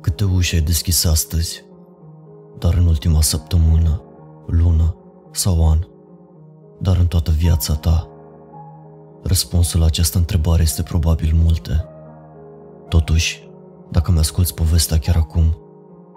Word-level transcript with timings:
Câte 0.00 0.24
uși 0.24 0.54
ai 0.54 0.60
deschis 0.60 1.04
astăzi? 1.04 1.64
Dar 2.58 2.74
în 2.74 2.86
ultima 2.86 3.20
săptămână, 3.20 4.02
lună 4.46 4.96
sau 5.32 5.68
an? 5.68 5.78
Dar 6.80 6.96
în 6.96 7.06
toată 7.06 7.30
viața 7.30 7.74
ta? 7.74 8.08
Răspunsul 9.22 9.80
la 9.80 9.86
această 9.86 10.18
întrebare 10.18 10.62
este 10.62 10.82
probabil 10.82 11.32
multe. 11.42 11.84
Totuși, 12.88 13.48
dacă 13.90 14.10
mi-asculți 14.10 14.54
povestea 14.54 14.98
chiar 14.98 15.16
acum, 15.16 15.56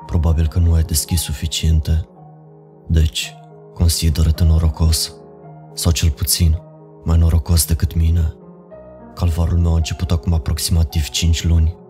probabil 0.06 0.48
că 0.48 0.60
nu 0.60 0.74
ai 0.74 0.84
deschis 0.84 1.22
suficiente. 1.22 2.08
Deci, 2.88 3.36
consideră-te 3.74 4.44
norocos, 4.44 5.14
sau 5.74 5.92
cel 5.92 6.10
puțin 6.10 6.62
mai 7.04 7.18
norocos 7.18 7.66
decât 7.66 7.96
mine. 7.96 8.34
Calvarul 9.16 9.58
meu 9.58 9.74
a 9.74 9.76
început 9.76 10.12
acum 10.12 10.34
aproximativ 10.34 11.10
5 11.10 11.44
luni. 11.44 11.82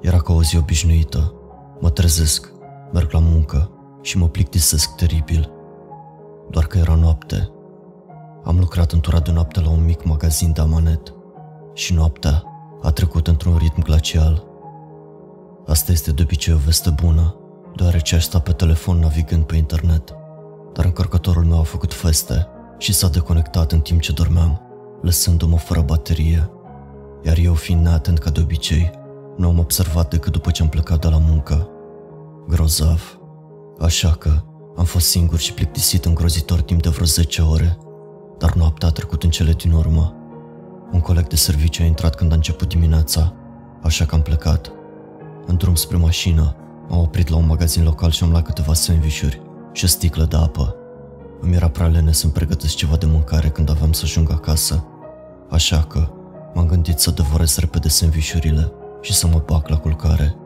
Era 0.00 0.20
ca 0.20 0.32
o 0.32 0.42
zi 0.42 0.56
obișnuită. 0.56 1.34
Mă 1.80 1.90
trezesc, 1.90 2.52
merg 2.92 3.12
la 3.12 3.18
muncă 3.18 3.70
și 4.02 4.18
mă 4.18 4.28
plictisesc 4.28 4.94
teribil. 4.94 5.50
Doar 6.50 6.66
că 6.66 6.78
era 6.78 6.94
noapte. 6.94 7.50
Am 8.44 8.58
lucrat 8.58 8.92
în 8.92 9.00
tura 9.00 9.20
de 9.20 9.32
noapte 9.32 9.60
la 9.60 9.70
un 9.70 9.84
mic 9.84 10.04
magazin 10.04 10.52
de 10.52 10.60
amanet 10.60 11.14
și 11.74 11.94
noaptea 11.94 12.42
a 12.82 12.90
trecut 12.90 13.26
într-un 13.26 13.56
ritm 13.56 13.82
glacial. 13.82 14.44
Asta 15.66 15.92
este 15.92 16.12
de 16.12 16.22
obicei 16.22 16.54
o 16.54 16.56
veste 16.56 16.90
bună, 16.90 17.36
deoarece 17.76 18.14
aș 18.14 18.24
sta 18.24 18.38
pe 18.38 18.52
telefon 18.52 18.98
navigând 18.98 19.44
pe 19.44 19.56
internet, 19.56 20.14
dar 20.72 20.84
încărcătorul 20.84 21.44
meu 21.44 21.58
a 21.58 21.62
făcut 21.62 21.94
feste 21.94 22.46
și 22.78 22.92
s-a 22.92 23.08
deconectat 23.08 23.72
în 23.72 23.80
timp 23.80 24.00
ce 24.00 24.12
dormeam, 24.12 24.60
lăsându-mă 25.02 25.58
fără 25.58 25.80
baterie. 25.80 26.50
Iar 27.22 27.36
eu, 27.36 27.54
fiind 27.54 27.84
neatent 27.84 28.18
ca 28.18 28.30
de 28.30 28.40
obicei, 28.40 28.90
nu 29.36 29.48
am 29.48 29.58
observat 29.58 30.10
decât 30.10 30.32
după 30.32 30.50
ce 30.50 30.62
am 30.62 30.68
plecat 30.68 31.00
de 31.00 31.08
la 31.08 31.18
muncă. 31.18 31.68
Grozav. 32.48 33.18
Așa 33.80 34.10
că 34.10 34.30
am 34.76 34.84
fost 34.84 35.06
singur 35.06 35.38
și 35.38 35.54
plictisit 35.54 36.04
îngrozitor 36.04 36.60
timp 36.60 36.82
de 36.82 36.88
vreo 36.88 37.06
10 37.06 37.42
ore, 37.42 37.78
dar 38.38 38.52
noaptea 38.54 38.88
a 38.88 38.90
trecut 38.90 39.22
în 39.22 39.30
cele 39.30 39.52
din 39.52 39.72
urmă. 39.72 40.14
Un 40.92 41.00
coleg 41.00 41.26
de 41.26 41.36
serviciu 41.36 41.82
a 41.82 41.86
intrat 41.86 42.14
când 42.14 42.32
a 42.32 42.34
început 42.34 42.68
dimineața, 42.68 43.34
așa 43.82 44.04
că 44.04 44.14
am 44.14 44.22
plecat. 44.22 44.72
În 45.46 45.56
drum 45.56 45.74
spre 45.74 45.96
mașină, 45.96 46.56
m-am 46.88 47.00
oprit 47.00 47.28
la 47.28 47.36
un 47.36 47.46
magazin 47.46 47.84
local 47.84 48.10
și 48.10 48.24
am 48.24 48.30
luat 48.30 48.44
câteva 48.44 48.74
sandvișuri 48.74 49.42
și 49.72 49.84
o 49.84 49.88
sticlă 49.88 50.24
de 50.24 50.36
apă. 50.36 50.74
Îmi 51.40 51.54
era 51.54 51.68
prea 51.68 51.86
lene 51.86 52.12
să-mi 52.12 52.32
pregătesc 52.32 52.74
ceva 52.74 52.96
de 52.96 53.06
mâncare 53.06 53.48
când 53.48 53.70
aveam 53.70 53.92
să 53.92 54.02
ajung 54.04 54.30
acasă, 54.30 54.84
așa 55.50 55.82
că 55.82 56.08
m-am 56.54 56.66
gândit 56.66 56.98
să 56.98 57.10
devorez 57.10 57.56
repede 57.58 57.88
sandvișurile 57.88 58.72
și 59.00 59.14
să 59.14 59.26
mă 59.26 59.42
bag 59.46 59.68
la 59.68 59.76
culcare. 59.76 60.36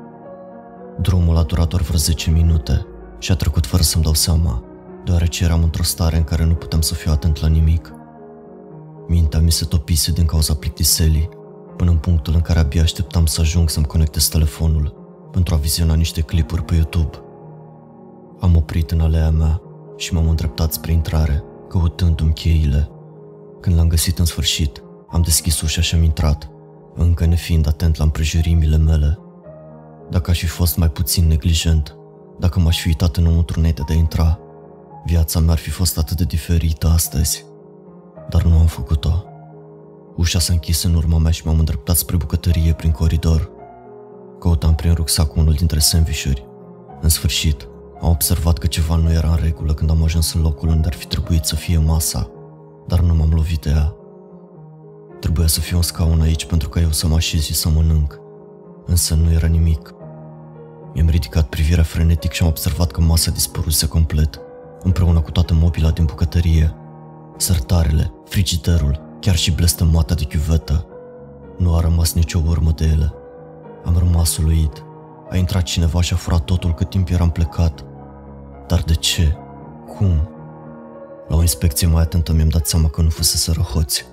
Drumul 1.00 1.36
a 1.36 1.42
durat 1.42 1.68
doar 1.68 1.82
vreo 1.82 1.98
10 1.98 2.30
minute 2.30 2.86
și 3.18 3.32
a 3.32 3.34
trecut 3.34 3.66
fără 3.66 3.82
să-mi 3.82 4.04
dau 4.04 4.14
seama, 4.14 4.64
deoarece 5.04 5.44
eram 5.44 5.62
într-o 5.62 5.82
stare 5.82 6.16
în 6.16 6.24
care 6.24 6.44
nu 6.44 6.54
puteam 6.54 6.80
să 6.80 6.94
fiu 6.94 7.12
atent 7.12 7.40
la 7.40 7.48
nimic. 7.48 7.92
Mintea 9.08 9.40
mi 9.40 9.50
se 9.50 9.64
topise 9.64 10.12
din 10.12 10.26
cauza 10.26 10.54
plictiselii, 10.54 11.28
până 11.76 11.90
în 11.90 11.96
punctul 11.96 12.34
în 12.34 12.40
care 12.40 12.58
abia 12.58 12.82
așteptam 12.82 13.26
să 13.26 13.40
ajung 13.40 13.70
să-mi 13.70 13.86
conectez 13.86 14.28
telefonul 14.28 15.02
pentru 15.32 15.54
a 15.54 15.58
viziona 15.58 15.94
niște 15.94 16.20
clipuri 16.20 16.64
pe 16.64 16.74
YouTube. 16.74 17.18
Am 18.40 18.56
oprit 18.56 18.90
în 18.90 19.00
alea 19.00 19.30
mea 19.30 19.60
și 19.96 20.14
m-am 20.14 20.28
îndreptat 20.28 20.72
spre 20.72 20.92
intrare, 20.92 21.44
căutându-mi 21.68 22.32
cheile. 22.32 22.90
Când 23.60 23.76
l-am 23.76 23.88
găsit 23.88 24.18
în 24.18 24.24
sfârșit, 24.24 24.82
am 25.08 25.22
deschis 25.22 25.60
ușa 25.60 25.80
și 25.80 25.94
am 25.94 26.02
intrat, 26.02 26.50
încă 26.94 27.26
nefiind 27.26 27.66
atent 27.66 27.96
la 27.96 28.04
împrejurimile 28.04 28.76
mele. 28.76 29.18
Dacă 30.10 30.30
aș 30.30 30.38
fi 30.38 30.46
fost 30.46 30.76
mai 30.76 30.90
puțin 30.90 31.26
neglijent, 31.26 31.96
dacă 32.38 32.60
m-aș 32.60 32.80
fi 32.80 32.86
uitat 32.86 33.16
înăuntru 33.16 33.58
înainte 33.58 33.82
de 33.86 33.92
a 33.92 33.96
intra, 33.96 34.38
viața 35.04 35.40
mea 35.40 35.52
ar 35.52 35.58
fi 35.58 35.70
fost 35.70 35.98
atât 35.98 36.16
de 36.16 36.24
diferită 36.24 36.88
astăzi. 36.88 37.44
Dar 38.28 38.42
nu 38.42 38.58
am 38.58 38.66
făcut-o. 38.66 39.24
Ușa 40.16 40.38
s-a 40.38 40.52
închis 40.52 40.82
în 40.82 40.94
urma 40.94 41.18
mea 41.18 41.30
și 41.30 41.46
m-am 41.46 41.58
îndreptat 41.58 41.96
spre 41.96 42.16
bucătărie 42.16 42.72
prin 42.72 42.90
coridor. 42.90 43.50
Căutam 44.38 44.74
prin 44.74 44.94
rucsac 44.94 45.36
unul 45.36 45.52
dintre 45.52 45.78
sandvișuri. 45.78 46.46
În 47.00 47.08
sfârșit, 47.08 47.68
am 48.00 48.10
observat 48.10 48.58
că 48.58 48.66
ceva 48.66 48.96
nu 48.96 49.12
era 49.12 49.30
în 49.30 49.38
regulă 49.42 49.74
când 49.74 49.90
am 49.90 50.02
ajuns 50.02 50.34
în 50.34 50.42
locul 50.42 50.68
unde 50.68 50.86
ar 50.86 50.94
fi 50.94 51.06
trebuit 51.06 51.44
să 51.44 51.54
fie 51.54 51.78
masa, 51.78 52.30
dar 52.86 53.00
nu 53.00 53.14
m-am 53.14 53.30
lovit 53.32 53.60
de 53.60 53.70
ea. 53.70 53.94
Trebuia 55.24 55.46
să 55.46 55.60
fie 55.60 55.76
un 55.76 55.82
scaun 55.82 56.20
aici 56.20 56.46
pentru 56.46 56.68
ca 56.68 56.80
eu 56.80 56.90
să 56.90 57.06
mă 57.06 57.14
așez 57.14 57.42
și 57.42 57.54
să 57.54 57.68
mănânc, 57.68 58.20
însă 58.86 59.14
nu 59.14 59.32
era 59.32 59.46
nimic. 59.46 59.94
Mi-am 60.94 61.08
ridicat 61.08 61.48
privirea 61.48 61.82
frenetic 61.82 62.32
și 62.32 62.42
am 62.42 62.48
observat 62.48 62.90
că 62.90 63.00
masa 63.00 63.30
dispăruse 63.30 63.86
complet, 63.86 64.40
împreună 64.82 65.20
cu 65.20 65.30
toată 65.30 65.54
mobila 65.54 65.90
din 65.90 66.04
bucătărie. 66.04 66.74
Sertarele, 67.36 68.12
frigiderul, 68.24 69.00
chiar 69.20 69.36
și 69.36 69.50
blestemata 69.52 70.14
de 70.14 70.24
chiuvetă. 70.24 70.86
Nu 71.58 71.74
a 71.74 71.80
rămas 71.80 72.12
nicio 72.12 72.40
urmă 72.46 72.70
de 72.70 72.84
ele. 72.84 73.12
Am 73.84 73.96
rămas 73.98 74.36
uluit. 74.36 74.84
A 75.30 75.36
intrat 75.36 75.62
cineva 75.62 76.00
și 76.00 76.12
a 76.12 76.16
furat 76.16 76.44
totul 76.44 76.74
cât 76.74 76.90
timp 76.90 77.08
eram 77.08 77.30
plecat. 77.30 77.84
Dar 78.66 78.82
de 78.82 78.94
ce? 78.94 79.36
Cum? 79.96 80.28
La 81.28 81.36
o 81.36 81.40
inspecție 81.40 81.86
mai 81.86 82.02
atentă 82.02 82.32
mi-am 82.32 82.48
dat 82.48 82.66
seama 82.66 82.88
că 82.88 83.02
nu 83.02 83.08
fusese 83.08 83.52
răhoți, 83.52 84.12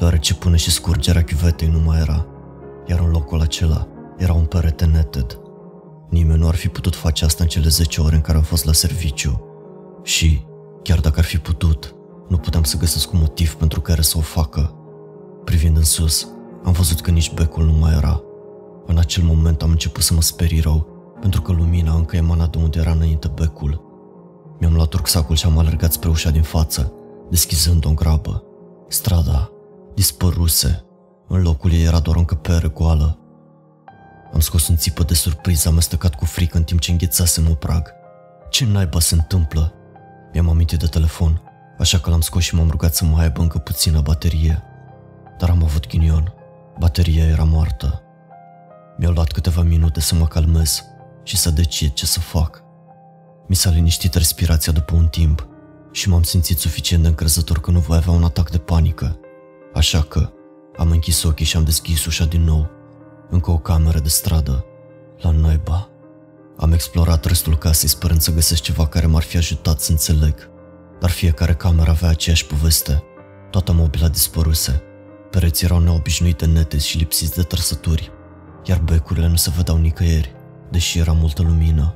deoarece 0.00 0.34
până 0.34 0.56
și 0.56 0.70
scurgerea 0.70 1.24
chiuvetei 1.24 1.68
nu 1.68 1.78
mai 1.78 2.00
era, 2.00 2.26
iar 2.86 3.00
în 3.00 3.10
locul 3.10 3.40
acela 3.40 3.86
era 4.16 4.32
un 4.32 4.44
perete 4.44 4.84
neted. 4.84 5.40
Nimeni 6.08 6.38
nu 6.38 6.48
ar 6.48 6.54
fi 6.54 6.68
putut 6.68 6.94
face 6.94 7.24
asta 7.24 7.42
în 7.42 7.48
cele 7.48 7.68
10 7.68 8.00
ore 8.00 8.14
în 8.14 8.20
care 8.20 8.36
am 8.36 8.42
fost 8.42 8.64
la 8.64 8.72
serviciu. 8.72 9.44
Și, 10.02 10.44
chiar 10.82 11.00
dacă 11.00 11.18
ar 11.18 11.24
fi 11.24 11.38
putut, 11.38 11.94
nu 12.28 12.36
puteam 12.36 12.62
să 12.62 12.76
găsesc 12.76 13.12
un 13.12 13.18
motiv 13.18 13.54
pentru 13.54 13.80
care 13.80 14.02
să 14.02 14.18
o 14.18 14.20
facă. 14.20 14.74
Privind 15.44 15.76
în 15.76 15.84
sus, 15.84 16.28
am 16.64 16.72
văzut 16.72 17.00
că 17.00 17.10
nici 17.10 17.34
becul 17.34 17.64
nu 17.64 17.72
mai 17.72 17.92
era. 17.92 18.22
În 18.86 18.98
acel 18.98 19.22
moment 19.22 19.62
am 19.62 19.70
început 19.70 20.02
să 20.02 20.14
mă 20.14 20.22
sperii 20.22 20.60
rău, 20.60 20.86
pentru 21.20 21.42
că 21.42 21.52
lumina 21.52 21.94
încă 21.94 22.16
emana 22.16 22.46
de 22.46 22.58
unde 22.58 22.78
era 22.78 22.90
înainte 22.90 23.32
becul. 23.34 23.82
Mi-am 24.60 24.74
luat 24.74 24.92
rucsacul 24.92 25.36
și 25.36 25.46
am 25.46 25.58
alergat 25.58 25.92
spre 25.92 26.08
ușa 26.08 26.30
din 26.30 26.42
față, 26.42 26.92
deschizând-o 27.30 27.88
în 27.88 27.94
grabă. 27.94 28.44
Strada 28.88 29.50
dispăruse. 29.94 30.84
În 31.28 31.42
locul 31.42 31.72
ei 31.72 31.84
era 31.84 31.98
doar 31.98 32.16
o 32.16 32.18
încăpere 32.18 32.68
goală. 32.68 33.18
Am 34.32 34.40
scos 34.40 34.68
un 34.68 34.76
țipă 34.76 35.02
de 35.02 35.14
surpriză 35.14 35.68
amestecat 35.68 36.14
cu 36.14 36.24
frică 36.24 36.56
în 36.56 36.64
timp 36.64 36.80
ce 36.80 36.90
înghețasem 36.90 37.48
un 37.48 37.54
prag. 37.54 37.92
Ce 38.50 38.64
naiba 38.64 39.00
se 39.00 39.14
întâmplă? 39.14 39.74
Mi-am 40.32 40.48
amintit 40.48 40.78
de 40.78 40.86
telefon, 40.86 41.42
așa 41.78 41.98
că 41.98 42.10
l-am 42.10 42.20
scos 42.20 42.42
și 42.42 42.54
m-am 42.54 42.70
rugat 42.70 42.94
să 42.94 43.04
mai 43.04 43.22
aibă 43.22 43.40
încă 43.40 43.58
puțină 43.58 44.00
baterie. 44.00 44.62
Dar 45.38 45.50
am 45.50 45.62
avut 45.62 45.88
ghinion. 45.88 46.34
Bateria 46.78 47.24
era 47.24 47.44
moartă. 47.44 48.02
Mi-au 48.98 49.12
luat 49.12 49.32
câteva 49.32 49.62
minute 49.62 50.00
să 50.00 50.14
mă 50.14 50.26
calmez 50.26 50.84
și 51.22 51.36
să 51.36 51.50
decid 51.50 51.92
ce 51.92 52.06
să 52.06 52.20
fac. 52.20 52.62
Mi 53.46 53.56
s-a 53.56 53.70
liniștit 53.70 54.14
respirația 54.14 54.72
după 54.72 54.94
un 54.94 55.06
timp 55.06 55.48
și 55.92 56.08
m-am 56.08 56.22
simțit 56.22 56.58
suficient 56.58 57.02
de 57.02 57.08
încrezător 57.08 57.60
că 57.60 57.70
nu 57.70 57.78
voi 57.78 57.96
avea 57.96 58.12
un 58.12 58.24
atac 58.24 58.50
de 58.50 58.58
panică. 58.58 59.18
Așa 59.74 60.02
că 60.02 60.30
am 60.76 60.90
închis 60.90 61.22
ochii 61.22 61.46
și 61.46 61.56
am 61.56 61.64
deschis 61.64 62.06
ușa 62.06 62.24
din 62.24 62.44
nou. 62.44 62.70
Încă 63.30 63.50
o 63.50 63.58
cameră 63.58 63.98
de 63.98 64.08
stradă. 64.08 64.64
La 65.20 65.30
naiba. 65.30 65.88
Am 66.56 66.72
explorat 66.72 67.24
restul 67.24 67.58
casei 67.58 67.88
sperând 67.88 68.20
să 68.20 68.32
găsesc 68.32 68.62
ceva 68.62 68.86
care 68.86 69.06
m-ar 69.06 69.22
fi 69.22 69.36
ajutat 69.36 69.80
să 69.80 69.90
înțeleg. 69.90 70.50
Dar 71.00 71.10
fiecare 71.10 71.54
cameră 71.54 71.90
avea 71.90 72.08
aceeași 72.08 72.46
poveste. 72.46 73.02
Toată 73.50 73.72
mobila 73.72 74.08
dispăruse. 74.08 74.82
Pereții 75.30 75.66
erau 75.66 75.78
neobișnuite 75.78 76.46
nete 76.46 76.78
și 76.78 76.98
lipsiți 76.98 77.34
de 77.34 77.42
trăsături, 77.42 78.10
iar 78.64 78.78
becurile 78.78 79.28
nu 79.28 79.36
se 79.36 79.52
vedeau 79.56 79.76
nicăieri, 79.76 80.34
deși 80.70 80.98
era 80.98 81.12
multă 81.12 81.42
lumină. 81.42 81.94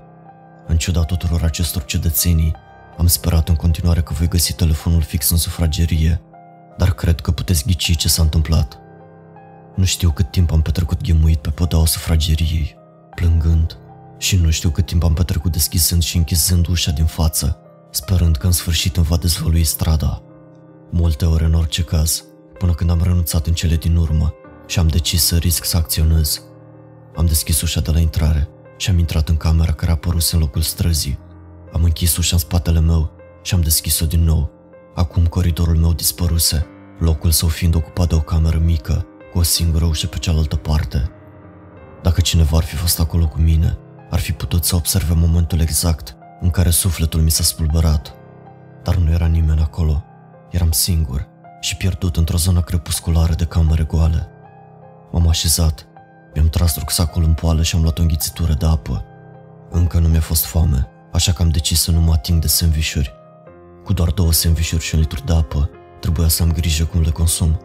În 0.67 0.77
ciuda 0.77 1.05
tuturor 1.05 1.43
acestor 1.43 1.85
ciudățenii, 1.85 2.55
am 2.99 3.07
sperat 3.07 3.49
în 3.49 3.55
continuare 3.55 4.01
că 4.01 4.13
voi 4.13 4.29
găsi 4.29 4.53
telefonul 4.53 5.03
fix 5.03 5.31
în 5.31 5.37
sufragerie, 5.37 6.21
dar 6.77 6.93
cred 6.93 7.21
că 7.21 7.31
puteți 7.31 7.65
ghici 7.67 7.97
ce 7.97 8.09
s-a 8.09 8.23
întâmplat. 8.23 8.79
Nu 9.75 9.85
știu 9.85 10.11
cât 10.11 10.31
timp 10.31 10.53
am 10.53 10.63
petrecut 10.63 11.03
ghemuit 11.03 11.39
pe 11.39 11.51
podeaua 11.51 11.87
sufrageriei, 11.87 12.77
plângând, 13.15 13.79
și 14.19 14.37
nu 14.37 14.51
știu 14.51 14.71
cât 14.71 14.87
timp 14.87 15.05
am 15.05 15.15
petrecut 15.15 15.53
deschizând 15.53 16.03
și 16.03 16.17
închizând 16.17 16.67
ușa 16.69 16.91
din 16.91 17.05
față, 17.05 17.59
sperând 17.91 18.37
că 18.37 18.47
în 18.47 18.53
sfârșit 18.53 18.97
îmi 18.97 19.07
va 19.07 19.17
dezvălui 19.17 19.65
strada. 19.65 20.23
Multe 20.91 21.25
ore 21.25 21.45
în 21.45 21.55
orice 21.55 21.83
caz, 21.83 22.25
până 22.59 22.73
când 22.73 22.91
am 22.91 23.03
renunțat 23.03 23.47
în 23.47 23.53
cele 23.53 23.77
din 23.77 23.97
urmă 23.97 24.35
și 24.67 24.79
am 24.79 24.89
decis 24.89 25.25
să 25.25 25.37
risc 25.37 25.65
să 25.65 25.77
acționez. 25.77 26.43
Am 27.17 27.27
deschis 27.27 27.61
ușa 27.61 27.81
de 27.81 27.91
la 27.91 27.99
intrare 27.99 28.49
și 28.77 28.91
am 28.91 28.99
intrat 28.99 29.29
în 29.29 29.37
camera 29.37 29.73
care 29.73 29.91
a 29.91 29.95
apărut 29.95 30.29
în 30.33 30.39
locul 30.39 30.63
străzii. 30.63 31.19
Am 31.73 31.85
închis 31.85 32.17
ușa 32.17 32.35
în 32.35 32.41
spatele 32.41 32.81
meu 32.81 33.11
și 33.43 33.55
am 33.55 33.61
deschis-o 33.61 34.07
din 34.07 34.25
nou. 34.25 34.54
Acum 34.95 35.27
coridorul 35.27 35.77
meu 35.77 35.93
dispăruse, 35.93 36.67
locul 36.99 37.31
său 37.31 37.49
fiind 37.49 37.75
ocupat 37.75 38.09
de 38.09 38.15
o 38.15 38.21
cameră 38.21 38.59
mică, 38.59 39.07
cu 39.33 39.39
o 39.39 39.43
singură 39.43 39.85
ușă 39.85 40.07
pe 40.07 40.19
cealaltă 40.19 40.57
parte. 40.57 41.11
Dacă 42.03 42.21
cineva 42.21 42.57
ar 42.57 42.63
fi 42.63 42.77
fost 42.77 43.01
acolo 43.01 43.29
cu 43.29 43.39
mine, 43.39 43.79
ar 44.11 44.19
fi 44.19 44.33
putut 44.33 44.65
să 44.65 44.77
observe 44.77 45.15
momentul 45.15 45.61
exact 45.61 46.17
în 46.41 46.51
care 46.51 46.71
sufletul 46.71 47.21
mi 47.21 47.31
s-a 47.31 47.43
spulberat. 47.43 48.15
Dar 48.83 48.97
nu 48.97 49.11
era 49.11 49.27
nimeni 49.27 49.61
acolo. 49.61 50.05
Eram 50.51 50.71
singur 50.71 51.29
și 51.61 51.77
pierdut 51.77 52.17
într-o 52.17 52.37
zonă 52.37 52.61
crepusculară 52.61 53.35
de 53.35 53.45
camere 53.45 53.83
goale. 53.83 54.29
M-am 55.13 55.29
așezat, 55.29 55.87
mi-am 56.35 56.49
tras 56.49 56.79
rucsacul 56.79 57.23
în 57.23 57.33
poală 57.33 57.63
și 57.63 57.77
am 57.77 57.83
luat 57.83 57.99
o 57.99 58.03
înghițitură 58.03 58.53
de 58.53 58.67
apă. 58.67 59.05
Încă 59.71 59.99
nu 59.99 60.09
mi-a 60.09 60.21
fost 60.21 60.45
foame, 60.45 60.89
așa 61.13 61.33
că 61.33 61.43
am 61.43 61.49
decis 61.49 61.81
să 61.81 61.91
nu 61.91 62.01
mă 62.01 62.13
ating 62.13 62.41
de 62.41 62.47
sandvișuri. 62.47 63.24
Cu 63.85 63.93
doar 63.93 64.11
două 64.11 64.33
sandvișuri 64.33 64.83
și 64.83 64.95
un 64.95 65.01
litru 65.01 65.23
de 65.25 65.33
apă, 65.33 65.71
trebuia 66.01 66.29
să 66.29 66.43
am 66.43 66.53
grijă 66.53 66.85
cum 66.85 67.01
le 67.01 67.11
consum. 67.11 67.61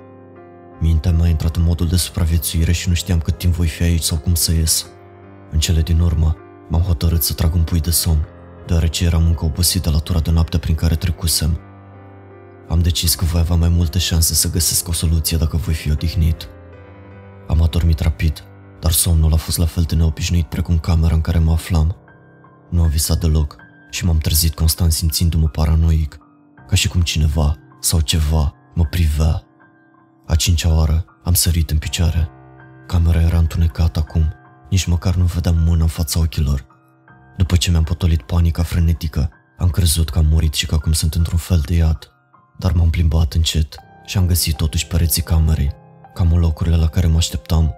Mintea 0.79 1.11
mea 1.11 1.25
a 1.25 1.27
intrat 1.27 1.55
în 1.55 1.63
modul 1.63 1.87
de 1.87 1.95
supraviețuire 1.95 2.71
și 2.71 2.87
nu 2.87 2.93
știam 2.93 3.19
cât 3.19 3.37
timp 3.37 3.53
voi 3.53 3.67
fi 3.67 3.83
aici 3.83 4.03
sau 4.03 4.17
cum 4.17 4.33
să 4.33 4.51
ies. 4.51 4.87
În 5.51 5.59
cele 5.59 5.81
din 5.81 5.99
urmă, 5.99 6.35
m-am 6.69 6.81
hotărât 6.81 7.23
să 7.23 7.33
trag 7.33 7.53
un 7.53 7.63
pui 7.63 7.79
de 7.79 7.89
somn, 7.89 8.27
deoarece 8.65 9.05
eram 9.05 9.25
încă 9.25 9.45
obosit 9.45 9.81
de 9.81 9.89
la 9.89 9.97
tura 9.97 10.19
de 10.19 10.31
noapte 10.31 10.57
prin 10.57 10.75
care 10.75 10.95
trecusem. 10.95 11.59
Am 12.67 12.79
decis 12.79 13.15
că 13.15 13.25
voi 13.25 13.41
avea 13.41 13.55
mai 13.55 13.69
multe 13.69 13.99
șanse 13.99 14.33
să 14.33 14.49
găsesc 14.49 14.87
o 14.87 14.91
soluție 14.91 15.37
dacă 15.37 15.57
voi 15.57 15.73
fi 15.73 15.91
odihnit. 15.91 16.47
Am 17.47 17.61
adormit 17.61 17.99
rapid, 17.99 18.43
dar 18.79 18.91
somnul 18.91 19.33
a 19.33 19.37
fost 19.37 19.57
la 19.57 19.65
fel 19.65 19.83
de 19.83 19.95
neobișnuit 19.95 20.45
precum 20.45 20.79
camera 20.79 21.13
în 21.13 21.21
care 21.21 21.39
mă 21.39 21.51
aflam. 21.51 21.95
Nu 22.69 22.81
am 22.81 22.89
visat 22.89 23.17
deloc 23.17 23.58
și 23.89 24.05
m-am 24.05 24.17
trezit 24.17 24.53
constant 24.53 24.91
simțindu-mă 24.91 25.47
paranoic, 25.47 26.17
ca 26.67 26.75
și 26.75 26.87
cum 26.87 27.01
cineva 27.01 27.55
sau 27.79 27.99
ceva 27.99 28.53
mă 28.73 28.83
privea. 28.83 29.43
A 30.27 30.35
cincea 30.35 30.73
oară 30.73 31.05
am 31.23 31.33
sărit 31.33 31.69
în 31.69 31.77
picioare. 31.77 32.29
Camera 32.87 33.21
era 33.21 33.37
întunecată 33.37 33.99
acum, 33.99 34.33
nici 34.69 34.85
măcar 34.85 35.15
nu 35.15 35.23
vedeam 35.23 35.57
mâna 35.57 35.81
în 35.81 35.87
fața 35.87 36.19
ochilor. 36.19 36.65
După 37.37 37.55
ce 37.55 37.71
mi-am 37.71 37.83
potolit 37.83 38.21
panica 38.21 38.63
frenetică, 38.63 39.29
am 39.57 39.69
crezut 39.69 40.09
că 40.09 40.17
am 40.17 40.25
murit 40.25 40.53
și 40.53 40.65
că 40.65 40.75
acum 40.75 40.91
sunt 40.91 41.13
într-un 41.13 41.37
fel 41.37 41.61
de 41.65 41.73
iad. 41.73 42.11
Dar 42.57 42.71
m-am 42.71 42.89
plimbat 42.89 43.33
încet 43.33 43.75
și 44.05 44.17
am 44.17 44.25
găsit 44.25 44.55
totuși 44.55 44.87
pereții 44.87 45.21
camerei, 45.21 45.71
cam 46.13 46.31
în 46.31 46.39
locurile 46.39 46.75
la 46.75 46.87
care 46.87 47.07
mă 47.07 47.17
așteptam. 47.17 47.73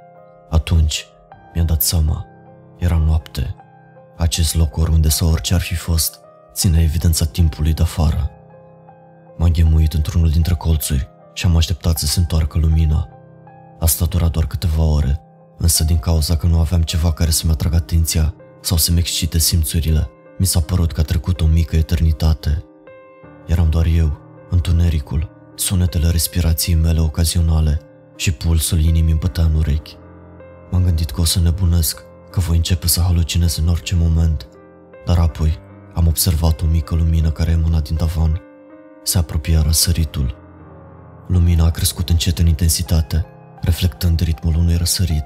Atunci 0.49 1.05
mi-am 1.53 1.65
dat 1.65 1.81
seama, 1.81 2.25
era 2.77 2.97
noapte. 2.97 3.55
Acest 4.41 4.55
loc 4.55 4.77
oriunde 4.77 5.09
sau 5.09 5.31
orice 5.31 5.53
ar 5.53 5.61
fi 5.61 5.75
fost, 5.75 6.19
ține 6.53 6.81
evidența 6.81 7.25
timpului 7.25 7.73
de 7.73 7.81
afară. 7.81 8.31
M-am 9.37 9.51
ghemuit 9.51 9.93
într-unul 9.93 10.29
dintre 10.29 10.53
colțuri 10.53 11.09
și 11.33 11.45
am 11.45 11.55
așteptat 11.55 11.97
să 11.97 12.05
se 12.05 12.19
întoarcă 12.19 12.57
lumina. 12.57 13.09
Asta 13.79 14.05
dura 14.05 14.27
doar 14.27 14.47
câteva 14.47 14.83
ore, 14.83 15.21
însă 15.57 15.83
din 15.83 15.99
cauza 15.99 16.35
că 16.35 16.47
nu 16.47 16.59
aveam 16.59 16.81
ceva 16.81 17.13
care 17.13 17.29
să-mi 17.29 17.51
atragă 17.51 17.75
atenția 17.75 18.33
sau 18.61 18.77
să-mi 18.77 18.99
excite 18.99 19.37
simțurile, 19.37 20.09
mi 20.37 20.45
s-a 20.45 20.59
părut 20.59 20.91
că 20.91 20.99
a 20.99 21.03
trecut 21.03 21.41
o 21.41 21.45
mică 21.45 21.75
eternitate. 21.75 22.63
Eram 23.47 23.69
doar 23.69 23.85
eu, 23.85 24.17
întunericul, 24.49 25.29
sunetele 25.55 26.09
respirației 26.09 26.75
mele 26.75 26.99
ocazionale 26.99 27.81
și 28.15 28.31
pulsul 28.31 28.79
inimii 28.79 29.11
îmi 29.11 29.31
în 29.33 29.55
urechi. 29.55 29.95
M-am 30.71 30.83
gândit 30.83 31.11
că 31.11 31.21
o 31.21 31.25
să 31.25 31.39
nebunesc, 31.39 32.03
că 32.31 32.39
voi 32.39 32.55
începe 32.55 32.87
să 32.87 33.01
halucinez 33.01 33.57
în 33.57 33.67
orice 33.67 33.95
moment, 33.95 34.47
dar 35.05 35.17
apoi 35.17 35.59
am 35.93 36.07
observat 36.07 36.61
o 36.61 36.65
mică 36.65 36.95
lumină 36.95 37.31
care 37.31 37.51
emana 37.51 37.79
din 37.79 37.95
tavan. 37.95 38.41
Se 39.03 39.17
apropia 39.17 39.61
răsăritul. 39.61 40.35
Lumina 41.27 41.65
a 41.65 41.71
crescut 41.71 42.09
încet 42.09 42.39
în 42.39 42.47
intensitate, 42.47 43.25
reflectând 43.61 44.19
ritmul 44.19 44.55
unui 44.55 44.75
răsărit, 44.75 45.23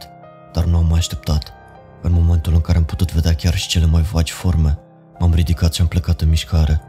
dar 0.54 0.64
nu 0.64 0.78
am 0.78 0.86
mai 0.86 0.98
așteptat. 0.98 1.54
În 2.02 2.12
momentul 2.12 2.54
în 2.54 2.62
care 2.62 2.78
am 2.78 2.86
putut 2.86 3.14
vedea 3.14 3.34
chiar 3.34 3.56
și 3.56 3.68
cele 3.68 3.86
mai 3.86 4.02
vagi 4.02 4.32
forme, 4.32 4.80
m-am 5.20 5.34
ridicat 5.34 5.74
și 5.74 5.82
am 5.82 5.88
plecat 5.88 6.22
în 6.22 6.30
mișcare. 6.30 6.82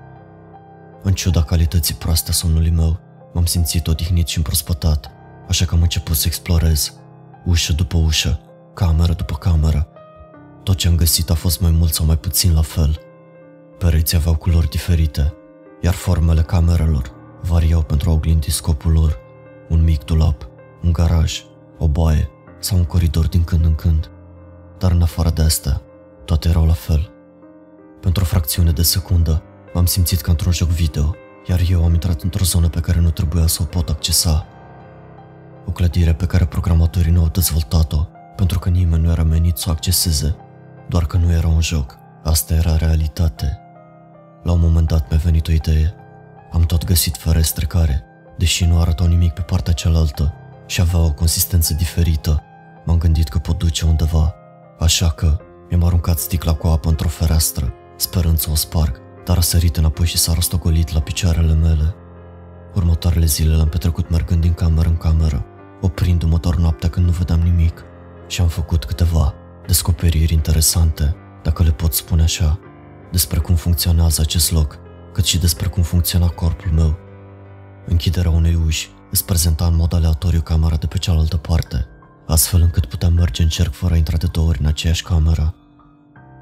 În 1.02 1.12
ciuda 1.12 1.42
calității 1.42 1.94
proaste 1.94 2.30
a 2.30 2.32
somnului 2.32 2.70
meu, 2.70 3.00
m-am 3.32 3.44
simțit 3.44 3.86
odihnit 3.86 4.26
și 4.26 4.36
împrospătat, 4.36 5.10
așa 5.48 5.64
că 5.64 5.74
am 5.74 5.82
început 5.82 6.16
să 6.16 6.24
explorez, 6.26 6.92
ușă 7.44 7.72
după 7.72 7.96
ușă, 7.96 8.40
cameră 8.74 9.12
după 9.12 9.34
cameră. 9.34 9.88
Tot 10.66 10.76
ce 10.76 10.88
am 10.88 10.96
găsit 10.96 11.30
a 11.30 11.34
fost 11.34 11.60
mai 11.60 11.70
mult 11.70 11.92
sau 11.92 12.06
mai 12.06 12.16
puțin 12.16 12.54
la 12.54 12.62
fel. 12.62 13.00
Pereții 13.78 14.16
aveau 14.16 14.36
culori 14.36 14.68
diferite, 14.68 15.34
iar 15.80 15.94
formele 15.94 16.42
camerelor 16.42 17.12
variau 17.42 17.82
pentru 17.82 18.10
a 18.10 18.12
oglindi 18.12 18.50
scopul 18.50 18.92
lor. 18.92 19.18
Un 19.68 19.82
mic 19.82 20.04
dulap, 20.04 20.48
un 20.82 20.92
garaj, 20.92 21.44
o 21.78 21.88
baie 21.88 22.30
sau 22.58 22.78
un 22.78 22.84
coridor 22.84 23.26
din 23.26 23.44
când 23.44 23.64
în 23.64 23.74
când. 23.74 24.10
Dar 24.78 24.90
în 24.90 25.02
afară 25.02 25.30
de 25.30 25.42
asta, 25.42 25.82
toate 26.24 26.48
erau 26.48 26.66
la 26.66 26.72
fel. 26.72 27.10
Pentru 28.00 28.22
o 28.22 28.26
fracțiune 28.26 28.70
de 28.70 28.82
secundă, 28.82 29.42
m-am 29.74 29.86
simțit 29.86 30.20
ca 30.20 30.30
într-un 30.30 30.52
joc 30.52 30.69
video, 30.69 31.14
iar 31.48 31.60
eu 31.70 31.84
am 31.84 31.92
intrat 31.92 32.22
într-o 32.22 32.44
zonă 32.44 32.69
pe 32.69 32.80
care 32.80 33.00
nu 33.00 33.10
trebuia 33.10 33.46
să 33.46 33.58
o 33.62 33.64
pot 33.64 33.88
accesa. 33.88 34.46
O 35.66 35.70
clădire 35.70 36.14
pe 36.14 36.26
care 36.26 36.44
programatorii 36.44 37.12
nu 37.12 37.20
au 37.20 37.28
dezvoltat-o, 37.28 38.06
pentru 38.36 38.58
că 38.58 38.69
nimeni 38.69 39.02
nu 39.02 39.10
era 39.10 39.22
menit 39.22 39.56
să 39.56 39.69
o 39.69 39.72
acceseze, 39.72 40.36
doar 40.88 41.06
că 41.06 41.16
nu 41.16 41.32
era 41.32 41.48
un 41.48 41.60
joc, 41.60 41.98
asta 42.22 42.54
era 42.54 42.76
realitate. 42.76 43.60
La 44.42 44.52
un 44.52 44.60
moment 44.60 44.86
dat 44.86 45.10
mi-a 45.10 45.20
venit 45.24 45.48
o 45.48 45.52
idee. 45.52 45.94
Am 46.52 46.62
tot 46.62 46.84
găsit 46.84 47.16
ferestre 47.16 47.66
care, 47.66 48.04
deși 48.38 48.64
nu 48.64 48.80
arătau 48.80 49.06
nimic 49.06 49.32
pe 49.32 49.40
partea 49.40 49.72
cealaltă 49.72 50.34
și 50.66 50.80
aveau 50.80 51.04
o 51.04 51.12
consistență 51.12 51.74
diferită, 51.74 52.42
m-am 52.84 52.98
gândit 52.98 53.28
că 53.28 53.38
pot 53.38 53.58
duce 53.58 53.86
undeva. 53.86 54.34
Așa 54.78 55.10
că 55.10 55.36
mi-am 55.68 55.84
aruncat 55.84 56.18
sticla 56.18 56.54
cu 56.54 56.66
apă 56.66 56.88
într-o 56.88 57.08
fereastră, 57.08 57.72
sperând 57.96 58.38
să 58.38 58.50
o 58.50 58.54
sparg, 58.54 59.00
dar 59.24 59.36
a 59.36 59.40
sărit 59.40 59.76
înapoi 59.76 60.06
și 60.06 60.18
s-a 60.18 60.32
rostogolit 60.32 60.92
la 60.92 61.00
picioarele 61.00 61.52
mele. 61.52 61.94
Următoarele 62.74 63.24
zile 63.24 63.54
le-am 63.54 63.68
petrecut 63.68 64.10
mergând 64.10 64.40
din 64.40 64.54
cameră 64.54 64.88
în 64.88 64.96
cameră, 64.96 65.44
oprindu-mă 65.80 66.36
doar 66.36 66.54
noaptea 66.54 66.88
când 66.88 67.06
nu 67.06 67.12
vedeam 67.12 67.40
nimic 67.40 67.84
și 68.26 68.40
am 68.40 68.48
făcut 68.48 68.84
câteva 68.84 69.34
descoperiri 69.66 70.32
interesante, 70.32 71.16
dacă 71.42 71.62
le 71.62 71.70
pot 71.70 71.92
spune 71.92 72.22
așa, 72.22 72.58
despre 73.10 73.38
cum 73.38 73.54
funcționează 73.54 74.20
acest 74.20 74.50
loc, 74.50 74.78
cât 75.12 75.24
și 75.24 75.38
despre 75.38 75.68
cum 75.68 75.82
funcționa 75.82 76.28
corpul 76.28 76.70
meu. 76.70 76.98
Închiderea 77.86 78.30
unei 78.30 78.54
uși 78.66 78.90
îți 79.10 79.24
prezenta 79.24 79.66
în 79.66 79.76
mod 79.76 79.92
aleatoriu 79.92 80.40
camera 80.40 80.76
de 80.76 80.86
pe 80.86 80.98
cealaltă 80.98 81.36
parte, 81.36 81.86
astfel 82.26 82.60
încât 82.60 82.86
puteam 82.86 83.12
merge 83.12 83.42
în 83.42 83.48
cerc 83.48 83.72
fără 83.72 83.94
a 83.94 83.96
intra 83.96 84.16
de 84.16 84.26
două 84.32 84.48
ori 84.48 84.60
în 84.60 84.66
aceeași 84.66 85.02
cameră. 85.02 85.54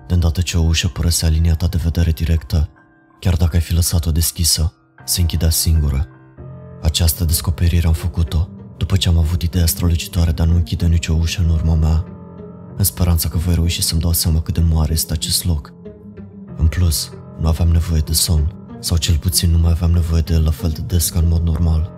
De 0.06 0.14
îndată 0.14 0.40
ce 0.40 0.58
o 0.58 0.62
ușă 0.62 0.88
părăsea 0.88 1.28
linia 1.28 1.54
ta 1.54 1.66
de 1.66 1.80
vedere 1.82 2.10
directă, 2.10 2.68
chiar 3.20 3.36
dacă 3.36 3.56
ai 3.56 3.62
fi 3.62 3.74
lăsat-o 3.74 4.10
deschisă, 4.10 4.72
se 5.04 5.20
închidea 5.20 5.50
singură. 5.50 6.08
Această 6.82 7.24
descoperire 7.24 7.86
am 7.86 7.92
făcut-o 7.92 8.48
după 8.76 8.96
ce 8.96 9.08
am 9.08 9.18
avut 9.18 9.42
ideea 9.42 9.66
strălucitoare 9.66 10.32
de 10.32 10.42
a 10.42 10.44
nu 10.44 10.54
închide 10.54 10.86
nicio 10.86 11.12
ușă 11.12 11.42
în 11.42 11.48
urma 11.48 11.74
mea, 11.74 12.04
în 12.76 12.84
speranța 12.84 13.28
că 13.28 13.38
voi 13.38 13.54
reuși 13.54 13.82
să-mi 13.82 14.00
dau 14.00 14.12
seama 14.12 14.40
cât 14.40 14.54
de 14.54 14.60
mare 14.60 14.92
este 14.92 15.12
acest 15.12 15.44
loc. 15.44 15.72
În 16.56 16.66
plus, 16.66 17.10
nu 17.40 17.48
aveam 17.48 17.68
nevoie 17.68 18.00
de 18.00 18.12
somn, 18.12 18.54
sau 18.80 18.96
cel 18.96 19.16
puțin 19.16 19.50
nu 19.50 19.58
mai 19.58 19.70
aveam 19.70 19.90
nevoie 19.90 20.22
de 20.22 20.32
el 20.32 20.42
la 20.42 20.50
fel 20.50 20.70
de 20.70 20.80
des 20.86 21.10
ca 21.10 21.18
în 21.18 21.28
mod 21.28 21.42
normal. 21.42 21.92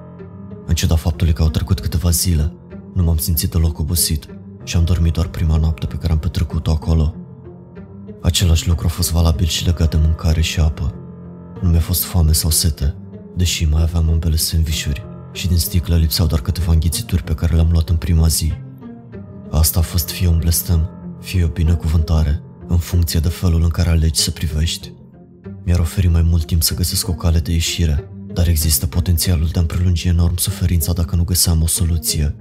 În 0.66 0.74
ciuda 0.74 0.96
faptului 0.96 1.32
că 1.32 1.42
au 1.42 1.48
trecut 1.48 1.80
câteva 1.80 2.10
zile, 2.10 2.52
nu 2.94 3.02
m-am 3.02 3.16
simțit 3.16 3.50
deloc 3.50 3.78
obosit 3.78 4.26
și 4.64 4.76
am 4.76 4.84
dormit 4.84 5.12
doar 5.12 5.26
prima 5.26 5.56
noapte 5.56 5.86
pe 5.86 5.96
care 5.96 6.12
am 6.12 6.18
petrecut-o 6.18 6.70
acolo. 6.70 7.14
Același 8.22 8.68
lucru 8.68 8.86
a 8.86 8.90
fost 8.90 9.12
valabil 9.12 9.46
și 9.46 9.64
legat 9.64 9.90
de 9.90 9.96
mâncare 9.96 10.40
și 10.40 10.60
apă. 10.60 10.94
Nu 11.62 11.68
mi-a 11.68 11.80
fost 11.80 12.04
foame 12.04 12.32
sau 12.32 12.50
sete, 12.50 12.94
deși 13.36 13.64
mai 13.64 13.82
aveam 13.82 14.10
ambele 14.10 14.36
sandvișuri 14.36 15.06
și 15.32 15.48
din 15.48 15.58
sticlă 15.58 15.96
lipseau 15.96 16.26
doar 16.26 16.40
câteva 16.40 16.72
înghițituri 16.72 17.22
pe 17.22 17.34
care 17.34 17.54
le-am 17.54 17.68
luat 17.70 17.88
în 17.88 17.96
prima 17.96 18.26
zi. 18.26 18.52
Asta 19.50 19.78
a 19.78 19.82
fost 19.82 20.10
fie 20.10 20.28
un 20.28 20.38
blestem, 20.38 20.90
fie 21.20 21.44
o 21.44 21.48
binecuvântare, 21.48 22.42
în 22.66 22.78
funcție 22.78 23.20
de 23.20 23.28
felul 23.28 23.62
în 23.62 23.68
care 23.68 23.88
alegi 23.88 24.20
să 24.20 24.30
privești. 24.30 24.92
Mi-ar 25.64 25.78
oferi 25.78 26.06
mai 26.06 26.22
mult 26.22 26.44
timp 26.44 26.62
să 26.62 26.74
găsesc 26.74 27.08
o 27.08 27.12
cale 27.12 27.38
de 27.38 27.52
ieșire, 27.52 28.10
dar 28.32 28.48
există 28.48 28.86
potențialul 28.86 29.48
de 29.52 29.58
a-mi 29.58 29.68
prelungi 29.68 30.08
enorm 30.08 30.36
suferința 30.36 30.92
dacă 30.92 31.16
nu 31.16 31.24
găseam 31.24 31.62
o 31.62 31.66
soluție. 31.66 32.36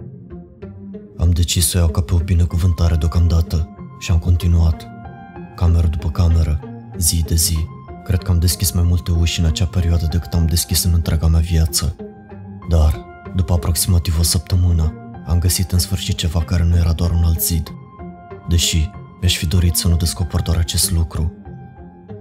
Am 1.17 1.31
decis 1.31 1.67
să 1.67 1.77
o 1.77 1.79
iau 1.79 1.89
ca 1.89 2.01
pe 2.01 2.13
o 2.13 2.17
binecuvântare 2.17 2.95
deocamdată 2.95 3.69
și 4.00 4.12
am 4.12 4.19
continuat. 4.19 4.88
Cameră 5.55 5.88
după 5.88 6.09
cameră, 6.09 6.59
zi 6.97 7.24
de 7.27 7.35
zi. 7.35 7.57
Cred 8.03 8.24
că 8.24 8.31
am 8.31 8.39
deschis 8.39 8.71
mai 8.71 8.83
multe 8.83 9.12
uși 9.12 9.39
în 9.39 9.45
acea 9.45 9.65
perioadă 9.65 10.07
decât 10.12 10.33
am 10.33 10.45
deschis 10.45 10.83
în 10.83 10.91
întreaga 10.93 11.27
mea 11.27 11.39
viață. 11.39 11.95
Dar, 12.69 13.05
după 13.35 13.53
aproximativ 13.53 14.19
o 14.19 14.24
săptămână, 14.24 14.93
am 15.25 15.39
găsit 15.39 15.72
în 15.72 15.79
sfârșit 15.79 16.15
ceva 16.15 16.39
care 16.41 16.63
nu 16.63 16.75
era 16.75 16.94
doar 16.94 17.12
un 17.12 17.24
alt 17.24 17.41
zid. 17.41 17.74
Deși 18.50 18.89
mi-aș 19.20 19.38
fi 19.38 19.46
dorit 19.46 19.75
să 19.75 19.88
nu 19.88 19.96
descoper 19.96 20.41
doar 20.41 20.58
acest 20.58 20.91
lucru. 20.91 21.34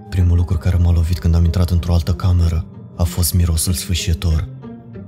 Primul 0.09 0.37
lucru 0.37 0.57
care 0.57 0.77
m-a 0.77 0.91
lovit 0.91 1.19
când 1.19 1.35
am 1.35 1.43
intrat 1.43 1.69
într-o 1.69 1.93
altă 1.93 2.13
cameră 2.13 2.65
a 2.95 3.03
fost 3.03 3.33
mirosul 3.33 3.73
sfâșietor. 3.73 4.47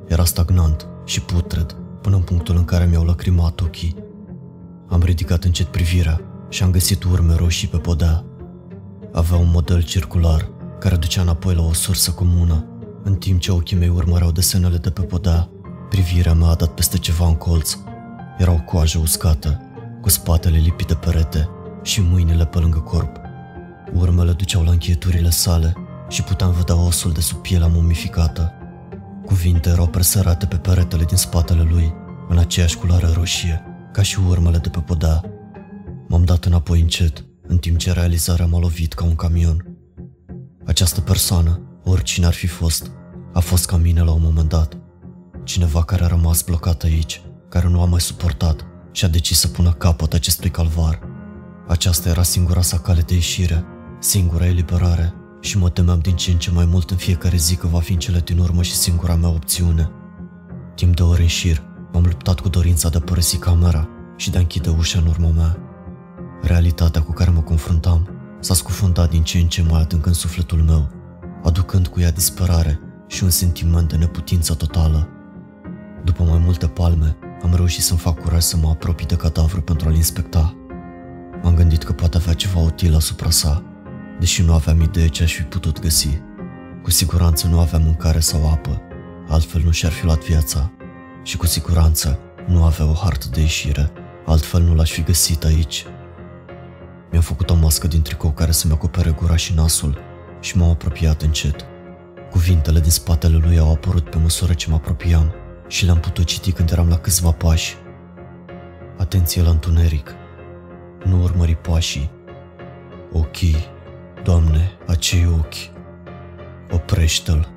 Era 0.08 0.24
stagnant 0.24 0.88
și 1.06 1.22
putred, 1.22 1.76
până 2.02 2.16
în 2.16 2.22
punctul 2.22 2.56
în 2.56 2.66
care 2.66 2.86
mi-au 2.86 3.04
lacrimat 3.04 3.62
ochii. 3.62 3.96
Am 4.88 5.02
ridicat 5.04 5.44
încet 5.44 5.68
privirea 5.68 6.22
și 6.50 6.64
am 6.64 6.72
găsit 6.72 7.04
urme 7.04 7.36
roșii 7.36 7.68
pe 7.68 7.78
podea. 7.78 8.24
Avea 9.12 9.38
un 9.38 9.50
model 9.52 9.82
circular 9.82 10.50
care 10.80 10.96
ducea 10.96 11.22
înapoi 11.22 11.56
la 11.56 11.62
o 11.62 11.74
sursă 11.74 12.12
comună. 12.12 12.66
În 13.04 13.16
timp 13.16 13.40
ce 13.40 13.52
ochii 13.52 13.78
mei 13.78 13.90
urmăreau 13.90 14.32
desenele 14.32 14.78
de 14.78 14.90
pe 14.90 15.02
podea, 15.02 15.50
privirea 15.90 16.34
mea 16.34 16.50
a 16.50 16.56
dat 16.56 16.70
peste 16.70 16.98
ceva 16.98 17.28
în 17.28 17.36
colț. 17.36 17.78
Era 18.38 18.52
o 18.52 18.62
coajă 18.62 18.98
uscată, 18.98 19.62
cu 20.02 20.10
spatele 20.10 20.58
lipit 20.58 20.88
de 20.88 20.94
perete 20.94 21.50
și 21.84 22.02
mâinile 22.02 22.46
pe 22.46 22.60
lângă 22.60 22.80
corp. 22.80 23.18
Urmele 23.94 24.32
duceau 24.32 24.64
la 24.64 24.72
încheieturile 24.72 25.30
sale 25.30 25.74
și 26.10 26.24
puteam 26.24 26.52
vedea 26.52 26.76
osul 26.76 27.12
de 27.12 27.22
sub 27.22 27.38
pielea 27.38 27.68
mumificată. 27.68 28.54
Cuvinte 29.26 29.70
erau 29.70 29.88
presărate 29.88 30.46
pe 30.46 30.56
peretele 30.56 31.04
din 31.04 31.18
spatele 31.18 31.62
lui, 31.62 31.94
în 32.30 32.38
aceeași 32.38 32.78
culoare 32.78 33.08
roșie, 33.14 33.62
ca 33.94 34.02
și 34.02 34.20
urmele 34.28 34.58
de 34.58 34.70
pe 34.70 34.80
podea. 34.80 35.24
M-am 36.08 36.24
dat 36.24 36.46
înapoi 36.46 36.82
încet, 36.82 37.26
în 37.48 37.58
timp 37.58 37.78
ce 37.78 37.92
realizarea 37.92 38.46
m-a 38.46 38.60
lovit 38.60 38.94
ca 38.94 39.04
un 39.04 39.16
camion. 39.16 39.66
Această 40.66 41.02
persoană, 41.02 41.62
oricine 41.84 42.26
ar 42.26 42.34
fi 42.34 42.48
fost, 42.48 42.92
a 43.34 43.40
fost 43.40 43.66
ca 43.66 43.78
mine 43.78 44.02
la 44.02 44.12
un 44.12 44.22
moment 44.22 44.50
dat. 44.50 44.78
Cineva 45.48 45.84
care 45.84 46.04
a 46.04 46.08
rămas 46.08 46.42
blocat 46.42 46.84
aici, 46.84 47.22
care 47.50 47.68
nu 47.68 47.82
a 47.82 47.86
mai 47.86 48.02
suportat 48.02 48.66
și 48.92 49.06
a 49.06 49.08
decis 49.08 49.40
să 49.40 49.48
pună 49.48 49.72
capăt 49.72 50.14
acestui 50.14 50.50
calvar. 50.50 51.00
Aceasta 51.68 52.10
era 52.10 52.24
singura 52.24 52.62
sa 52.62 52.78
cale 52.78 53.02
de 53.02 53.14
ieșire, 53.14 53.66
singura 54.00 54.46
eliberare 54.46 55.14
și 55.42 55.58
mă 55.58 55.70
temeam 55.70 56.00
din 56.00 56.16
ce 56.16 56.32
în 56.32 56.38
ce 56.38 56.52
mai 56.52 56.66
mult 56.66 56.90
în 56.90 56.98
fiecare 56.98 57.38
zi 57.38 57.56
că 57.56 57.68
va 57.68 57.80
fi 57.80 57.92
în 57.92 58.00
cele 58.00 58.20
din 58.20 58.38
urmă 58.40 58.62
și 58.62 58.76
singura 58.76 59.16
mea 59.16 59.30
opțiune. 59.30 59.92
Timp 60.76 60.96
de 60.96 61.04
ore 61.04 61.22
în 61.22 61.28
șir, 61.28 61.64
m-am 61.94 62.04
luptat 62.04 62.40
cu 62.40 62.50
dorința 62.50 62.90
de 62.90 62.98
a 62.98 63.02
părăsi 63.02 63.38
camera 63.38 63.88
și 64.16 64.30
de 64.30 64.38
a 64.38 64.40
închide 64.40 64.70
ușa 64.70 65.00
în 65.00 65.08
urma 65.08 65.30
mea. 65.30 65.58
Realitatea 66.42 67.02
cu 67.02 67.12
care 67.12 67.30
mă 67.30 67.42
confruntam 67.42 68.10
s-a 68.40 68.54
scufundat 68.54 69.10
din 69.10 69.24
ce 69.24 69.38
în 69.38 69.48
ce 69.48 69.66
mai 69.70 69.82
adânc 69.82 70.06
în 70.06 70.14
sufletul 70.14 70.60
meu, 70.62 70.90
aducând 71.44 71.88
cu 71.88 72.00
ea 72.00 72.12
disperare 72.12 72.80
și 73.08 73.24
un 73.24 73.30
sentiment 73.30 73.90
de 73.90 73.96
neputință 73.96 74.54
totală. 74.54 75.12
După 76.08 76.24
mai 76.24 76.38
multe 76.38 76.68
palme, 76.68 77.18
am 77.44 77.56
reușit 77.56 77.84
să-mi 77.84 78.00
fac 78.00 78.20
curaj 78.20 78.42
să 78.42 78.58
mă 78.58 78.70
apropii 78.70 79.06
de 79.06 79.16
cadavru 79.16 79.62
pentru 79.62 79.88
a-l 79.88 79.96
inspecta. 79.96 80.56
M-am 81.42 81.56
gândit 81.56 81.84
că 81.84 81.92
poate 81.92 82.18
avea 82.18 82.34
ceva 82.34 82.60
util 82.60 82.96
asupra 82.96 83.30
sa, 83.30 83.64
deși 84.20 84.42
nu 84.42 84.54
aveam 84.54 84.82
idee 84.82 85.08
ce 85.08 85.24
aș 85.24 85.34
fi 85.34 85.42
putut 85.42 85.80
găsi. 85.80 86.22
Cu 86.84 86.90
siguranță 86.90 87.48
nu 87.48 87.60
aveam 87.60 87.82
mâncare 87.82 88.20
sau 88.20 88.50
apă, 88.50 88.82
altfel 89.28 89.62
nu 89.66 89.72
și-ar 89.72 89.92
fi 89.92 90.06
luat 90.06 90.24
viața. 90.24 90.72
Și 91.24 91.38
cu 91.38 91.46
siguranță 91.46 92.20
nu 92.48 92.64
avea 92.64 92.86
o 92.86 92.94
hartă 92.94 93.26
de 93.32 93.40
ieșire, 93.40 93.92
altfel 94.26 94.62
nu 94.62 94.76
l-aș 94.76 94.92
fi 94.92 95.04
găsit 95.04 95.44
aici. 95.44 95.86
Mi-am 97.12 97.24
făcut 97.24 97.50
o 97.50 97.56
mască 97.56 97.88
din 97.88 98.02
tricou 98.02 98.32
care 98.32 98.52
să-mi 98.52 98.74
acopere 98.74 99.10
gura 99.10 99.36
și 99.36 99.54
nasul 99.54 99.98
și 100.40 100.58
m-am 100.58 100.70
apropiat 100.70 101.22
încet. 101.22 101.66
Cuvintele 102.32 102.80
din 102.80 102.92
spatele 102.92 103.38
lui 103.38 103.58
au 103.58 103.72
apărut 103.72 104.10
pe 104.10 104.18
măsură 104.18 104.54
ce 104.54 104.70
mă 104.70 104.76
apropiam 104.76 105.34
și 105.68 105.86
le-am 105.86 106.00
putut 106.00 106.26
citi 106.26 106.52
când 106.52 106.72
eram 106.72 106.90
la 106.90 106.98
câțiva 106.98 107.32
pași. 107.32 107.76
Atenție 108.98 109.42
la 109.42 109.50
întuneric. 109.50 110.12
Nu 111.06 111.22
urmări 111.24 111.56
pașii. 111.56 112.12
Ochii, 113.12 113.76
Doamne, 114.28 114.72
acei 114.88 115.26
ochi. 115.26 115.56
Oprește-l. 116.72 117.48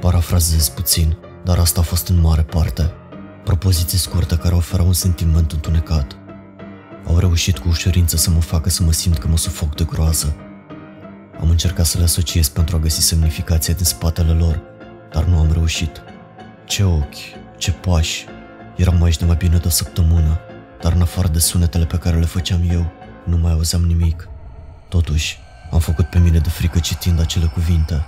Parafrazez 0.00 0.68
puțin, 0.68 1.16
dar 1.44 1.58
asta 1.58 1.80
a 1.80 1.82
fost 1.82 2.08
în 2.08 2.20
mare 2.20 2.42
parte. 2.42 2.92
Propoziții 3.44 3.98
scurte 3.98 4.36
care 4.36 4.54
oferau 4.54 4.86
un 4.86 4.92
sentiment 4.92 5.52
întunecat. 5.52 6.16
Au 7.06 7.18
reușit 7.18 7.58
cu 7.58 7.68
ușurință 7.68 8.16
să 8.16 8.30
mă 8.30 8.40
facă 8.40 8.70
să 8.70 8.82
mă 8.82 8.92
simt 8.92 9.18
că 9.18 9.28
mă 9.28 9.36
sufoc 9.36 9.74
de 9.74 9.84
groază. 9.84 10.36
Am 11.40 11.50
încercat 11.50 11.86
să 11.86 11.98
le 11.98 12.04
asociez 12.04 12.48
pentru 12.48 12.76
a 12.76 12.78
găsi 12.78 13.00
semnificația 13.00 13.74
din 13.74 13.84
spatele 13.84 14.32
lor, 14.32 14.62
dar 15.12 15.24
nu 15.24 15.38
am 15.38 15.52
reușit. 15.52 16.02
Ce 16.64 16.84
ochi, 16.84 17.14
ce 17.58 17.72
pași. 17.72 18.24
Eram 18.76 19.02
aici 19.02 19.16
de 19.16 19.24
mai 19.24 19.36
bine 19.36 19.56
de 19.56 19.66
o 19.66 19.70
săptămână, 19.70 20.40
dar 20.80 20.92
în 20.92 21.00
afară 21.00 21.28
de 21.28 21.38
sunetele 21.38 21.84
pe 21.84 21.98
care 21.98 22.18
le 22.18 22.24
făceam 22.24 22.60
eu, 22.70 22.92
nu 23.24 23.36
mai 23.36 23.52
auzeam 23.52 23.82
nimic. 23.82 24.28
Totuși, 24.88 25.38
am 25.70 25.78
făcut 25.78 26.06
pe 26.06 26.18
mine 26.18 26.38
de 26.38 26.48
frică 26.48 26.78
citind 26.78 27.20
acele 27.20 27.44
cuvinte. 27.44 28.04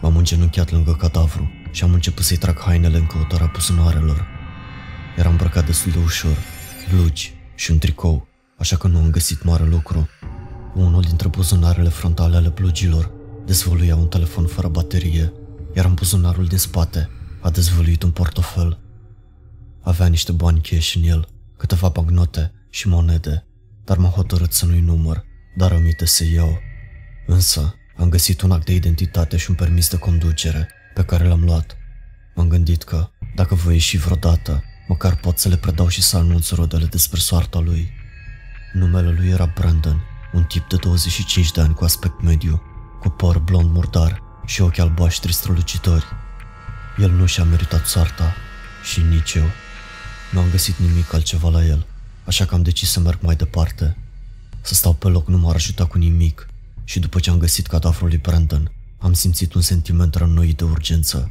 M-am 0.00 0.16
îngenunchiat 0.16 0.70
lângă 0.70 0.92
cadavru 0.92 1.50
și 1.70 1.84
am 1.84 1.92
început 1.92 2.24
să-i 2.24 2.36
trag 2.36 2.60
hainele 2.60 2.96
în 2.96 3.06
căutarea 3.06 3.50
buzunarelor. 3.52 4.26
Eram 5.16 5.30
îmbrăcat 5.30 5.66
destul 5.66 5.92
de 5.92 5.98
ușor, 6.04 6.36
blugi 6.94 7.34
și 7.54 7.70
un 7.70 7.78
tricou, 7.78 8.26
așa 8.58 8.76
că 8.76 8.86
nu 8.86 8.98
am 8.98 9.10
găsit 9.10 9.42
mare 9.42 9.64
lucru. 9.64 10.08
Unul 10.74 11.02
dintre 11.02 11.28
buzunarele 11.28 11.88
frontale 11.88 12.36
ale 12.36 12.48
blugilor 12.48 13.10
dezvăluia 13.46 13.96
un 13.96 14.06
telefon 14.06 14.46
fără 14.46 14.68
baterie, 14.68 15.32
iar 15.76 15.84
în 15.84 15.94
buzunarul 15.94 16.46
din 16.46 16.58
spate 16.58 17.08
a 17.44 17.50
dezvăluit 17.50 18.02
un 18.02 18.10
portofel. 18.10 18.78
Avea 19.82 20.06
niște 20.06 20.32
bani 20.32 20.60
cash 20.60 20.94
în 20.94 21.02
el, 21.02 21.28
câteva 21.56 21.88
bagnote 21.88 22.52
și 22.70 22.88
monede, 22.88 23.46
dar 23.84 23.96
m-am 23.96 24.10
hotărât 24.10 24.52
să 24.52 24.66
nu-i 24.66 24.80
număr, 24.80 25.24
dar 25.56 25.72
aminte 25.72 26.04
să 26.04 26.24
iau. 26.24 26.58
Însă, 27.26 27.74
am 27.96 28.08
găsit 28.08 28.40
un 28.40 28.50
act 28.50 28.64
de 28.64 28.74
identitate 28.74 29.36
și 29.36 29.50
un 29.50 29.56
permis 29.56 29.90
de 29.90 29.96
conducere 29.96 30.68
pe 30.94 31.04
care 31.04 31.26
l-am 31.26 31.44
luat. 31.44 31.76
M-am 32.34 32.48
gândit 32.48 32.82
că, 32.82 33.10
dacă 33.34 33.54
voi 33.54 33.72
ieși 33.72 33.96
vreodată, 33.96 34.64
măcar 34.88 35.16
pot 35.16 35.38
să 35.38 35.48
le 35.48 35.56
predau 35.56 35.88
și 35.88 36.02
să 36.02 36.16
anunț 36.16 36.50
rodele 36.50 36.84
despre 36.84 37.20
soarta 37.20 37.58
lui. 37.58 37.90
Numele 38.72 39.10
lui 39.10 39.28
era 39.28 39.52
Brandon, 39.54 40.02
un 40.32 40.44
tip 40.44 40.68
de 40.68 40.76
25 40.76 41.50
de 41.50 41.60
ani 41.60 41.74
cu 41.74 41.84
aspect 41.84 42.20
mediu, 42.20 42.62
cu 43.00 43.08
păr 43.08 43.38
blond 43.38 43.70
murdar 43.70 44.22
și 44.44 44.60
ochi 44.60 44.78
albaștri 44.78 45.32
strălucitori. 45.32 46.04
El 46.98 47.10
nu 47.10 47.26
și-a 47.26 47.44
meritat 47.44 47.86
soarta 47.86 48.34
și 48.82 49.00
nici 49.00 49.34
eu. 49.34 49.44
Nu 50.32 50.40
am 50.40 50.50
găsit 50.50 50.76
nimic 50.76 51.12
altceva 51.12 51.48
la 51.48 51.64
el, 51.64 51.86
așa 52.24 52.44
că 52.44 52.54
am 52.54 52.62
decis 52.62 52.90
să 52.90 53.00
merg 53.00 53.18
mai 53.20 53.36
departe. 53.36 53.96
Să 54.60 54.74
stau 54.74 54.92
pe 54.92 55.08
loc 55.08 55.28
nu 55.28 55.38
m-ar 55.38 55.54
ajuta 55.54 55.86
cu 55.86 55.98
nimic 55.98 56.48
și 56.84 56.98
după 56.98 57.18
ce 57.18 57.30
am 57.30 57.38
găsit 57.38 57.66
cadavrul 57.66 58.08
lui 58.08 58.18
Brandon, 58.18 58.72
am 58.98 59.12
simțit 59.12 59.54
un 59.54 59.60
sentiment 59.60 60.14
rănoit 60.14 60.56
de 60.56 60.64
urgență. 60.64 61.30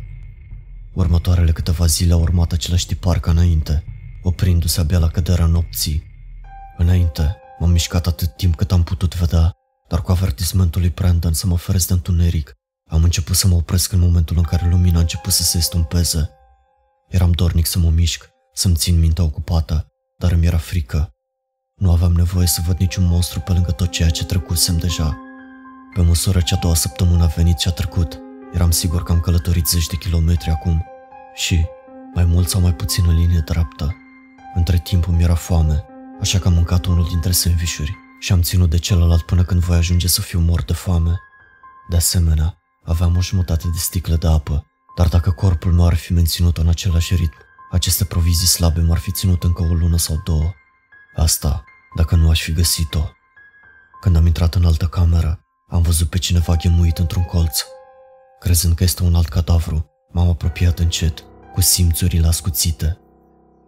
Următoarele 0.93 1.51
câteva 1.51 1.85
zile 1.85 2.13
au 2.13 2.21
urmat 2.21 2.51
același 2.51 2.87
tipar 2.87 3.19
ca 3.19 3.31
înainte, 3.31 3.83
oprindu-se 4.23 4.79
abia 4.79 4.99
la 4.99 5.07
căderea 5.07 5.45
nopții. 5.45 6.03
Înainte, 6.77 7.35
m-am 7.59 7.71
mișcat 7.71 8.07
atât 8.07 8.35
timp 8.35 8.55
cât 8.55 8.71
am 8.71 8.83
putut 8.83 9.15
vedea, 9.15 9.51
dar 9.89 10.01
cu 10.01 10.11
avertismentul 10.11 10.81
lui 10.81 10.89
Brandon 10.89 11.33
să 11.33 11.47
mă 11.47 11.57
feresc 11.57 11.87
de 11.87 11.93
întuneric, 11.93 12.53
am 12.93 13.03
început 13.03 13.35
să 13.35 13.47
mă 13.47 13.55
opresc 13.55 13.91
în 13.91 13.99
momentul 13.99 14.37
în 14.37 14.43
care 14.43 14.69
lumina 14.69 14.97
a 14.97 15.01
început 15.01 15.31
să 15.33 15.43
se 15.43 15.57
estompeze. 15.57 16.29
Eram 17.07 17.31
dornic 17.31 17.65
să 17.65 17.79
mă 17.79 17.89
mișc, 17.89 18.29
să-mi 18.53 18.75
țin 18.75 18.99
mintea 18.99 19.23
ocupată, 19.23 19.87
dar 20.17 20.31
îmi 20.31 20.45
era 20.45 20.57
frică. 20.57 21.09
Nu 21.75 21.91
aveam 21.91 22.11
nevoie 22.11 22.47
să 22.47 22.61
văd 22.65 22.77
niciun 22.77 23.05
monstru 23.05 23.39
pe 23.39 23.51
lângă 23.51 23.71
tot 23.71 23.89
ceea 23.89 24.09
ce 24.09 24.25
trecusem 24.25 24.77
deja. 24.77 25.17
Pe 25.93 26.01
măsură 26.01 26.41
ce 26.41 26.53
a 26.53 26.57
doua 26.57 26.73
săptămână 26.73 27.23
a 27.23 27.27
venit 27.27 27.57
și 27.57 27.67
a 27.67 27.71
trecut, 27.71 28.19
eram 28.53 28.71
sigur 28.71 29.03
că 29.03 29.11
am 29.11 29.19
călătorit 29.19 29.67
zeci 29.67 29.87
de 29.87 29.95
kilometri 29.95 30.49
acum 30.49 30.85
și, 31.33 31.65
mai 32.13 32.25
mult 32.25 32.49
sau 32.49 32.61
mai 32.61 32.73
puțin 32.73 33.03
în 33.07 33.15
linie 33.15 33.43
dreaptă. 33.45 33.95
Între 34.53 34.77
timp 34.77 35.07
îmi 35.07 35.23
era 35.23 35.35
foame, 35.35 35.85
așa 36.19 36.39
că 36.39 36.47
am 36.47 36.53
mâncat 36.53 36.85
unul 36.85 37.05
dintre 37.09 37.31
sandvișuri 37.31 37.95
și 38.19 38.31
am 38.31 38.41
ținut 38.41 38.69
de 38.69 38.77
celălalt 38.77 39.21
până 39.21 39.43
când 39.43 39.61
voi 39.61 39.77
ajunge 39.77 40.07
să 40.07 40.21
fiu 40.21 40.39
mort 40.39 40.67
de 40.67 40.73
foame. 40.73 41.19
De 41.89 41.95
asemenea, 41.95 42.57
aveam 42.83 43.17
o 43.17 43.21
jumătate 43.21 43.67
de 43.67 43.77
sticlă 43.77 44.15
de 44.15 44.27
apă, 44.27 44.65
dar 44.95 45.07
dacă 45.07 45.31
corpul 45.31 45.71
meu 45.71 45.85
ar 45.85 45.95
fi 45.95 46.13
menținut 46.13 46.57
în 46.57 46.67
același 46.67 47.15
ritm, 47.15 47.37
aceste 47.71 48.05
provizii 48.05 48.47
slabe 48.47 48.81
m-ar 48.81 48.97
fi 48.97 49.11
ținut 49.11 49.43
încă 49.43 49.61
o 49.61 49.73
lună 49.73 49.97
sau 49.97 50.21
două. 50.23 50.53
Asta, 51.15 51.63
dacă 51.95 52.15
nu 52.15 52.29
aș 52.29 52.41
fi 52.41 52.51
găsit-o. 52.51 53.09
Când 54.01 54.15
am 54.15 54.25
intrat 54.25 54.55
în 54.55 54.65
altă 54.65 54.85
cameră, 54.85 55.39
am 55.67 55.81
văzut 55.81 56.09
pe 56.09 56.17
cineva 56.17 56.55
ghemuit 56.55 56.97
într-un 56.97 57.23
colț. 57.23 57.59
Crezând 58.39 58.75
că 58.75 58.83
este 58.83 59.03
un 59.03 59.15
alt 59.15 59.27
cadavru, 59.27 59.89
m-am 60.11 60.29
apropiat 60.29 60.79
încet, 60.79 61.23
cu 61.53 61.61
simțurile 61.61 62.27
ascuțite. 62.27 62.97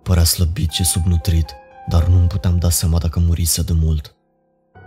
Părea 0.04 0.24
slăbit 0.24 0.72
și 0.72 0.84
subnutrit, 0.84 1.54
dar 1.88 2.08
nu 2.08 2.18
îmi 2.18 2.28
puteam 2.28 2.58
da 2.58 2.70
seama 2.70 2.98
dacă 2.98 3.20
murise 3.20 3.62
de 3.62 3.74
mult. 3.74 4.16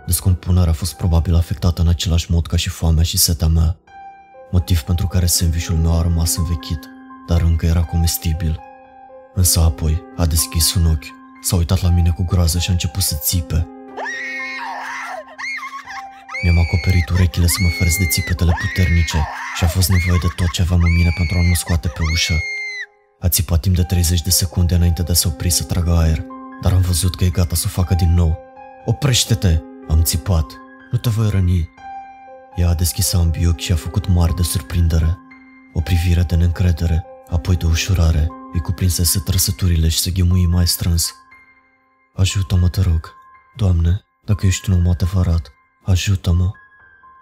Descompunerea 0.05 0.69
a 0.69 0.73
fost 0.73 0.93
probabil 0.93 1.35
afectată 1.35 1.81
în 1.81 1.87
același 1.87 2.31
mod 2.31 2.47
ca 2.47 2.57
și 2.57 2.69
foamea 2.69 3.03
și 3.03 3.17
setea 3.17 3.47
mea, 3.47 3.79
motiv 4.51 4.81
pentru 4.81 5.07
care 5.07 5.25
sandvișul 5.25 5.75
meu 5.75 5.97
a 5.97 6.01
rămas 6.01 6.35
învechit, 6.35 6.79
dar 7.27 7.41
încă 7.41 7.65
era 7.65 7.81
comestibil. 7.81 8.59
Însă 9.33 9.59
apoi 9.59 10.03
a 10.17 10.25
deschis 10.25 10.73
un 10.73 10.85
ochi, 10.85 11.05
s-a 11.41 11.55
uitat 11.55 11.81
la 11.81 11.89
mine 11.89 12.09
cu 12.09 12.23
groază 12.23 12.59
și 12.59 12.69
a 12.69 12.71
început 12.71 13.03
să 13.03 13.15
țipe. 13.21 13.67
Mi-am 16.43 16.59
acoperit 16.59 17.09
urechile 17.09 17.47
să 17.47 17.57
mă 17.61 17.69
feresc 17.77 17.97
de 17.97 18.05
țipetele 18.05 18.53
puternice 18.59 19.27
și 19.55 19.63
a 19.63 19.67
fost 19.67 19.89
nevoie 19.89 20.17
de 20.21 20.27
tot 20.35 20.51
ce 20.51 20.61
aveam 20.61 20.81
în 20.83 20.93
mine 20.93 21.13
pentru 21.17 21.37
a 21.37 21.41
nu 21.41 21.53
scoate 21.53 21.87
pe 21.87 22.01
ușă. 22.11 22.37
A 23.19 23.27
țipat 23.27 23.59
timp 23.59 23.75
de 23.75 23.83
30 23.83 24.21
de 24.21 24.29
secunde 24.29 24.75
înainte 24.75 25.01
de 25.01 25.11
a 25.11 25.15
se 25.15 25.27
opri 25.27 25.49
să 25.49 25.63
tragă 25.63 25.91
aer, 25.91 26.23
dar 26.61 26.71
am 26.71 26.81
văzut 26.81 27.15
că 27.15 27.23
e 27.23 27.29
gata 27.29 27.55
să 27.55 27.63
o 27.65 27.69
facă 27.69 27.93
din 27.93 28.13
nou. 28.13 28.37
Oprește-te! 28.85 29.61
Am 29.89 30.03
țipat. 30.03 30.45
Nu 30.91 30.97
te 30.97 31.09
voi 31.09 31.29
răni. 31.29 31.69
Ea 32.55 32.69
a 32.69 32.73
deschis 32.73 33.13
ambii 33.13 33.47
ochi 33.47 33.59
și 33.59 33.71
a 33.71 33.75
făcut 33.75 34.07
mari 34.07 34.35
de 34.35 34.43
surprindere. 34.43 35.17
O 35.73 35.81
privire 35.81 36.23
de 36.23 36.35
neîncredere, 36.35 37.05
apoi 37.29 37.55
de 37.55 37.65
ușurare, 37.65 38.27
îi 38.53 38.59
cuprinsese 38.59 39.19
trăsăturile 39.19 39.87
și 39.87 39.99
se 39.99 40.11
ghemui 40.11 40.45
mai 40.45 40.67
strâns. 40.67 41.13
Ajută-mă, 42.15 42.69
te 42.69 42.81
rog. 42.81 43.13
Doamne, 43.55 44.03
dacă 44.25 44.45
ești 44.45 44.69
un 44.69 44.75
om 44.75 44.89
adevărat, 44.89 45.51
ajută-mă. 45.85 46.51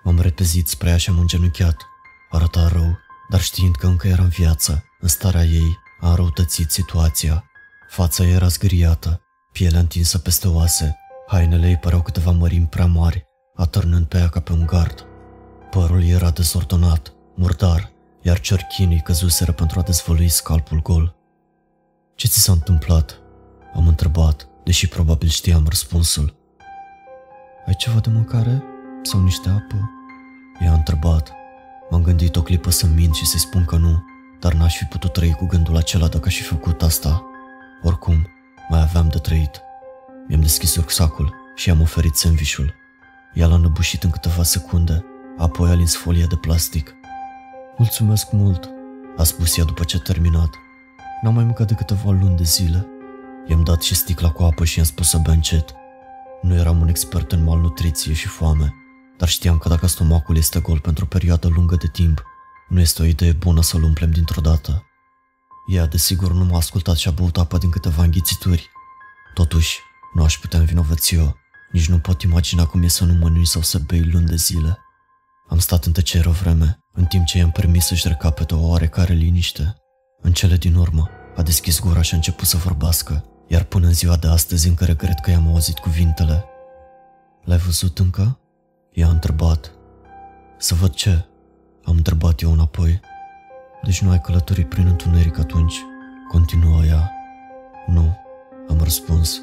M-am 0.04 0.20
repezit 0.20 0.68
spre 0.68 0.90
ea 0.90 0.98
și 0.98 1.10
am 1.10 1.20
îngenunchiat. 1.20 1.86
Arăta 2.30 2.68
rău, 2.68 2.98
dar 3.30 3.42
știind 3.42 3.76
că 3.76 3.88
încă 3.88 4.08
era 4.08 4.24
în 4.24 4.30
viață, 4.30 4.84
în 5.00 5.08
starea 5.08 5.44
ei, 5.44 5.78
a 6.00 6.10
înrăutățit 6.10 6.72
situația. 6.72 7.44
Fața 7.90 8.24
ei 8.24 8.34
era 8.34 8.48
zgâriată, 8.48 9.22
pielea 9.52 9.80
întinsă 9.80 10.18
peste 10.18 10.48
oase, 10.48 10.98
hainele 11.28 11.68
ei 11.68 11.78
păreau 11.78 12.02
câteva 12.02 12.32
mărimi 12.32 12.66
prea 12.66 12.86
mari, 12.86 13.26
atârnând 13.56 14.06
pe 14.06 14.18
ea 14.18 14.30
ca 14.30 14.40
pe 14.40 14.52
un 14.52 14.66
gard. 14.66 15.07
Părul 15.70 16.04
ei 16.04 16.10
era 16.10 16.30
dezordonat, 16.30 17.14
murdar, 17.36 17.92
iar 18.22 18.40
cerchinii 18.40 19.00
căzuseră 19.00 19.52
pentru 19.52 19.80
a 19.80 19.82
dezvălui 19.82 20.28
scalpul 20.28 20.82
gol. 20.82 21.16
Ce 22.16 22.28
ți 22.28 22.40
s-a 22.40 22.52
întâmplat?" 22.52 23.20
Am 23.78 23.88
întrebat, 23.88 24.48
deși 24.64 24.88
probabil 24.88 25.28
știam 25.28 25.66
răspunsul. 25.68 26.36
Ai 27.68 27.76
ceva 27.76 28.00
de 28.00 28.10
mâncare? 28.10 28.64
Sau 29.02 29.22
niște 29.22 29.50
apă? 29.50 29.90
I-a 30.64 30.74
întrebat. 30.74 31.32
M-am 31.90 32.02
gândit 32.02 32.36
o 32.36 32.42
clipă 32.42 32.70
să 32.70 32.86
mint 32.86 33.16
și 33.16 33.26
să-i 33.26 33.40
spun 33.40 33.66
că 33.66 33.76
nu, 33.76 34.04
dar 34.40 34.54
n-aș 34.54 34.78
fi 34.78 34.84
putut 34.84 35.14
trăi 35.14 35.34
cu 35.34 35.46
gândul 35.46 35.78
acela 35.78 36.08
dacă 36.08 36.28
aș 36.28 36.36
fi 36.36 36.44
făcut 36.44 36.82
asta. 36.82 37.26
Oricum, 37.84 38.28
mai 38.70 38.82
aveam 38.82 39.08
de 39.08 39.18
trăit. 39.18 39.62
Mi-am 40.28 40.42
deschis 40.42 40.76
rucsacul 40.76 41.36
și 41.56 41.68
i-am 41.68 41.82
oferit 41.82 42.16
sandvișul. 42.16 42.74
Ea 43.34 43.48
l-a 43.48 43.58
năbușit 43.58 44.04
în 44.04 44.10
câteva 44.10 44.44
secunde, 44.44 45.06
apoi 45.38 45.70
a 45.70 45.74
lins 45.74 45.96
folia 45.96 46.26
de 46.26 46.36
plastic. 46.36 46.96
Mulțumesc 47.78 48.32
mult, 48.32 48.70
a 49.18 49.24
spus 49.24 49.58
ea 49.58 49.64
după 49.64 49.84
ce 49.84 49.96
a 49.96 50.00
terminat. 50.00 50.50
N-am 51.22 51.34
mai 51.34 51.44
mâncat 51.44 51.68
de 51.68 51.74
câteva 51.74 52.12
luni 52.12 52.38
de 52.38 52.44
zile. 52.44 52.88
I-am 53.48 53.64
dat 53.64 53.82
și 53.82 53.96
sticla 53.96 54.32
cu 54.32 54.44
apă 54.44 54.66
și 54.66 54.78
i-am 54.78 54.88
spus 54.88 55.10
să 55.10 55.18
bea 55.18 55.34
încet. 55.34 55.74
Nu 56.42 56.54
eram 56.54 56.82
un 56.82 56.88
expert 56.88 57.32
în 57.32 57.44
malnutriție 57.44 58.14
și 58.14 58.28
foame, 58.28 58.74
dar 59.18 59.28
știam 59.28 59.58
că 59.58 59.70
dacă 59.70 59.88
stomacul 59.88 60.38
este 60.38 60.60
gol 60.60 60.80
pentru 60.80 61.04
o 61.04 61.08
perioadă 61.08 61.48
lungă 61.48 61.76
de 61.76 61.88
timp, 61.88 62.24
nu 62.68 62.80
este 62.80 63.02
o 63.02 63.06
idee 63.06 63.32
bună 63.32 63.62
să-l 63.62 63.84
umplem 63.84 64.12
dintr-o 64.12 64.42
dată. 64.42 64.86
Ea, 65.68 65.86
desigur, 65.86 66.32
nu 66.32 66.44
m-a 66.44 66.58
ascultat 66.58 66.96
și 66.96 67.08
a 67.08 67.12
băut 67.12 67.38
apă 67.38 67.58
din 67.58 67.70
câteva 67.70 68.04
înghițituri. 68.04 68.70
Totuși, 69.34 69.80
nu 70.14 70.24
aș 70.24 70.38
putea 70.38 70.60
învinovăți 70.60 71.16
eu. 71.16 71.38
Nici 71.72 71.90
nu 71.90 72.00
pot 72.00 72.22
imagina 72.22 72.66
cum 72.66 72.84
e 72.84 72.88
să 72.88 73.06
nu 73.06 73.14
mănânci 73.14 73.48
sau 73.48 73.62
să 73.62 73.80
bei 73.88 74.10
luni 74.12 74.26
de 74.26 74.36
zile. 74.36 74.78
Am 75.48 75.60
stat 75.60 75.86
în 75.86 75.92
tăcere 75.92 76.30
o 76.30 76.32
vreme, 76.32 76.80
în 76.94 77.06
timp 77.06 77.26
ce 77.26 77.38
i-am 77.38 77.52
permis 77.52 77.86
să-și 77.86 78.08
recapete 78.08 78.56
o 78.56 78.68
oarecare 78.68 79.14
liniște. 79.14 79.76
În 80.22 80.32
cele 80.32 80.56
din 80.56 80.76
urmă, 80.76 81.10
a 81.36 81.42
deschis 81.42 81.80
gura 81.80 82.02
și 82.02 82.14
a 82.14 82.16
început 82.16 82.48
să 82.48 82.58
vorbească, 82.58 83.26
iar 83.48 83.64
până 83.64 83.86
în 83.86 83.94
ziua 83.94 84.16
de 84.16 84.28
astăzi 84.28 84.68
încă 84.68 84.86
regret 84.86 85.20
că 85.20 85.32
i-am 85.32 85.48
auzit 85.48 85.78
cuvintele. 85.78 86.46
L-ai 87.44 87.58
văzut 87.58 88.00
încă? 88.00 88.40
I-a 88.92 89.08
întrebat. 89.08 89.72
Să 90.58 90.76
văd 90.76 90.94
ce? 90.94 91.26
Am 91.84 91.96
întrebat 91.96 92.42
eu 92.42 92.52
înapoi. 92.52 93.00
Deci 93.84 94.02
nu 94.02 94.10
ai 94.10 94.22
călătorit 94.22 94.70
prin 94.70 94.88
întuneric 94.88 95.40
atunci? 95.40 95.76
Continuă 96.28 96.84
ea. 96.84 97.12
Nu, 97.88 98.18
am 98.70 98.80
răspuns. 98.84 99.42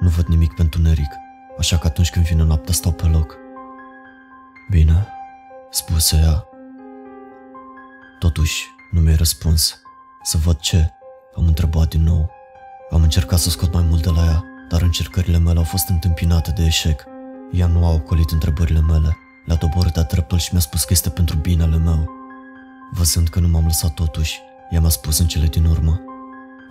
Nu 0.00 0.08
văd 0.08 0.26
nimic 0.26 0.54
pe 0.54 0.62
întuneric, 0.62 1.10
așa 1.58 1.78
că 1.78 1.86
atunci 1.86 2.10
când 2.10 2.24
vine 2.24 2.42
noaptea 2.42 2.72
stau 2.72 2.92
pe 2.92 3.06
loc. 3.06 3.36
Bine, 4.70 5.06
spuse 5.70 6.16
ea. 6.16 6.44
Totuși, 8.18 8.66
nu 8.90 9.00
mi-ai 9.00 9.16
răspuns. 9.16 9.80
Să 10.22 10.38
văd 10.38 10.58
ce? 10.58 10.90
Am 11.36 11.46
întrebat 11.46 11.88
din 11.88 12.02
nou. 12.02 12.30
Am 12.90 13.02
încercat 13.02 13.38
să 13.38 13.50
scot 13.50 13.72
mai 13.72 13.82
mult 13.82 14.02
de 14.02 14.10
la 14.10 14.24
ea, 14.24 14.44
dar 14.68 14.82
încercările 14.82 15.38
mele 15.38 15.58
au 15.58 15.64
fost 15.64 15.88
întâmpinate 15.88 16.50
de 16.50 16.64
eșec. 16.64 17.04
Ea 17.52 17.66
nu 17.66 17.86
a 17.86 17.92
ocolit 17.92 18.30
întrebările 18.30 18.80
mele, 18.80 19.16
le-a 19.46 19.56
doborât 19.56 19.92
de 19.92 20.02
dreptul 20.02 20.38
și 20.38 20.48
mi-a 20.52 20.60
spus 20.60 20.84
că 20.84 20.92
este 20.92 21.10
pentru 21.10 21.36
binele 21.36 21.76
meu. 21.76 22.10
Văzând 22.92 23.28
că 23.28 23.40
nu 23.40 23.48
m-am 23.48 23.64
lăsat 23.64 23.94
totuși, 23.94 24.40
ea 24.70 24.80
mi-a 24.80 24.88
spus 24.88 25.18
în 25.18 25.26
cele 25.26 25.46
din 25.46 25.64
urmă. 25.64 26.00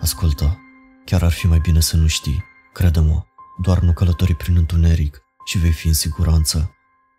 Ascultă, 0.00 0.58
chiar 1.04 1.22
ar 1.22 1.32
fi 1.32 1.46
mai 1.46 1.58
bine 1.58 1.80
să 1.80 1.96
nu 1.96 2.06
știi. 2.06 2.44
Crede-mă, 2.72 3.22
doar 3.62 3.78
nu 3.78 3.92
călători 3.92 4.34
prin 4.34 4.56
întuneric 4.56 5.22
și 5.44 5.58
vei 5.58 5.72
fi 5.72 5.86
în 5.86 5.94
siguranță. 5.94 6.74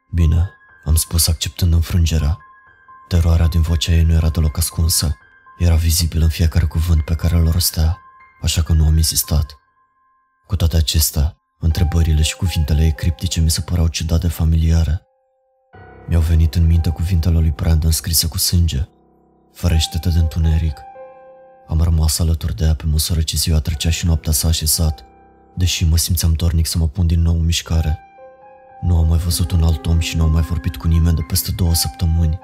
Bine, 0.10 0.50
am 0.90 0.96
spus 0.96 1.28
acceptând 1.28 1.74
înfrângerea. 1.74 2.38
Teroarea 3.08 3.48
din 3.48 3.62
vocea 3.62 3.92
ei 3.92 4.04
nu 4.04 4.14
era 4.14 4.30
deloc 4.30 4.58
ascunsă. 4.58 5.18
Era 5.58 5.76
vizibil 5.76 6.22
în 6.22 6.30
fiecare 6.30 6.66
cuvânt 6.66 7.06
pe 7.06 7.16
care 7.16 7.36
îl 7.36 7.52
rostea, 7.52 7.98
așa 8.42 8.62
că 8.62 8.74
nu 8.74 8.86
am 8.86 8.98
insistat. 8.98 9.56
Cu 10.48 10.56
toate 10.56 10.78
acestea, 10.78 11.38
întrebările 11.60 12.22
și 12.22 12.36
cuvintele 12.36 12.84
ei 12.84 12.94
criptice 12.94 13.40
mi 13.40 13.50
se 13.50 13.62
păreau 13.62 13.88
ciudat 13.88 14.20
de 14.20 14.28
familiare. 14.28 15.02
Mi-au 16.08 16.22
venit 16.22 16.56
în 16.56 16.66
minte 16.66 16.90
cuvintele 16.90 17.40
lui 17.40 17.54
Brandon 17.56 17.92
scrise 17.92 18.28
cu 18.28 18.38
sânge. 18.38 18.88
Ferește-te 19.54 20.10
de 20.10 20.20
întuneric. 20.20 20.78
Am 21.68 21.82
rămas 21.82 22.20
alături 22.20 22.56
de 22.56 22.66
ea 22.66 22.74
pe 22.74 22.86
măsură 22.86 23.22
ce 23.22 23.38
ziua 23.38 23.60
trecea 23.60 23.90
și 23.90 24.06
noaptea 24.06 24.32
s-a 24.32 24.48
așezat, 24.48 25.04
deși 25.56 25.86
mă 25.86 25.98
simțeam 25.98 26.34
dornic 26.34 26.66
să 26.66 26.78
mă 26.78 26.88
pun 26.88 27.08
din 27.08 27.22
nou 27.22 27.34
în 27.34 27.46
mișcare. 27.46 28.00
Nu 28.82 28.98
am 28.98 29.08
mai 29.08 29.18
văzut 29.18 29.52
un 29.52 29.64
alt 29.64 29.86
om 29.86 30.00
și 30.00 30.18
nu 30.18 30.24
am 30.24 30.32
mai 30.32 30.42
vorbit 30.42 30.78
cu 30.78 30.88
nimeni 30.88 31.16
de 31.16 31.22
peste 31.22 31.52
două 31.52 31.74
săptămâni. 31.74 32.40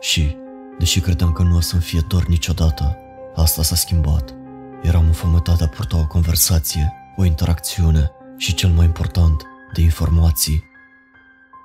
Și, 0.00 0.36
deși 0.78 1.00
credeam 1.00 1.32
că 1.32 1.42
nu 1.42 1.56
o 1.56 1.60
să-mi 1.60 1.82
fie 1.82 2.00
dor 2.08 2.26
niciodată, 2.26 2.96
asta 3.34 3.62
s-a 3.62 3.74
schimbat. 3.74 4.34
Eram 4.82 5.06
înfometat 5.06 5.58
de 5.58 5.64
a 5.64 5.68
purta 5.68 5.96
o 5.96 6.06
conversație, 6.06 6.92
o 7.16 7.24
interacțiune 7.24 8.10
și, 8.36 8.54
cel 8.54 8.70
mai 8.70 8.84
important, 8.84 9.42
de 9.72 9.80
informații. 9.80 10.64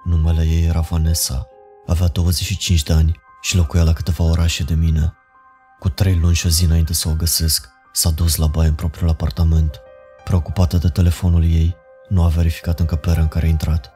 Numele 0.04 0.44
ei 0.44 0.66
era 0.66 0.80
Vanessa, 0.80 1.48
avea 1.86 2.08
25 2.08 2.84
de 2.84 2.94
ani 2.94 3.20
și 3.42 3.56
locuia 3.56 3.84
la 3.84 3.94
câteva 3.94 4.24
orașe 4.24 4.64
de 4.64 4.74
mine. 4.74 5.14
Cu 5.80 5.90
trei 5.90 6.16
luni 6.16 6.36
și 6.36 6.46
o 6.46 6.50
zi 6.50 6.66
înainte 6.66 6.94
să 6.94 7.10
o 7.10 7.14
găsesc, 7.14 7.70
s-a 7.92 8.10
dus 8.10 8.36
la 8.36 8.48
baie 8.48 8.68
în 8.68 8.74
propriul 8.74 9.10
apartament. 9.10 9.80
Preocupată 10.24 10.78
de 10.78 10.90
telefonul 10.90 11.44
ei, 11.44 11.76
nu 12.10 12.24
a 12.24 12.28
verificat 12.28 12.80
încăperea 12.80 13.22
în 13.22 13.28
care 13.28 13.46
a 13.46 13.50
intrat. 13.50 13.95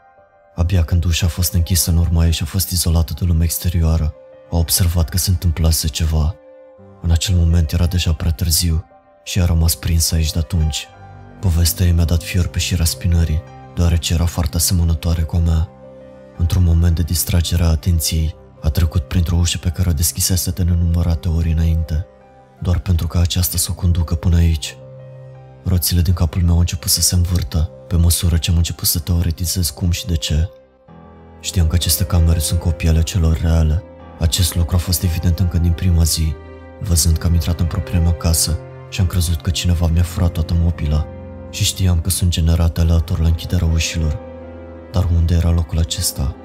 Abia 0.60 0.84
când 0.84 1.06
ușa 1.06 1.26
a 1.26 1.30
fost 1.30 1.54
închisă 1.54 1.92
în 1.92 1.98
urma 1.98 2.26
ei 2.26 2.32
și 2.32 2.44
a 2.44 2.46
fost 2.46 2.70
izolată 2.70 3.14
de 3.20 3.26
lumea 3.26 3.44
exterioară, 3.44 4.14
a 4.52 4.58
observat 4.58 5.10
că 5.10 5.18
se 5.18 5.30
întâmplase 5.30 5.88
ceva. 5.88 6.36
În 7.02 7.12
acel 7.12 7.36
moment 7.36 7.72
era 7.72 7.86
deja 7.86 8.14
prea 8.14 8.32
târziu 8.32 8.86
și 9.24 9.42
a 9.42 9.46
rămas 9.46 9.76
prins 9.76 10.12
aici 10.12 10.32
de 10.32 10.40
atunci. 10.40 10.88
Povestea 11.40 11.86
ei 11.86 11.92
mi-a 11.92 12.06
dat 12.06 12.24
fior 12.24 12.48
pe 12.48 12.60
șira 12.60 12.84
spinării, 12.84 13.42
deoarece 13.76 14.14
era 14.14 14.26
foarte 14.26 14.58
asemănătoare 14.58 15.22
cu 15.22 15.36
a 15.36 15.40
mea. 15.40 15.70
Într-un 16.38 16.64
moment 16.64 16.96
de 16.96 17.04
distragere 17.04 17.64
a 17.64 17.70
atenției, 17.70 18.36
a 18.62 18.70
trecut 18.70 19.08
printr-o 19.08 19.36
ușă 19.36 19.58
pe 19.58 19.70
care 19.70 19.90
o 19.90 19.94
deschisese 19.94 20.52
de 20.52 20.64
nenumărate 20.64 21.28
ori 21.28 21.52
înainte, 21.52 22.06
doar 22.62 22.80
pentru 22.80 23.08
ca 23.08 23.20
aceasta 23.20 23.58
să 23.58 23.68
o 23.72 23.74
conducă 23.74 24.16
până 24.16 24.36
aici. 24.36 24.78
Roțile 25.64 26.02
din 26.02 26.14
capul 26.14 26.42
meu 26.42 26.54
au 26.54 26.60
început 26.60 26.90
să 26.90 27.02
se 27.02 27.16
învârtă, 27.16 27.72
pe 27.90 27.96
măsură 27.96 28.38
ce 28.38 28.52
am 28.52 28.58
început 28.58 28.88
să 28.88 29.00
teoretizez 29.00 29.70
cum 29.70 29.92
și 29.92 30.06
de 30.06 30.16
ce. 30.16 30.50
Știam 31.40 31.68
că 31.68 31.76
aceste 31.76 32.04
camere 32.04 32.40
sunt 32.40 32.60
copii 32.60 32.90
ale 32.90 33.04
celor 33.04 33.40
reale. 33.42 33.84
Acest 34.20 34.56
lucru 34.56 34.76
a 34.76 34.80
fost 34.80 35.04
evident 35.04 35.40
încă 35.40 35.58
din 35.58 35.72
prima 35.72 36.04
zi, 36.04 36.34
văzând 36.80 37.18
că 37.18 37.28
am 37.28 37.34
intrat 37.34 37.60
în 37.60 37.66
propria 37.66 38.00
mea 38.00 38.14
casă 38.14 38.58
și 38.90 39.02
am 39.02 39.08
crezut 39.08 39.42
că 39.42 39.50
cineva 39.50 39.88
mi-a 39.88 40.04
furat 40.04 40.32
toată 40.32 40.54
mobila 40.58 41.06
și 41.50 41.64
știam 41.64 42.02
că 42.02 42.10
sunt 42.10 42.30
generate 42.30 42.80
aleator 42.80 43.20
la 43.20 43.28
închiderea 43.28 43.68
ușilor. 43.68 44.20
Dar 44.92 45.08
unde 45.16 45.36
era 45.36 45.50
locul 45.50 45.78
acesta? 45.78 46.36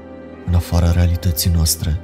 În 0.46 0.54
afara 0.54 0.90
realității 0.90 1.50
noastre. 1.50 2.00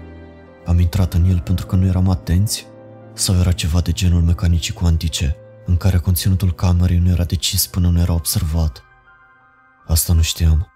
Am 0.66 0.80
intrat 0.80 1.14
în 1.14 1.24
el 1.24 1.40
pentru 1.40 1.66
că 1.66 1.76
nu 1.76 1.86
eram 1.86 2.08
atenți? 2.08 2.66
Sau 3.14 3.34
era 3.38 3.52
ceva 3.52 3.80
de 3.80 3.92
genul 3.92 4.20
mecanicii 4.20 4.72
cuantice, 4.72 5.36
în 5.66 5.76
care 5.76 5.96
conținutul 5.96 6.54
camerei 6.54 6.98
nu 6.98 7.10
era 7.10 7.24
decis 7.24 7.66
până 7.66 7.88
nu 7.88 8.00
era 8.00 8.12
observat? 8.12 8.84
Asta 9.90 10.12
nu 10.12 10.22
știam. 10.22 10.72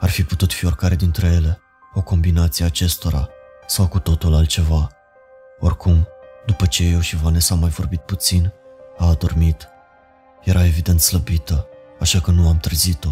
Ar 0.00 0.10
fi 0.10 0.22
putut 0.22 0.52
fi 0.52 0.66
oricare 0.66 0.94
dintre 0.94 1.26
ele, 1.26 1.60
o 1.94 2.02
combinație 2.02 2.64
acestora, 2.64 3.28
sau 3.66 3.88
cu 3.88 3.98
totul 3.98 4.34
altceva. 4.34 4.88
Oricum, 5.58 6.08
după 6.46 6.66
ce 6.66 6.84
eu 6.84 7.00
și 7.00 7.16
Vanessa 7.16 7.54
am 7.54 7.60
mai 7.60 7.68
vorbit 7.68 8.00
puțin, 8.00 8.52
a 8.98 9.06
adormit. 9.06 9.68
Era 10.42 10.64
evident 10.64 11.00
slăbită, 11.00 11.66
așa 12.00 12.20
că 12.20 12.30
nu 12.30 12.48
am 12.48 12.58
trezit-o. 12.58 13.10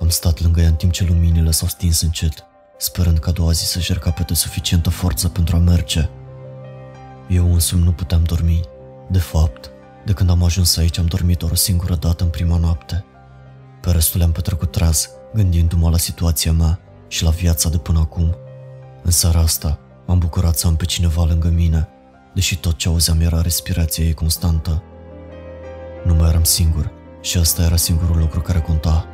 Am 0.00 0.08
stat 0.08 0.40
lângă 0.40 0.60
ea 0.60 0.68
în 0.68 0.74
timp 0.74 0.92
ce 0.92 1.04
luminile 1.04 1.50
s-au 1.50 1.68
stins 1.68 2.00
încet, 2.00 2.44
sperând 2.78 3.18
ca 3.18 3.30
a 3.30 3.32
doua 3.32 3.52
zi 3.52 3.64
să-și 3.64 3.92
recapete 3.92 4.34
suficientă 4.34 4.90
forță 4.90 5.28
pentru 5.28 5.56
a 5.56 5.58
merge. 5.58 6.08
Eu 7.28 7.52
însumi 7.52 7.84
nu 7.84 7.92
puteam 7.92 8.24
dormi. 8.24 8.60
De 9.10 9.18
fapt, 9.18 9.70
de 10.04 10.12
când 10.12 10.30
am 10.30 10.42
ajuns 10.42 10.76
aici 10.76 10.98
am 10.98 11.06
dormit 11.06 11.38
doar 11.38 11.52
o 11.52 11.54
singură 11.54 11.94
dată 11.94 12.24
în 12.24 12.30
prima 12.30 12.56
noapte. 12.56 13.04
Pe 13.82 13.90
restul 13.90 14.18
le-am 14.18 14.32
petrecut 14.32 14.70
traz, 14.70 15.10
gândindu-mă 15.34 15.90
la 15.90 15.96
situația 15.96 16.52
mea 16.52 16.80
și 17.08 17.22
la 17.22 17.30
viața 17.30 17.68
de 17.68 17.78
până 17.78 17.98
acum. 17.98 18.36
În 19.02 19.10
seara 19.10 19.40
asta 19.40 19.78
m-am 20.06 20.18
bucurat 20.18 20.58
să 20.58 20.66
am 20.66 20.76
pe 20.76 20.84
cineva 20.84 21.24
lângă 21.24 21.48
mine, 21.48 21.88
deși 22.34 22.58
tot 22.58 22.76
ce 22.76 22.88
auzeam 22.88 23.20
era 23.20 23.40
respirația 23.40 24.04
ei 24.04 24.12
constantă. 24.12 24.82
Nu 26.04 26.14
mai 26.14 26.28
eram 26.28 26.44
singur 26.44 26.90
și 27.20 27.38
asta 27.38 27.62
era 27.62 27.76
singurul 27.76 28.18
lucru 28.18 28.40
care 28.40 28.60
conta. 28.60 29.06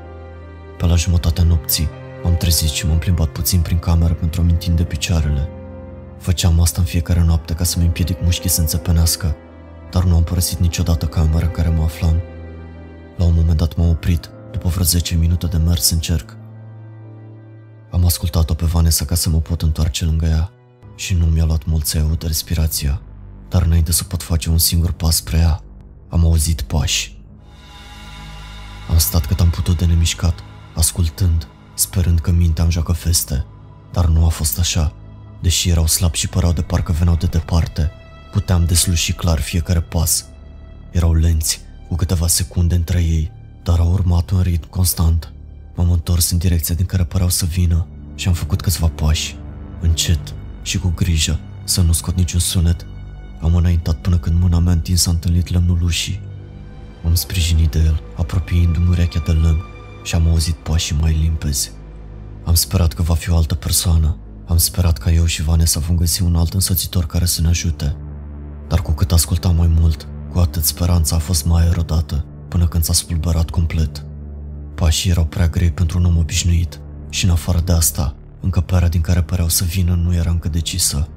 Pe 0.78 0.86
la 0.86 0.94
jumătatea 0.94 1.44
nopții 1.44 1.88
m-am 2.22 2.36
trezit 2.36 2.68
și 2.68 2.86
m-am 2.86 2.98
plimbat 2.98 3.28
puțin 3.28 3.60
prin 3.60 3.78
cameră 3.78 4.14
pentru 4.14 4.40
a-mi 4.40 4.52
întinde 4.52 4.84
picioarele. 4.84 5.48
Făceam 6.18 6.60
asta 6.60 6.80
în 6.80 6.86
fiecare 6.86 7.22
noapte 7.22 7.54
ca 7.54 7.64
să-mi 7.64 7.84
împiedic 7.84 8.22
mușchii 8.22 8.50
să 8.50 8.60
înțepenească, 8.60 9.36
dar 9.90 10.04
nu 10.04 10.16
am 10.16 10.24
părăsit 10.24 10.58
niciodată 10.58 11.06
camera 11.06 11.46
în 11.46 11.52
care 11.52 11.68
mă 11.68 11.82
aflam. 11.82 12.16
La 13.16 13.24
un 13.24 13.32
moment 13.34 13.58
dat 13.58 13.76
m-am 13.76 13.88
oprit, 13.88 14.30
după 14.58 14.70
vreo 14.70 14.84
10 14.84 15.14
minute 15.14 15.46
de 15.46 15.56
mers 15.56 15.90
în 15.90 15.98
cerc. 15.98 16.36
Am 17.90 18.04
ascultat-o 18.04 18.54
pe 18.54 18.64
Vanessa 18.64 19.04
ca 19.04 19.14
să 19.14 19.28
mă 19.28 19.40
pot 19.40 19.62
întoarce 19.62 20.04
lângă 20.04 20.26
ea 20.26 20.50
și 20.96 21.14
nu 21.14 21.24
mi-a 21.24 21.44
luat 21.44 21.64
mult 21.64 21.86
să 21.86 21.98
aud 21.98 22.22
respirația, 22.22 23.02
dar 23.48 23.62
înainte 23.62 23.92
să 23.92 24.04
pot 24.04 24.22
face 24.22 24.50
un 24.50 24.58
singur 24.58 24.92
pas 24.92 25.16
spre 25.16 25.38
ea, 25.38 25.62
am 26.08 26.24
auzit 26.24 26.62
pași. 26.62 27.22
Am 28.90 28.98
stat 28.98 29.26
cât 29.26 29.40
am 29.40 29.50
putut 29.50 29.78
de 29.78 29.84
nemișcat, 29.84 30.38
ascultând, 30.74 31.48
sperând 31.74 32.18
că 32.18 32.30
mintea 32.30 32.62
îmi 32.62 32.72
joacă 32.72 32.92
feste, 32.92 33.46
dar 33.92 34.06
nu 34.06 34.24
a 34.24 34.28
fost 34.28 34.58
așa. 34.58 34.92
Deși 35.40 35.68
erau 35.68 35.86
slabi 35.86 36.18
și 36.18 36.28
păreau 36.28 36.52
de 36.52 36.62
parcă 36.62 36.92
veneau 36.92 37.16
de 37.16 37.26
departe, 37.26 37.90
puteam 38.32 38.64
desluși 38.64 39.12
clar 39.12 39.40
fiecare 39.40 39.80
pas. 39.80 40.26
Erau 40.90 41.14
lenți, 41.14 41.60
cu 41.88 41.94
câteva 41.94 42.26
secunde 42.26 42.74
între 42.74 43.02
ei, 43.02 43.36
dar 43.68 43.78
au 43.78 43.92
urmat 43.92 44.30
un 44.30 44.40
ritm 44.40 44.68
constant. 44.68 45.32
M-am 45.74 45.90
întors 45.90 46.30
în 46.30 46.38
direcția 46.38 46.74
din 46.74 46.86
care 46.86 47.04
păreau 47.04 47.28
să 47.28 47.44
vină 47.44 47.86
și 48.14 48.28
am 48.28 48.34
făcut 48.34 48.60
câțiva 48.60 48.86
pași, 48.86 49.36
încet 49.80 50.34
și 50.62 50.78
cu 50.78 50.92
grijă, 50.96 51.38
să 51.64 51.80
nu 51.80 51.92
scot 51.92 52.16
niciun 52.16 52.40
sunet. 52.40 52.86
Am 53.40 53.54
înaintat 53.54 53.96
până 54.00 54.18
când 54.18 54.40
mâna 54.40 54.58
mea 54.58 54.72
întins 54.72 55.06
a 55.06 55.10
întâlnit 55.10 55.50
lemnul 55.50 55.82
ușii. 55.82 56.20
M-am 57.02 57.14
sprijinit 57.14 57.70
de 57.70 57.78
el, 57.78 58.02
apropiindu-mi 58.16 58.88
urechea 58.88 59.22
de 59.26 59.32
lemn 59.32 59.62
și 60.04 60.14
am 60.14 60.28
auzit 60.28 60.54
pașii 60.54 60.96
mai 61.00 61.18
limpezi. 61.20 61.70
Am 62.44 62.54
sperat 62.54 62.92
că 62.92 63.02
va 63.02 63.14
fi 63.14 63.30
o 63.30 63.36
altă 63.36 63.54
persoană. 63.54 64.16
Am 64.46 64.56
sperat 64.56 64.98
ca 64.98 65.12
eu 65.12 65.24
și 65.24 65.42
Vanessa 65.42 65.80
vom 65.80 65.96
găsi 65.96 66.22
un 66.22 66.36
alt 66.36 66.54
însoțitor 66.54 67.06
care 67.06 67.24
să 67.24 67.40
ne 67.40 67.48
ajute. 67.48 67.96
Dar 68.68 68.82
cu 68.82 68.92
cât 68.92 69.12
ascultam 69.12 69.56
mai 69.56 69.70
mult, 69.80 70.08
cu 70.32 70.38
atât 70.38 70.64
speranța 70.64 71.16
a 71.16 71.18
fost 71.18 71.44
mai 71.44 71.66
erodată, 71.66 72.24
până 72.48 72.66
când 72.66 72.84
s-a 72.84 72.92
spulberat 72.92 73.50
complet. 73.50 74.04
Pașii 74.74 75.10
erau 75.10 75.24
prea 75.24 75.48
grei 75.48 75.70
pentru 75.70 75.98
un 75.98 76.04
om 76.04 76.16
obișnuit 76.16 76.80
și 77.08 77.24
în 77.24 77.30
afară 77.30 77.60
de 77.60 77.72
asta, 77.72 78.16
încăperea 78.40 78.88
din 78.88 79.00
care 79.00 79.22
păreau 79.22 79.48
să 79.48 79.64
vină 79.64 79.94
nu 79.94 80.14
era 80.14 80.30
încă 80.30 80.48
decisă. 80.48 81.08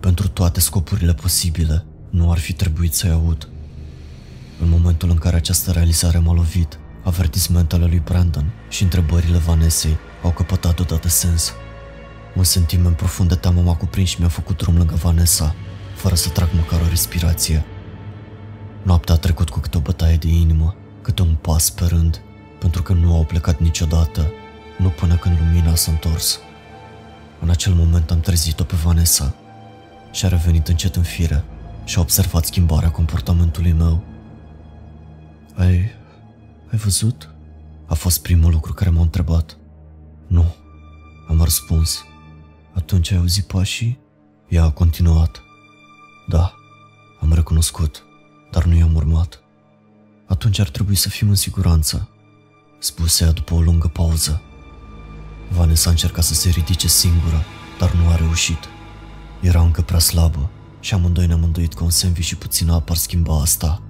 Pentru 0.00 0.28
toate 0.28 0.60
scopurile 0.60 1.14
posibile, 1.14 1.84
nu 2.10 2.30
ar 2.30 2.38
fi 2.38 2.52
trebuit 2.52 2.94
să-i 2.94 3.10
aud. 3.10 3.48
În 4.62 4.68
momentul 4.68 5.10
în 5.10 5.16
care 5.16 5.36
această 5.36 5.70
realizare 5.70 6.18
m-a 6.18 6.32
lovit, 6.32 6.78
avertismentele 7.04 7.84
lui 7.84 8.02
Brandon 8.04 8.52
și 8.68 8.82
întrebările 8.82 9.38
Vanessei 9.38 9.96
au 10.22 10.30
căpătat 10.30 10.76
deodată 10.76 11.08
sens. 11.08 11.52
Un 12.36 12.44
sentiment 12.44 12.96
profund 12.96 13.28
de 13.28 13.34
teamă 13.34 13.60
m-a 13.60 13.74
cuprins 13.74 14.08
și 14.08 14.16
mi-a 14.18 14.28
făcut 14.28 14.56
drum 14.56 14.76
lângă 14.76 14.94
Vanessa, 14.94 15.54
fără 15.94 16.14
să 16.14 16.28
trag 16.28 16.48
măcar 16.54 16.80
o 16.80 16.88
respirație. 16.88 17.64
Noaptea 18.86 19.14
a 19.14 19.18
trecut 19.18 19.50
cu 19.50 19.58
câte 19.58 19.76
o 19.76 19.80
bătaie 19.80 20.16
de 20.16 20.28
inimă, 20.28 20.74
câte 21.02 21.22
un 21.22 21.34
pas 21.34 21.70
pe 21.70 21.84
rând, 21.84 22.20
pentru 22.58 22.82
că 22.82 22.92
nu 22.92 23.14
au 23.14 23.24
plecat 23.24 23.60
niciodată, 23.60 24.30
nu 24.78 24.88
până 24.88 25.16
când 25.16 25.38
lumina 25.38 25.74
s-a 25.74 25.90
întors. 25.90 26.38
În 27.40 27.50
acel 27.50 27.72
moment 27.74 28.10
am 28.10 28.20
trezit-o 28.20 28.64
pe 28.64 28.76
Vanessa 28.76 29.34
și 30.12 30.24
a 30.24 30.28
revenit 30.28 30.68
încet 30.68 30.96
în 30.96 31.02
fire 31.02 31.44
și 31.84 31.98
a 31.98 32.00
observat 32.00 32.44
schimbarea 32.44 32.90
comportamentului 32.90 33.72
meu. 33.72 34.02
Ai... 35.54 35.74
ai 36.70 36.78
văzut? 36.78 37.30
A 37.86 37.94
fost 37.94 38.22
primul 38.22 38.50
lucru 38.50 38.72
care 38.72 38.90
m-a 38.90 39.00
întrebat. 39.00 39.56
Nu, 40.26 40.54
am 41.28 41.42
răspuns. 41.42 42.04
Atunci 42.72 43.10
ai 43.10 43.18
auzit 43.18 43.44
pașii? 43.44 43.98
Ea 44.48 44.64
a 44.64 44.70
continuat. 44.70 45.42
Da, 46.28 46.54
am 47.20 47.32
recunoscut, 47.32 48.05
dar 48.56 48.64
nu 48.64 48.76
i-am 48.76 48.94
urmat. 48.94 49.40
Atunci 50.26 50.58
ar 50.58 50.68
trebui 50.68 50.94
să 50.94 51.08
fim 51.08 51.28
în 51.28 51.34
siguranță, 51.34 52.08
spuse 52.78 53.24
ea 53.24 53.32
după 53.32 53.54
o 53.54 53.60
lungă 53.60 53.88
pauză. 53.88 54.42
Vanessa 55.50 55.88
a 55.88 55.90
încercat 55.90 56.24
să 56.24 56.34
se 56.34 56.48
ridice 56.48 56.88
singură, 56.88 57.44
dar 57.78 57.92
nu 57.92 58.08
a 58.08 58.16
reușit. 58.16 58.58
Era 59.40 59.60
încă 59.60 59.82
prea 59.82 59.98
slabă 59.98 60.50
și 60.80 60.94
amândoi 60.94 61.26
ne-am 61.26 61.42
îndoit 61.42 61.74
că 61.74 61.84
un 61.84 61.90
sandwich 61.90 62.26
și 62.26 62.36
puțină 62.36 62.72
apă 62.72 62.92
ar 62.92 62.96
schimba 62.96 63.40
asta. 63.40 63.82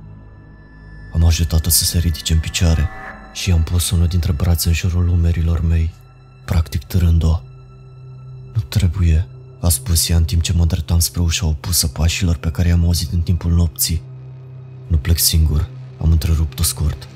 Am 1.14 1.24
ajutat-o 1.24 1.70
să 1.70 1.84
se 1.84 1.98
ridice 1.98 2.32
în 2.32 2.38
picioare 2.38 2.88
și 3.32 3.48
i-am 3.48 3.62
pus 3.62 3.90
unul 3.90 4.06
dintre 4.06 4.32
brațe 4.32 4.68
în 4.68 4.74
jurul 4.74 5.08
umerilor 5.08 5.60
mei, 5.60 5.94
practic 6.44 6.84
târând-o. 6.84 7.40
Nu 8.54 8.60
trebuie, 8.60 9.28
a 9.60 9.68
spus 9.68 10.08
ea 10.08 10.16
în 10.16 10.24
timp 10.24 10.42
ce 10.42 10.52
mă 10.52 10.62
îndreptam 10.62 10.98
spre 10.98 11.20
ușa 11.20 11.46
opusă 11.46 11.86
pașilor 11.86 12.36
pe 12.36 12.50
care 12.50 12.68
i-am 12.68 12.84
auzit 12.84 13.12
în 13.12 13.20
timpul 13.20 13.52
nopții. 13.52 14.05
Nu 14.86 14.96
plec 14.96 15.18
singur, 15.18 15.68
am 16.00 16.10
întrerupt-o 16.10 16.62
scurt. 16.62 17.08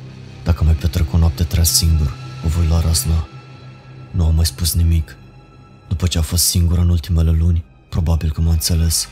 Dacă 0.44 0.64
mai 0.64 0.74
petrec 0.74 1.12
o 1.12 1.18
noapte 1.18 1.42
trea 1.42 1.62
singur, 1.62 2.14
o 2.44 2.48
voi 2.48 2.66
lua 2.66 2.80
rasna. 2.80 3.26
Nu 4.10 4.24
am 4.24 4.34
mai 4.34 4.46
spus 4.46 4.74
nimic. 4.74 5.16
După 5.88 6.06
ce 6.06 6.18
a 6.18 6.22
fost 6.22 6.44
singură 6.44 6.80
în 6.80 6.88
ultimele 6.88 7.30
luni, 7.30 7.64
probabil 7.88 8.32
că 8.32 8.40
m-a 8.40 8.50
înțeles. 8.50 9.08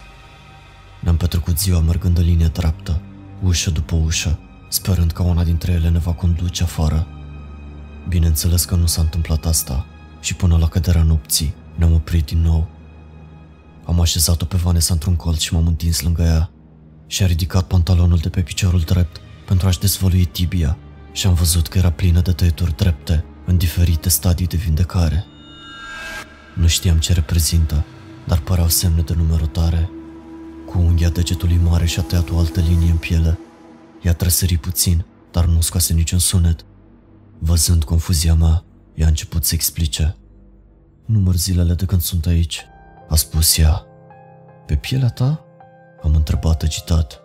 Ne-am 1.00 1.16
petrecut 1.16 1.58
ziua 1.58 1.80
mergând 1.80 2.14
de 2.14 2.20
linie 2.20 2.46
dreaptă, 2.46 3.00
ușă 3.42 3.70
după 3.70 3.94
ușă, 3.94 4.38
sperând 4.68 5.12
că 5.12 5.22
una 5.22 5.44
dintre 5.44 5.72
ele 5.72 5.88
ne 5.88 5.98
va 5.98 6.12
conduce 6.12 6.62
afară. 6.62 7.06
Bineînțeles 8.08 8.64
că 8.64 8.74
nu 8.74 8.86
s-a 8.86 9.00
întâmplat 9.00 9.46
asta 9.46 9.86
și 10.20 10.34
până 10.34 10.56
la 10.56 10.68
căderea 10.68 11.02
nopții 11.02 11.54
ne-am 11.74 11.92
oprit 11.92 12.26
din 12.26 12.40
nou. 12.40 12.68
Am 13.84 14.00
așezat-o 14.00 14.44
pe 14.44 14.56
Vanessa 14.56 14.92
într-un 14.92 15.16
colț 15.16 15.40
și 15.40 15.54
m-am 15.54 15.66
întins 15.66 16.02
lângă 16.02 16.22
ea 16.22 16.50
și 17.08 17.22
a 17.22 17.26
ridicat 17.26 17.66
pantalonul 17.66 18.18
de 18.18 18.28
pe 18.28 18.40
piciorul 18.40 18.80
drept 18.80 19.20
pentru 19.46 19.66
a-și 19.66 19.78
dezvălui 19.78 20.24
tibia 20.24 20.76
și 21.12 21.26
am 21.26 21.34
văzut 21.34 21.68
că 21.68 21.78
era 21.78 21.90
plină 21.90 22.20
de 22.20 22.32
tăieturi 22.32 22.76
drepte 22.76 23.24
în 23.44 23.56
diferite 23.56 24.08
stadii 24.08 24.46
de 24.46 24.56
vindecare. 24.56 25.24
Nu 26.54 26.66
știam 26.66 26.98
ce 26.98 27.12
reprezintă, 27.12 27.84
dar 28.26 28.38
păreau 28.38 28.68
semne 28.68 29.00
de 29.00 29.14
numerotare. 29.14 29.90
Cu 30.66 30.78
unghia 30.78 31.08
degetului 31.08 31.60
mare 31.62 31.86
și-a 31.86 32.02
tăiat 32.02 32.30
o 32.30 32.38
altă 32.38 32.60
linie 32.60 32.90
în 32.90 32.96
piele. 32.96 33.38
Ea 34.02 34.14
trăsări 34.14 34.56
puțin, 34.56 35.04
dar 35.30 35.46
nu 35.46 35.60
scoase 35.60 35.92
niciun 35.92 36.18
sunet. 36.18 36.64
Văzând 37.38 37.84
confuzia 37.84 38.34
mea, 38.34 38.64
ea 38.94 39.06
a 39.06 39.08
început 39.08 39.44
să 39.44 39.54
explice. 39.54 40.16
Număr 41.04 41.34
zilele 41.34 41.74
de 41.74 41.84
când 41.84 42.00
sunt 42.00 42.26
aici, 42.26 42.64
a 43.08 43.14
spus 43.14 43.58
ea. 43.58 43.86
Pe 44.66 44.74
pielea 44.74 45.08
ta? 45.08 45.47
Am 46.02 46.14
întrebat 46.14 46.62
agitat. 46.62 47.20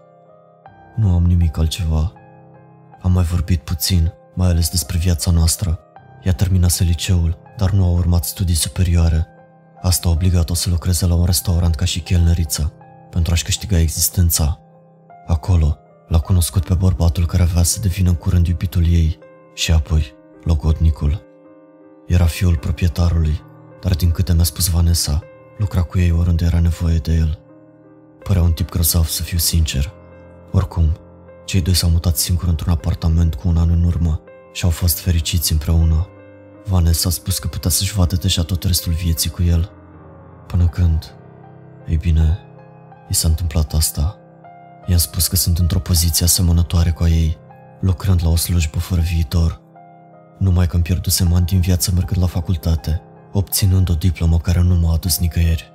Nu 0.96 1.14
am 1.14 1.26
nimic 1.26 1.58
altceva. 1.58 2.14
Am 3.02 3.12
mai 3.12 3.24
vorbit 3.24 3.62
puțin, 3.62 4.14
mai 4.34 4.48
ales 4.48 4.70
despre 4.70 4.98
viața 4.98 5.32
noastră. 5.32 5.80
Ea 6.24 6.34
terminase 6.34 6.84
liceul, 6.84 7.38
dar 7.58 7.72
nu 7.72 7.84
a 7.84 7.90
urmat 7.90 8.26
studii 8.26 8.56
superioare. 8.56 9.28
Asta 9.82 10.08
a 10.08 10.12
obligat-o 10.12 10.54
să 10.54 10.70
lucreze 10.70 11.08
la 11.08 11.16
un 11.16 11.26
restaurant 11.26 11.76
ca 11.76 11.86
și 11.86 12.00
chelneriță, 12.00 12.74
pentru 13.10 13.32
a-și 13.32 13.44
câștiga 13.44 13.80
existența. 13.80 14.60
Acolo, 15.28 15.78
l-a 16.08 16.20
cunoscut 16.20 16.66
pe 16.66 16.74
bărbatul 16.74 17.26
care 17.26 17.44
avea 17.44 17.64
să 17.64 17.80
devină 17.80 18.10
în 18.10 18.16
curând 18.16 18.48
iubitul 18.48 18.88
ei 18.88 19.18
și 19.54 19.72
apoi 19.72 20.14
logodnicul. 20.44 21.22
Era 22.08 22.26
fiul 22.26 22.58
proprietarului, 22.58 23.42
dar 23.82 23.96
din 23.96 24.12
câte 24.12 24.34
mi-a 24.34 24.44
spus 24.44 24.68
Vanessa, 24.68 25.24
lucra 25.58 25.82
cu 25.82 26.00
ei 26.00 26.12
oriunde 26.12 26.46
era 26.46 26.60
nevoie 26.60 26.98
de 26.98 27.14
el. 27.14 27.43
Părea 28.24 28.42
un 28.42 28.52
tip 28.52 28.70
grozav, 28.70 29.06
să 29.06 29.24
fiu 29.24 29.38
sincer. 29.38 29.94
Oricum, 30.52 30.98
cei 31.46 31.62
doi 31.62 31.74
s-au 31.74 31.90
mutat 31.90 32.18
singuri 32.18 32.50
într-un 32.50 32.72
apartament 32.72 33.36
cu 33.36 33.48
un 33.48 33.58
an 33.58 33.70
în 33.70 33.84
urmă 33.84 34.22
și 34.54 34.64
au 34.64 34.70
fost 34.70 35.00
fericiți 35.00 35.52
împreună. 35.52 36.08
Vanessa 36.66 37.10
a 37.10 37.12
spus 37.12 37.40
că 37.40 37.48
putea 37.48 37.70
să-și 37.70 37.94
vadă 37.94 38.16
deja 38.16 38.44
tot 38.44 38.64
restul 38.64 38.94
vieții 38.94 39.30
cu 39.30 39.44
el. 39.44 39.72
Până 40.48 40.68
când... 40.68 41.16
Ei 41.88 41.98
bine, 41.98 42.40
i 43.10 43.14
s-a 43.14 43.28
întâmplat 43.28 43.74
asta. 43.74 44.18
I-am 44.86 44.98
spus 44.98 45.28
că 45.28 45.36
sunt 45.36 45.58
într-o 45.58 45.80
poziție 45.80 46.26
asemănătoare 46.26 46.92
cu 46.92 47.04
a 47.04 47.08
ei, 47.08 47.38
lucrând 47.82 48.20
la 48.24 48.30
o 48.30 48.36
slujbă 48.36 48.80
fără 48.80 49.02
viitor. 49.02 49.62
Numai 50.40 50.68
că 50.68 50.76
îmi 50.76 50.84
pierdusem 50.84 51.34
ani 51.34 51.46
din 51.46 51.60
viață 51.60 51.92
mergând 51.94 52.22
la 52.22 52.28
facultate, 52.28 53.02
obținând 53.32 53.90
o 53.90 53.94
diplomă 53.94 54.38
care 54.38 54.62
nu 54.62 54.76
m-a 54.76 54.94
adus 54.94 55.18
nicăieri. 55.18 55.73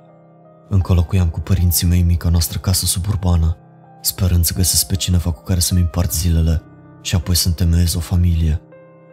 Încă 0.69 0.93
locuiam 0.93 1.29
cu 1.29 1.39
părinții 1.39 1.87
mei 1.87 1.99
în 1.99 2.05
mica 2.05 2.29
noastră 2.29 2.59
casă 2.59 2.85
suburbană, 2.85 3.57
sperând 4.01 4.45
să 4.45 4.53
găsesc 4.53 4.87
pe 4.87 4.95
cineva 4.95 5.31
cu 5.31 5.43
care 5.43 5.59
să-mi 5.59 5.79
împart 5.79 6.13
zilele 6.13 6.61
și 7.01 7.15
apoi 7.15 7.35
să 7.35 7.47
întemeiez 7.47 7.93
o 7.93 7.99
familie. 7.99 8.61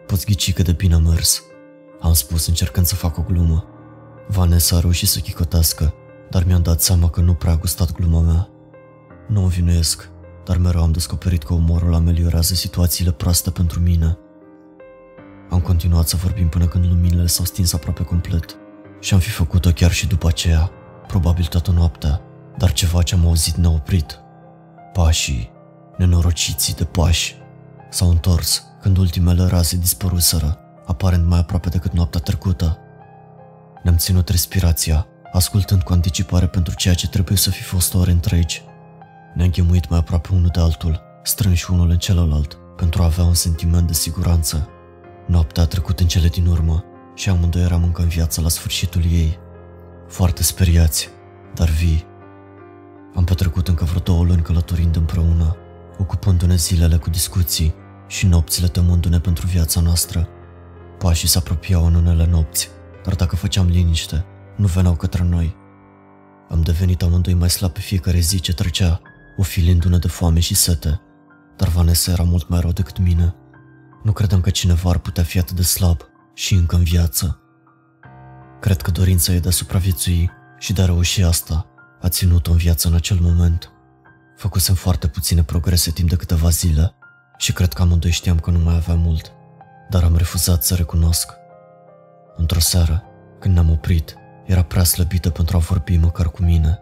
Poți 0.05 0.25
ghici 0.25 0.53
cât 0.53 0.65
de 0.65 0.71
bine 0.71 0.93
a 0.93 0.97
mers. 0.97 1.43
Am 2.01 2.13
spus 2.13 2.47
încercând 2.47 2.85
să 2.85 2.95
fac 2.95 3.17
o 3.17 3.21
glumă. 3.21 3.65
Vanessa 4.27 4.75
a 4.75 4.79
reușit 4.79 5.07
să 5.07 5.19
chicotească, 5.19 5.93
dar 6.29 6.43
mi-am 6.43 6.61
dat 6.61 6.81
seama 6.81 7.09
că 7.09 7.21
nu 7.21 7.33
prea 7.33 7.51
a 7.51 7.57
gustat 7.57 7.91
gluma 7.91 8.21
mea. 8.21 8.49
Nu 9.27 9.43
o 9.43 9.47
vinuiesc, 9.47 10.09
dar 10.45 10.57
mereu 10.57 10.81
am 10.81 10.91
descoperit 10.91 11.43
că 11.43 11.53
umorul 11.53 11.93
ameliorează 11.93 12.53
situațiile 12.53 13.11
proaste 13.11 13.49
pentru 13.49 13.79
mine. 13.79 14.17
Am 15.49 15.59
continuat 15.59 16.07
să 16.07 16.15
vorbim 16.15 16.47
până 16.49 16.67
când 16.67 16.85
luminile 16.85 17.27
s-au 17.27 17.45
stins 17.45 17.73
aproape 17.73 18.03
complet 18.03 18.57
și 18.99 19.13
am 19.13 19.19
fi 19.19 19.29
făcut-o 19.29 19.69
chiar 19.69 19.91
și 19.91 20.07
după 20.07 20.27
aceea, 20.27 20.71
probabil 21.07 21.45
toată 21.45 21.71
noaptea, 21.71 22.21
dar 22.57 22.71
ceva 22.71 23.01
ce 23.01 23.15
am 23.15 23.25
auzit 23.25 23.55
ne-a 23.55 23.69
oprit. 23.69 24.19
Pașii, 24.93 25.51
nenorociții 25.97 26.75
de 26.75 26.83
pași, 26.83 27.35
s-au 27.89 28.09
întors 28.09 28.63
când 28.81 28.97
ultimele 28.97 29.45
raze 29.45 29.77
dispăruseră, 29.77 30.59
aparent 30.85 31.25
mai 31.25 31.39
aproape 31.39 31.69
decât 31.69 31.93
noaptea 31.93 32.19
trecută. 32.19 32.77
Ne-am 33.83 33.97
ținut 33.97 34.29
respirația, 34.29 35.07
ascultând 35.31 35.81
cu 35.81 35.93
anticipare 35.93 36.47
pentru 36.47 36.75
ceea 36.75 36.93
ce 36.93 37.07
trebuie 37.07 37.37
să 37.37 37.49
fi 37.49 37.61
fost 37.61 37.93
ore 37.93 38.11
întregi. 38.11 38.63
Ne-am 39.33 39.49
ghemuit 39.49 39.89
mai 39.89 39.99
aproape 39.99 40.29
unul 40.31 40.49
de 40.53 40.59
altul, 40.59 41.01
strânși 41.23 41.71
unul 41.71 41.89
în 41.89 41.97
celălalt, 41.97 42.57
pentru 42.75 43.01
a 43.01 43.05
avea 43.05 43.23
un 43.23 43.33
sentiment 43.33 43.87
de 43.87 43.93
siguranță. 43.93 44.69
Noaptea 45.27 45.63
a 45.63 45.65
trecut 45.65 45.99
în 45.99 46.07
cele 46.07 46.27
din 46.27 46.45
urmă 46.45 46.83
și 47.15 47.29
amândoi 47.29 47.61
eram 47.61 47.83
încă 47.83 48.01
în 48.01 48.07
viață 48.07 48.41
la 48.41 48.49
sfârșitul 48.49 49.01
ei. 49.11 49.39
Foarte 50.07 50.43
speriați, 50.43 51.09
dar 51.53 51.69
vii. 51.69 52.05
Am 53.15 53.23
petrecut 53.23 53.67
încă 53.67 53.83
vreo 53.83 53.99
două 53.99 54.23
luni 54.23 54.41
călătorind 54.41 54.95
împreună, 54.95 55.55
ocupându-ne 55.97 56.55
zilele 56.55 56.97
cu 56.97 57.09
discuții 57.09 57.73
și 58.07 58.25
nopțile 58.25 58.67
temându-ne 58.67 59.19
pentru 59.19 59.47
viața 59.47 59.81
noastră. 59.81 60.27
Pașii 60.97 61.27
se 61.27 61.37
apropiau 61.37 61.85
în 61.85 61.95
unele 61.95 62.25
nopți, 62.25 62.69
dar 63.03 63.15
dacă 63.15 63.35
făceam 63.35 63.67
liniște, 63.67 64.25
nu 64.55 64.67
veneau 64.67 64.95
către 64.95 65.23
noi. 65.23 65.55
Am 66.49 66.61
devenit 66.61 67.01
amândoi 67.01 67.33
mai 67.33 67.49
slab 67.49 67.71
pe 67.71 67.79
fiecare 67.79 68.19
zi 68.19 68.39
ce 68.39 68.53
trecea, 68.53 69.01
ofilindu-ne 69.37 69.97
de 69.97 70.07
foame 70.07 70.39
și 70.39 70.55
sete, 70.55 71.01
dar 71.57 71.67
Vanessa 71.67 72.11
era 72.11 72.23
mult 72.23 72.49
mai 72.49 72.59
rău 72.59 72.71
decât 72.71 72.99
mine. 72.99 73.35
Nu 74.03 74.11
credeam 74.11 74.41
că 74.41 74.49
cineva 74.49 74.89
ar 74.89 74.97
putea 74.97 75.23
fi 75.23 75.39
atât 75.39 75.55
de 75.55 75.63
slab 75.63 76.01
și 76.33 76.53
încă 76.53 76.75
în 76.75 76.83
viață. 76.83 77.41
Cred 78.59 78.81
că 78.81 78.91
dorința 78.91 79.31
ei 79.31 79.39
de 79.39 79.47
a 79.47 79.51
supraviețui 79.51 80.31
și 80.57 80.73
de 80.73 80.81
a 80.81 80.85
reuși 80.85 81.23
asta 81.23 81.65
a 82.01 82.09
ținut-o 82.09 82.51
în 82.51 82.57
viață 82.57 82.87
în 82.87 82.93
acel 82.93 83.17
moment. 83.21 83.71
Făcusem 84.35 84.75
foarte 84.75 85.07
puține 85.07 85.43
progrese 85.43 85.91
timp 85.91 86.09
de 86.09 86.15
câteva 86.15 86.49
zile 86.49 86.95
și 87.37 87.53
cred 87.53 87.73
că 87.73 87.81
amândoi 87.81 88.11
știam 88.11 88.39
că 88.39 88.51
nu 88.51 88.59
mai 88.59 88.75
aveam 88.75 88.99
mult, 88.99 89.31
dar 89.89 90.03
am 90.03 90.15
refuzat 90.17 90.63
să 90.63 90.75
recunosc. 90.75 91.31
Într-o 92.35 92.59
seară, 92.59 93.03
când 93.39 93.53
ne-am 93.53 93.69
oprit, 93.69 94.15
era 94.45 94.63
prea 94.63 94.83
slăbită 94.83 95.29
pentru 95.29 95.57
a 95.57 95.59
vorbi 95.59 95.97
măcar 95.97 96.29
cu 96.29 96.43
mine. 96.43 96.79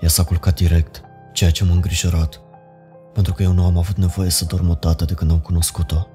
Ea 0.00 0.08
s-a 0.08 0.24
culcat 0.24 0.54
direct, 0.54 1.00
ceea 1.32 1.50
ce 1.50 1.64
m-a 1.64 1.72
îngrijorat, 1.72 2.40
pentru 3.12 3.32
că 3.32 3.42
eu 3.42 3.52
nu 3.52 3.64
am 3.64 3.78
avut 3.78 3.96
nevoie 3.96 4.30
să 4.30 4.44
dorm 4.44 4.68
o 4.68 4.74
dată 4.74 5.04
de 5.04 5.14
când 5.14 5.30
am 5.30 5.40
cunoscut-o. 5.40 6.06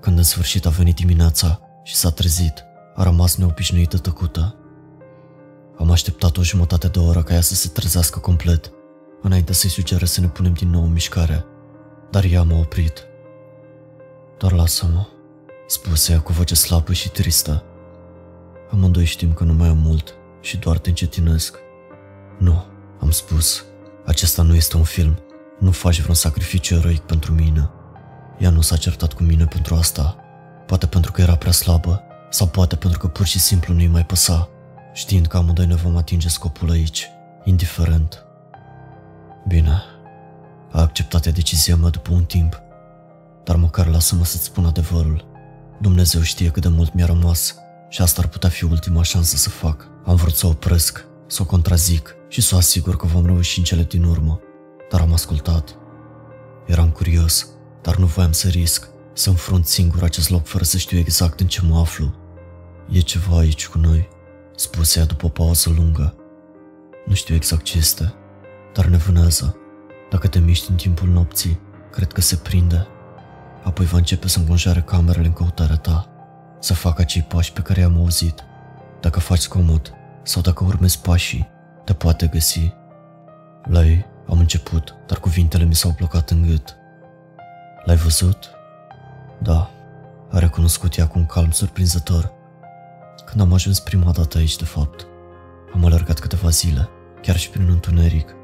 Când 0.00 0.18
în 0.18 0.24
sfârșit 0.24 0.66
a 0.66 0.70
venit 0.70 0.94
dimineața 0.94 1.60
și 1.82 1.94
s-a 1.94 2.10
trezit, 2.10 2.63
a 2.94 3.02
rămas 3.02 3.36
neobișnuită 3.36 3.98
tăcută. 3.98 4.54
Am 5.78 5.90
așteptat 5.90 6.36
o 6.36 6.42
jumătate 6.42 6.88
de 6.88 6.98
oră 6.98 7.22
ca 7.22 7.34
ea 7.34 7.40
să 7.40 7.54
se 7.54 7.68
trezească 7.68 8.18
complet, 8.18 8.70
înainte 9.22 9.52
să-i 9.52 9.70
sugerez 9.70 10.10
să 10.10 10.20
ne 10.20 10.28
punem 10.28 10.52
din 10.52 10.70
nou 10.70 10.82
în 10.82 10.92
mișcare, 10.92 11.44
dar 12.10 12.24
ea 12.24 12.42
m-a 12.42 12.58
oprit. 12.58 13.06
Doar 14.38 14.52
lasă-mă, 14.52 15.06
spuse 15.66 16.12
ea 16.12 16.20
cu 16.20 16.32
voce 16.32 16.54
slabă 16.54 16.92
și 16.92 17.10
tristă. 17.10 17.64
Amândoi 18.70 19.04
știm 19.04 19.32
că 19.32 19.44
nu 19.44 19.52
mai 19.52 19.68
am 19.68 19.78
mult 19.78 20.14
și 20.40 20.56
doar 20.56 20.78
te 20.78 20.88
încetinesc. 20.88 21.58
Nu, 22.38 22.64
am 23.00 23.10
spus, 23.10 23.64
acesta 24.04 24.42
nu 24.42 24.54
este 24.54 24.76
un 24.76 24.82
film. 24.82 25.18
Nu 25.58 25.70
faci 25.70 26.00
vreun 26.00 26.14
sacrificiu 26.14 26.74
eroic 26.74 27.00
pentru 27.00 27.32
mine. 27.32 27.70
Ea 28.38 28.50
nu 28.50 28.60
s-a 28.60 28.76
certat 28.76 29.12
cu 29.12 29.22
mine 29.22 29.44
pentru 29.44 29.74
asta. 29.74 30.16
Poate 30.66 30.86
pentru 30.86 31.12
că 31.12 31.20
era 31.20 31.36
prea 31.36 31.52
slabă, 31.52 32.02
sau 32.34 32.46
poate 32.46 32.76
pentru 32.76 32.98
că 32.98 33.06
pur 33.06 33.26
și 33.26 33.38
simplu 33.38 33.74
nu-i 33.74 33.86
mai 33.86 34.06
păsa, 34.06 34.48
știind 34.92 35.26
că 35.26 35.36
amândoi 35.36 35.66
ne 35.66 35.74
vom 35.74 35.96
atinge 35.96 36.28
scopul 36.28 36.70
aici, 36.70 37.08
indiferent. 37.44 38.24
Bine, 39.48 39.82
a 40.72 40.80
acceptat 40.80 41.26
decizia 41.26 41.76
mea 41.76 41.90
după 41.90 42.12
un 42.12 42.24
timp, 42.24 42.60
dar 43.44 43.56
măcar 43.56 43.86
lasă-mă 43.86 44.24
să-ți 44.24 44.44
spun 44.44 44.64
adevărul. 44.64 45.24
Dumnezeu 45.80 46.20
știe 46.20 46.48
cât 46.48 46.62
de 46.62 46.68
mult 46.68 46.94
mi-a 46.94 47.06
rămas 47.06 47.54
și 47.88 48.02
asta 48.02 48.20
ar 48.22 48.28
putea 48.28 48.48
fi 48.48 48.64
ultima 48.64 49.02
șansă 49.02 49.36
să 49.36 49.48
fac. 49.48 49.88
Am 50.04 50.14
vrut 50.14 50.34
să 50.34 50.46
opresc, 50.46 51.04
să 51.26 51.42
o 51.42 51.44
contrazic 51.44 52.14
și 52.28 52.40
să 52.40 52.54
o 52.54 52.58
asigur 52.58 52.96
că 52.96 53.06
vom 53.06 53.26
reuși 53.26 53.58
în 53.58 53.64
cele 53.64 53.82
din 53.82 54.04
urmă, 54.04 54.40
dar 54.90 55.00
am 55.00 55.12
ascultat. 55.12 55.76
Eram 56.66 56.90
curios, 56.90 57.46
dar 57.82 57.96
nu 57.96 58.06
voiam 58.06 58.32
să 58.32 58.48
risc, 58.48 58.88
să 59.12 59.28
înfrunt 59.28 59.66
singur 59.66 60.02
acest 60.02 60.30
loc 60.30 60.46
fără 60.46 60.64
să 60.64 60.76
știu 60.76 60.98
exact 60.98 61.40
în 61.40 61.46
ce 61.46 61.60
mă 61.62 61.78
aflu. 61.78 62.22
E 62.90 63.00
ceva 63.00 63.38
aici 63.38 63.68
cu 63.68 63.78
noi, 63.78 64.08
spuse 64.56 64.98
ea 64.98 65.04
după 65.04 65.26
o 65.26 65.28
pauză 65.28 65.70
lungă. 65.76 66.14
Nu 67.06 67.14
știu 67.14 67.34
exact 67.34 67.62
ce 67.62 67.78
este, 67.78 68.14
dar 68.74 68.84
ne 68.84 68.96
vânează. 68.96 69.56
Dacă 70.10 70.28
te 70.28 70.38
miști 70.38 70.70
în 70.70 70.76
timpul 70.76 71.08
nopții, 71.08 71.60
cred 71.90 72.12
că 72.12 72.20
se 72.20 72.36
prinde. 72.36 72.86
Apoi 73.62 73.86
va 73.86 73.96
începe 73.96 74.28
să 74.28 74.38
înconjoare 74.38 74.80
camerele 74.80 75.26
în 75.26 75.32
căutarea 75.32 75.76
ta, 75.76 76.08
să 76.60 76.74
facă 76.74 77.02
acei 77.02 77.22
pași 77.22 77.52
pe 77.52 77.60
care 77.60 77.80
i-am 77.80 77.96
auzit. 77.96 78.44
Dacă 79.00 79.20
faci 79.20 79.48
comod 79.48 79.94
sau 80.22 80.42
dacă 80.42 80.64
urmezi 80.64 81.00
pașii, 81.00 81.48
te 81.84 81.92
poate 81.92 82.26
găsi. 82.26 82.72
La 83.64 83.84
ei 83.84 84.06
am 84.28 84.38
început, 84.38 84.94
dar 85.06 85.18
cuvintele 85.18 85.64
mi 85.64 85.74
s-au 85.74 85.94
blocat 85.96 86.30
în 86.30 86.46
gât. 86.46 86.76
L-ai 87.84 87.96
văzut? 87.96 88.50
Da, 89.38 89.70
a 90.30 90.38
recunoscut 90.38 90.96
ea 90.96 91.06
cu 91.06 91.18
un 91.18 91.26
calm 91.26 91.50
surprinzător. 91.50 92.33
Când 93.26 93.40
am 93.40 93.52
ajuns 93.52 93.80
prima 93.80 94.10
dată 94.10 94.38
aici, 94.38 94.56
de 94.56 94.64
fapt, 94.64 95.06
am 95.74 95.84
alergat 95.84 96.18
câteva 96.18 96.48
zile, 96.48 96.88
chiar 97.22 97.36
și 97.36 97.50
prin 97.50 97.68
întuneric. 97.68 98.34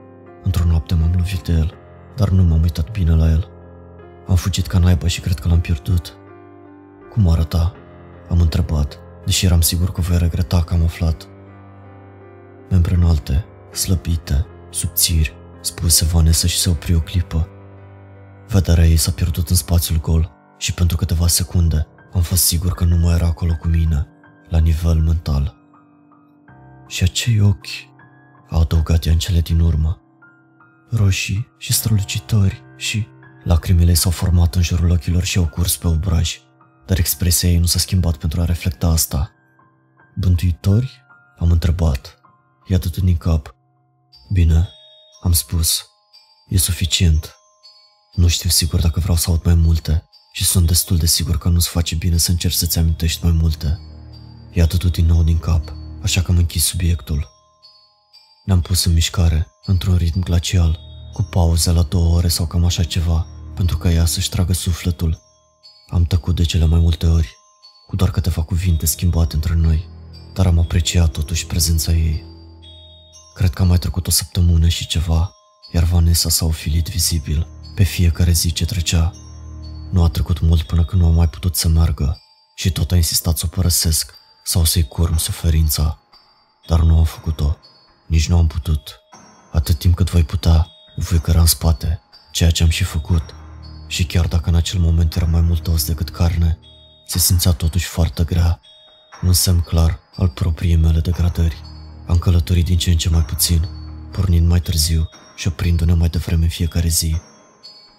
Într-o 0.43 0.65
noapte 0.65 0.95
m-am 0.95 1.13
lovit 1.17 1.43
de 1.43 1.53
el, 1.53 1.75
dar 2.17 2.29
nu 2.29 2.43
m-am 2.43 2.63
uitat 2.63 2.91
bine 2.91 3.15
la 3.15 3.31
el. 3.31 3.49
Am 4.29 4.35
fugit 4.35 4.67
ca 4.67 4.79
naiba 4.79 5.07
și 5.07 5.21
cred 5.21 5.39
că 5.39 5.49
l-am 5.49 5.61
pierdut. 5.61 6.17
Cum 7.13 7.29
arăta? 7.29 7.73
Am 8.29 8.41
întrebat, 8.41 8.99
deși 9.25 9.45
eram 9.45 9.61
sigur 9.61 9.93
că 9.93 10.01
voi 10.01 10.19
regreta 10.19 10.63
că 10.63 10.75
am 10.75 10.83
aflat. 10.83 11.29
Membre 12.71 12.95
înalte, 12.95 13.45
slăbite, 13.73 14.47
subțiri, 14.71 15.37
spuse 15.61 16.05
Vanessa 16.05 16.47
și 16.47 16.59
se 16.59 16.71
opri 16.71 16.95
o 16.95 17.01
clipă. 17.01 17.49
Vederea 18.49 18.87
ei 18.87 18.97
s-a 18.97 19.11
pierdut 19.11 19.49
în 19.49 19.57
spațiul 19.57 20.01
gol 20.01 20.31
și 20.59 20.75
pentru 20.75 20.97
câteva 20.97 21.27
secunde 21.27 21.87
am 22.13 22.21
fost 22.21 22.45
sigur 22.45 22.73
că 22.73 22.85
nu 22.85 22.97
mai 22.97 23.15
era 23.15 23.27
acolo 23.27 23.57
cu 23.61 23.69
mine, 23.69 24.07
la 24.51 24.59
nivel 24.59 24.99
mental. 25.01 25.57
Și 26.87 27.03
acei 27.03 27.41
ochi, 27.41 27.89
a 28.49 28.59
adăugat 28.59 29.05
ea 29.05 29.13
în 29.13 29.19
cele 29.19 29.41
din 29.41 29.61
urmă, 29.61 30.01
roșii 30.91 31.49
și 31.59 31.73
strălucitori 31.73 32.63
și 32.77 33.07
lacrimile 33.45 33.95
s-au 33.95 34.11
format 34.11 34.55
în 34.55 34.63
jurul 34.63 34.91
ochilor 34.91 35.25
și 35.25 35.39
au 35.39 35.47
curs 35.47 35.77
pe 35.77 35.87
obraj, 35.87 36.41
dar 36.87 36.99
expresia 36.99 37.49
ei 37.49 37.59
nu 37.59 37.67
s-a 37.67 37.79
schimbat 37.79 38.17
pentru 38.17 38.41
a 38.41 38.45
reflecta 38.45 38.87
asta. 38.87 39.31
Bântuitori? 40.17 41.05
Am 41.39 41.51
întrebat. 41.51 42.21
I-a 42.67 42.79
dat 42.79 42.97
din 42.97 43.17
cap. 43.17 43.55
Bine, 44.33 44.69
am 45.23 45.33
spus. 45.33 45.85
E 46.49 46.59
suficient. 46.59 47.35
Nu 48.15 48.29
știu 48.29 48.49
sigur 48.49 48.81
dacă 48.81 49.01
vreau 49.01 49.17
să 49.17 49.31
aud 49.31 49.45
mai 49.45 49.55
multe 49.55 50.05
și 50.33 50.45
sunt 50.45 50.67
destul 50.67 50.97
de 50.97 51.07
sigur 51.07 51.39
că 51.39 51.49
nu-ți 51.49 51.69
face 51.69 51.95
bine 51.95 52.17
să 52.17 52.31
încerci 52.31 52.55
să-ți 52.55 52.79
amintești 52.79 53.25
mai 53.25 53.33
multe. 53.33 53.81
I-a 54.53 54.67
tutut 54.67 54.93
din 54.93 55.07
nou 55.07 55.23
din 55.23 55.39
cap, 55.39 55.75
așa 56.03 56.23
că 56.23 56.31
am 56.31 56.37
închis 56.37 56.65
subiectul. 56.65 57.29
Ne-am 58.45 58.61
pus 58.61 58.85
în 58.85 58.93
mișcare, 58.93 59.47
într-un 59.65 59.97
ritm 59.97 60.21
glacial, 60.21 60.81
cu 61.13 61.23
pauze 61.23 61.71
la 61.73 61.83
două 61.83 62.17
ore 62.17 62.29
sau 62.29 62.47
cam 62.47 62.65
așa 62.65 62.83
ceva, 62.83 63.27
pentru 63.55 63.79
ca 63.79 63.91
ea 63.91 64.05
să-și 64.05 64.29
tragă 64.29 64.53
sufletul. 64.53 65.21
Am 65.89 66.05
tăcut 66.05 66.37
de 66.37 66.43
cele 66.43 66.65
mai 66.65 66.81
multe 66.81 67.07
ori, 67.07 67.37
cu 67.87 67.97
doar 67.97 68.11
câteva 68.11 68.43
cuvinte 68.43 68.87
schimbate 68.87 69.35
între 69.35 69.55
noi, 69.55 69.89
dar 70.35 70.47
am 70.47 70.59
apreciat 70.59 71.11
totuși 71.11 71.47
prezența 71.47 71.93
ei. 71.93 72.25
Cred 73.35 73.51
că 73.51 73.63
am 73.63 73.69
mai 73.69 73.79
trecut 73.79 74.07
o 74.07 74.11
săptămână 74.11 74.69
și 74.69 74.87
ceva, 74.87 75.33
iar 75.73 75.85
Vanessa 75.85 76.29
s-a 76.29 76.45
ofilit 76.45 76.89
vizibil 76.89 77.47
pe 77.75 77.83
fiecare 77.83 78.33
zi 78.33 78.53
ce 78.53 78.65
trecea. 78.65 79.13
Nu 79.91 80.03
a 80.03 80.09
trecut 80.09 80.41
mult 80.41 80.63
până 80.63 80.85
când 80.85 81.03
nu 81.03 81.09
am 81.09 81.15
mai 81.15 81.29
putut 81.29 81.57
să 81.57 81.69
meargă 81.69 82.21
și 82.55 82.71
tot 82.71 82.93
a 82.93 82.97
insistat 82.97 83.39
să 83.39 83.45
o 83.47 83.55
părăsesc 83.55 84.15
sau 84.43 84.65
să-i 84.65 84.89
curm 84.89 85.17
suferința. 85.17 85.99
Dar 86.67 86.81
nu 86.81 86.99
am 86.99 87.05
făcut-o, 87.05 87.57
nici 88.07 88.29
nu 88.29 88.37
am 88.37 88.47
putut. 88.47 89.01
Atât 89.53 89.79
timp 89.79 89.95
cât 89.95 90.11
voi 90.11 90.25
putea, 90.25 90.67
voi 90.97 91.21
căra 91.21 91.41
în 91.41 91.47
spate, 91.47 92.01
ceea 92.33 92.51
ce 92.51 92.63
am 92.63 92.69
și 92.69 92.85
făcut. 92.85 93.23
Și 93.87 94.05
chiar 94.05 94.27
dacă 94.27 94.49
în 94.49 94.55
acel 94.55 94.81
moment 94.81 95.17
era 95.17 95.27
mai 95.27 95.41
mult 95.41 95.67
os 95.67 95.87
decât 95.87 96.11
carne, 96.11 96.59
se 97.07 97.19
simțea 97.19 97.53
totuși 97.53 97.87
foarte 97.87 98.25
grea 98.25 98.61
Un 99.23 99.33
semn 99.33 99.61
clar 99.61 100.01
al 100.17 100.29
propriei 100.29 100.77
mele 100.77 101.01
degradări. 101.01 101.63
Am 102.07 102.19
călătorit 102.19 102.65
din 102.65 102.79
ce 102.79 102.91
în 102.91 102.97
ce 102.97 103.09
mai 103.09 103.25
puțin, 103.25 103.69
pornind 104.13 104.49
mai 104.49 104.61
târziu 104.61 105.09
și 105.37 105.49
oprindu-ne 105.49 105.93
mai 105.93 106.09
devreme 106.09 106.43
în 106.43 106.49
fiecare 106.49 106.89
zi. 106.89 107.21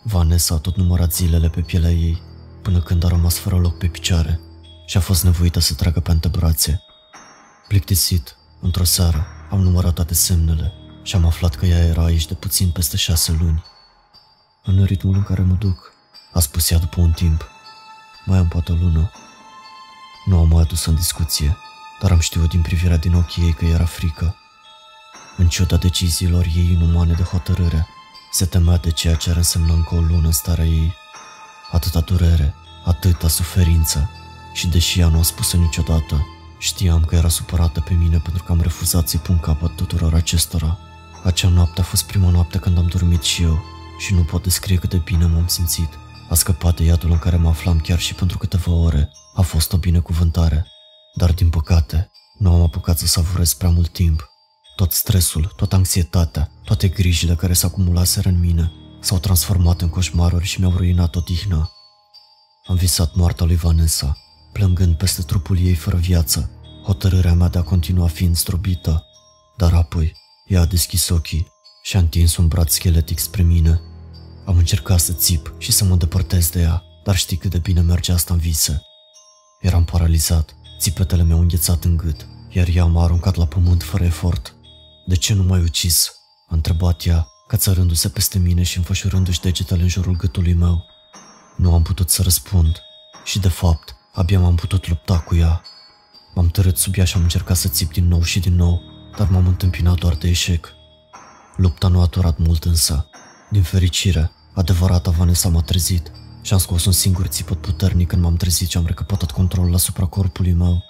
Vanessa 0.03 0.55
a 0.55 0.57
tot 0.57 0.75
numărat 0.75 1.13
zilele 1.13 1.49
pe 1.49 1.61
pielea 1.61 1.91
ei, 1.91 2.21
până 2.61 2.81
când 2.81 3.03
a 3.03 3.07
rămas 3.07 3.37
fără 3.37 3.55
loc 3.55 3.77
pe 3.77 3.87
picioare 3.87 4.39
și 4.91 4.97
a 4.97 4.99
fost 4.99 5.23
nevoită 5.23 5.59
să 5.59 5.73
tragă 5.73 5.99
pe 5.99 6.11
antebrațe. 6.11 6.83
Plictisit, 7.67 8.35
într-o 8.59 8.83
seară, 8.83 9.27
am 9.49 9.61
numărat 9.61 9.93
toate 9.93 10.13
semnele 10.13 10.73
și 11.03 11.15
am 11.15 11.25
aflat 11.25 11.55
că 11.55 11.65
ea 11.65 11.85
era 11.85 12.03
aici 12.03 12.25
de 12.27 12.33
puțin 12.33 12.69
peste 12.69 12.97
șase 12.97 13.31
luni. 13.39 13.63
În 14.63 14.83
ritmul 14.83 15.15
în 15.15 15.23
care 15.23 15.41
mă 15.41 15.53
duc, 15.53 15.93
a 16.33 16.39
spus 16.39 16.69
ea 16.69 16.77
după 16.77 17.01
un 17.01 17.11
timp. 17.11 17.49
Mai 18.25 18.37
am 18.37 18.47
poate 18.47 18.71
o 18.71 18.75
lună. 18.75 19.11
Nu 20.25 20.39
am 20.39 20.47
mai 20.47 20.61
adus 20.61 20.85
în 20.85 20.95
discuție, 20.95 21.57
dar 22.01 22.11
am 22.11 22.19
știut 22.19 22.49
din 22.49 22.61
privirea 22.61 22.97
din 22.97 23.13
ochii 23.13 23.43
ei 23.43 23.53
că 23.53 23.65
era 23.65 23.85
frică. 23.85 24.35
În 25.37 25.47
ciuda 25.47 25.77
deciziilor 25.77 26.45
ei 26.55 26.71
inumane 26.71 27.13
de 27.13 27.23
hotărâre, 27.23 27.87
se 28.31 28.45
temea 28.45 28.77
de 28.77 28.91
ceea 28.91 29.15
ce 29.15 29.29
ar 29.29 29.35
însemna 29.35 29.73
încă 29.73 29.95
o 29.95 29.99
lună 29.99 30.25
în 30.25 30.31
starea 30.31 30.65
ei. 30.65 30.93
Atâta 31.71 31.99
durere, 31.99 32.55
atâta 32.83 33.27
suferință 33.27 34.09
și 34.53 34.67
deși 34.67 34.99
ea 34.99 35.07
nu 35.07 35.19
a 35.19 35.23
spus-o 35.23 35.57
niciodată, 35.57 36.27
știam 36.59 37.05
că 37.05 37.15
era 37.15 37.27
supărată 37.27 37.79
pe 37.79 37.93
mine 37.93 38.17
pentru 38.17 38.43
că 38.43 38.51
am 38.51 38.61
refuzat 38.61 39.07
să-i 39.07 39.19
pun 39.19 39.39
capăt 39.39 39.75
tuturor 39.75 40.13
acestora. 40.13 40.77
Acea 41.23 41.49
noapte 41.49 41.81
a 41.81 41.83
fost 41.83 42.03
prima 42.03 42.29
noapte 42.29 42.57
când 42.57 42.77
am 42.77 42.87
dormit 42.87 43.21
și 43.21 43.43
eu 43.43 43.63
și 43.97 44.13
nu 44.13 44.23
pot 44.23 44.43
descrie 44.43 44.77
cât 44.77 44.89
de 44.89 44.97
bine 44.97 45.25
m-am 45.25 45.47
simțit. 45.47 45.89
A 46.29 46.35
scăpat 46.35 46.75
de 46.75 46.83
iadul 46.83 47.11
în 47.11 47.19
care 47.19 47.35
mă 47.35 47.49
aflam 47.49 47.79
chiar 47.79 47.99
și 47.99 48.13
pentru 48.13 48.37
câteva 48.37 48.71
ore. 48.71 49.09
A 49.35 49.41
fost 49.41 49.73
o 49.73 49.77
binecuvântare. 49.77 50.67
Dar 51.15 51.33
din 51.33 51.49
păcate, 51.49 52.11
nu 52.37 52.53
am 52.53 52.61
apucat 52.61 52.97
să 52.97 53.07
savurez 53.07 53.53
prea 53.53 53.69
mult 53.69 53.89
timp. 53.89 54.29
Tot 54.75 54.91
stresul, 54.91 55.53
toată 55.55 55.75
anxietatea, 55.75 56.51
toate 56.63 56.87
grijile 56.87 57.35
care 57.35 57.53
se 57.53 57.65
acumulaseră 57.65 58.29
în 58.29 58.39
mine 58.39 58.71
s-au 59.01 59.19
transformat 59.19 59.81
în 59.81 59.89
coșmaruri 59.89 60.45
și 60.45 60.59
mi-au 60.59 60.71
ruinat 60.75 61.15
odihna. 61.15 61.71
Am 62.67 62.75
visat 62.75 63.15
moartea 63.15 63.45
lui 63.45 63.55
Vanessa, 63.55 64.17
plângând 64.51 64.95
peste 64.95 65.21
trupul 65.21 65.59
ei 65.59 65.75
fără 65.75 65.97
viață, 65.97 66.49
hotărârea 66.83 67.33
mea 67.33 67.47
de 67.47 67.57
a 67.57 67.63
continua 67.63 68.07
fiind 68.07 68.35
strobită. 68.35 69.05
Dar 69.57 69.73
apoi, 69.73 70.13
ea 70.45 70.61
a 70.61 70.65
deschis 70.65 71.09
ochii 71.09 71.47
și 71.83 71.95
a 71.95 71.99
întins 71.99 72.37
un 72.37 72.47
braț 72.47 72.73
scheletic 72.73 73.19
spre 73.19 73.41
mine. 73.41 73.81
Am 74.45 74.57
încercat 74.57 74.99
să 74.99 75.13
țip 75.13 75.53
și 75.57 75.71
să 75.71 75.83
mă 75.83 75.95
depărtez 75.95 76.49
de 76.49 76.61
ea, 76.61 76.83
dar 77.03 77.15
știi 77.15 77.37
cât 77.37 77.51
de 77.51 77.57
bine 77.57 77.81
merge 77.81 78.11
asta 78.11 78.33
în 78.33 78.39
vise. 78.39 78.81
Eram 79.61 79.83
paralizat, 79.83 80.55
țipetele 80.79 81.23
mi-au 81.23 81.39
înghețat 81.39 81.83
în 81.83 81.97
gât, 81.97 82.27
iar 82.49 82.67
ea 82.67 82.85
m-a 82.85 83.03
aruncat 83.03 83.35
la 83.35 83.45
pământ 83.45 83.83
fără 83.83 84.03
efort. 84.03 84.55
De 85.05 85.15
ce 85.15 85.33
nu 85.33 85.43
m-ai 85.43 85.61
ucis?" 85.61 86.11
a 86.47 86.55
întrebat 86.55 87.05
ea, 87.05 87.27
cațărându-se 87.47 88.09
peste 88.09 88.39
mine 88.39 88.63
și 88.63 88.77
înfășurându-și 88.77 89.41
degetele 89.41 89.81
în 89.81 89.87
jurul 89.87 90.15
gâtului 90.15 90.53
meu. 90.53 90.85
Nu 91.57 91.73
am 91.73 91.81
putut 91.81 92.09
să 92.09 92.21
răspund 92.21 92.81
și, 93.23 93.39
de 93.39 93.47
fapt, 93.47 93.95
abia 94.13 94.39
m-am 94.39 94.55
putut 94.55 94.87
lupta 94.87 95.19
cu 95.19 95.35
ea. 95.35 95.61
M-am 96.33 96.47
tărât 96.47 96.77
sub 96.77 96.93
ea 96.97 97.05
și 97.05 97.15
am 97.15 97.21
încercat 97.21 97.55
să 97.55 97.67
țip 97.67 97.91
din 97.91 98.07
nou 98.07 98.21
și 98.21 98.39
din 98.39 98.55
nou, 98.55 98.81
dar 99.17 99.29
m-am 99.29 99.47
întâmpinat 99.47 99.99
doar 99.99 100.15
de 100.15 100.27
eșec. 100.27 100.73
Lupta 101.55 101.87
nu 101.87 102.01
a 102.01 102.05
durat 102.05 102.37
mult 102.37 102.63
însă. 102.63 103.09
Din 103.49 103.61
fericire, 103.61 104.31
adevărata 104.53 105.11
Vanessa 105.11 105.49
m-a 105.49 105.61
trezit 105.61 106.11
și 106.41 106.53
am 106.53 106.59
scos 106.59 106.85
un 106.85 106.91
singur 106.91 107.25
țipăt 107.25 107.61
puternic 107.61 108.07
când 108.07 108.21
m-am 108.21 108.35
trezit 108.35 108.69
și 108.69 108.77
am 108.77 108.85
recăpătat 108.85 109.31
controlul 109.31 109.73
asupra 109.73 110.05
corpului 110.05 110.53
meu. 110.53 110.83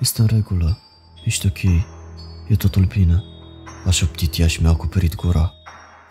Este 0.00 0.20
în 0.20 0.26
regulă, 0.26 0.78
ești 1.24 1.46
ok, 1.46 1.62
e 2.48 2.56
totul 2.56 2.84
bine. 2.84 3.22
A 3.86 3.90
șoptit 3.90 4.38
ea 4.38 4.46
și 4.46 4.60
mi-a 4.60 4.70
acoperit 4.70 5.14
gura. 5.14 5.52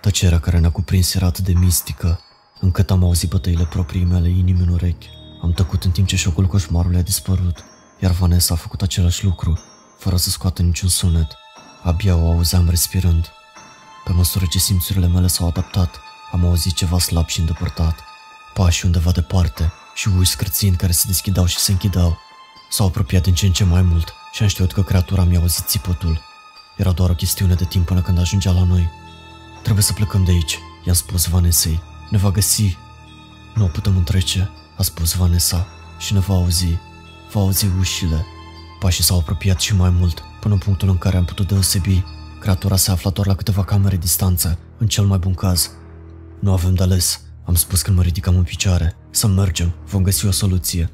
Tăcerea 0.02 0.40
care 0.40 0.60
ne-a 0.60 0.72
cuprins 0.72 1.14
era 1.14 1.26
atât 1.26 1.44
de 1.44 1.54
mistică, 1.54 2.20
încât 2.60 2.92
am 2.92 3.04
auzit 3.04 3.30
bătăile 3.30 3.66
proprii 3.66 4.04
mele 4.04 4.30
inimi 4.30 4.62
în 4.62 4.68
urechi. 4.68 5.10
Am 5.44 5.52
tăcut 5.52 5.84
în 5.84 5.92
timp 5.92 6.08
ce 6.08 6.16
șocul 6.16 6.46
coșmarului 6.46 6.98
a 6.98 7.02
dispărut, 7.02 7.64
iar 8.00 8.12
Vanessa 8.12 8.54
a 8.54 8.58
făcut 8.58 8.82
același 8.82 9.24
lucru, 9.24 9.60
fără 9.98 10.18
să 10.18 10.30
scoată 10.30 10.62
niciun 10.62 10.90
sunet. 10.90 11.28
Abia 11.82 12.16
o 12.16 12.32
auzeam 12.32 12.70
respirând. 12.70 13.32
Pe 14.04 14.12
măsură 14.12 14.46
ce 14.50 14.60
simțurile 14.60 15.08
mele 15.08 15.28
s-au 15.28 15.48
adaptat, 15.48 16.00
am 16.32 16.46
auzit 16.46 16.74
ceva 16.74 17.00
slab 17.00 17.28
și 17.28 17.40
îndepărtat. 17.40 18.00
Pași 18.54 18.86
undeva 18.86 19.12
departe 19.12 19.72
și 19.94 20.08
uși 20.08 20.30
scrățind 20.30 20.76
care 20.76 20.92
se 20.92 21.04
deschidau 21.08 21.46
și 21.46 21.58
se 21.58 21.72
închideau. 21.72 22.18
S-au 22.70 22.88
apropiat 22.88 23.24
din 23.24 23.34
ce 23.34 23.46
în 23.46 23.52
ce 23.52 23.64
mai 23.64 23.82
mult 23.82 24.14
și 24.32 24.42
am 24.42 24.48
știut 24.48 24.72
că 24.72 24.84
creatura 24.84 25.24
mi-a 25.24 25.40
auzit 25.40 25.66
țipătul. 25.66 26.22
Era 26.78 26.92
doar 26.92 27.10
o 27.10 27.16
chestiune 27.16 27.54
de 27.54 27.66
timp 27.66 27.86
până 27.86 28.02
când 28.02 28.20
ajungea 28.20 28.52
la 28.52 28.64
noi. 28.64 28.90
Trebuie 29.62 29.84
să 29.84 29.94
plecăm 29.94 30.24
de 30.24 30.32
aici, 30.32 30.60
i-am 30.86 30.96
spus 30.96 31.26
Vanesei. 31.26 31.82
Ne 32.10 32.18
va 32.18 32.32
găsi. 32.32 32.78
Nu 33.54 33.64
o 33.64 33.68
putem 33.68 33.98
întrece, 33.98 34.52
a 34.84 34.86
spus 34.86 35.14
Vanessa, 35.14 35.68
și 35.98 36.14
ne 36.14 36.20
va 36.20 36.34
auzi. 36.34 36.78
Va 37.32 37.40
auzi 37.40 37.68
ușile. 37.80 38.26
Pașii 38.80 39.04
s-au 39.04 39.18
apropiat 39.18 39.60
și 39.60 39.76
mai 39.76 39.90
mult, 39.90 40.24
până 40.40 40.54
în 40.54 40.60
punctul 40.60 40.90
în 40.90 40.98
care 40.98 41.18
am 41.18 41.26
putut 41.26 41.48
deosebi. 41.48 42.04
Creatura 42.40 42.76
se 42.76 42.92
afla 42.92 43.10
doar 43.10 43.28
la 43.28 43.36
câteva 43.36 43.64
camere 43.64 43.98
distanță, 43.98 44.60
în 44.78 44.88
cel 44.88 45.06
mai 45.06 45.18
bun 45.18 45.34
caz. 45.34 45.72
Nu 46.40 46.52
avem 46.52 46.74
de 46.74 46.84
ales, 46.84 47.22
am 47.44 47.56
spus 47.56 47.82
când 47.82 47.98
mă 47.98 48.04
ridicam 48.04 48.36
în 48.36 48.44
picioare. 48.44 48.96
Să 49.10 49.28
mergem, 49.28 49.74
vom 49.86 50.04
găsi 50.04 50.26
o 50.26 50.32
soluție. 50.32 50.90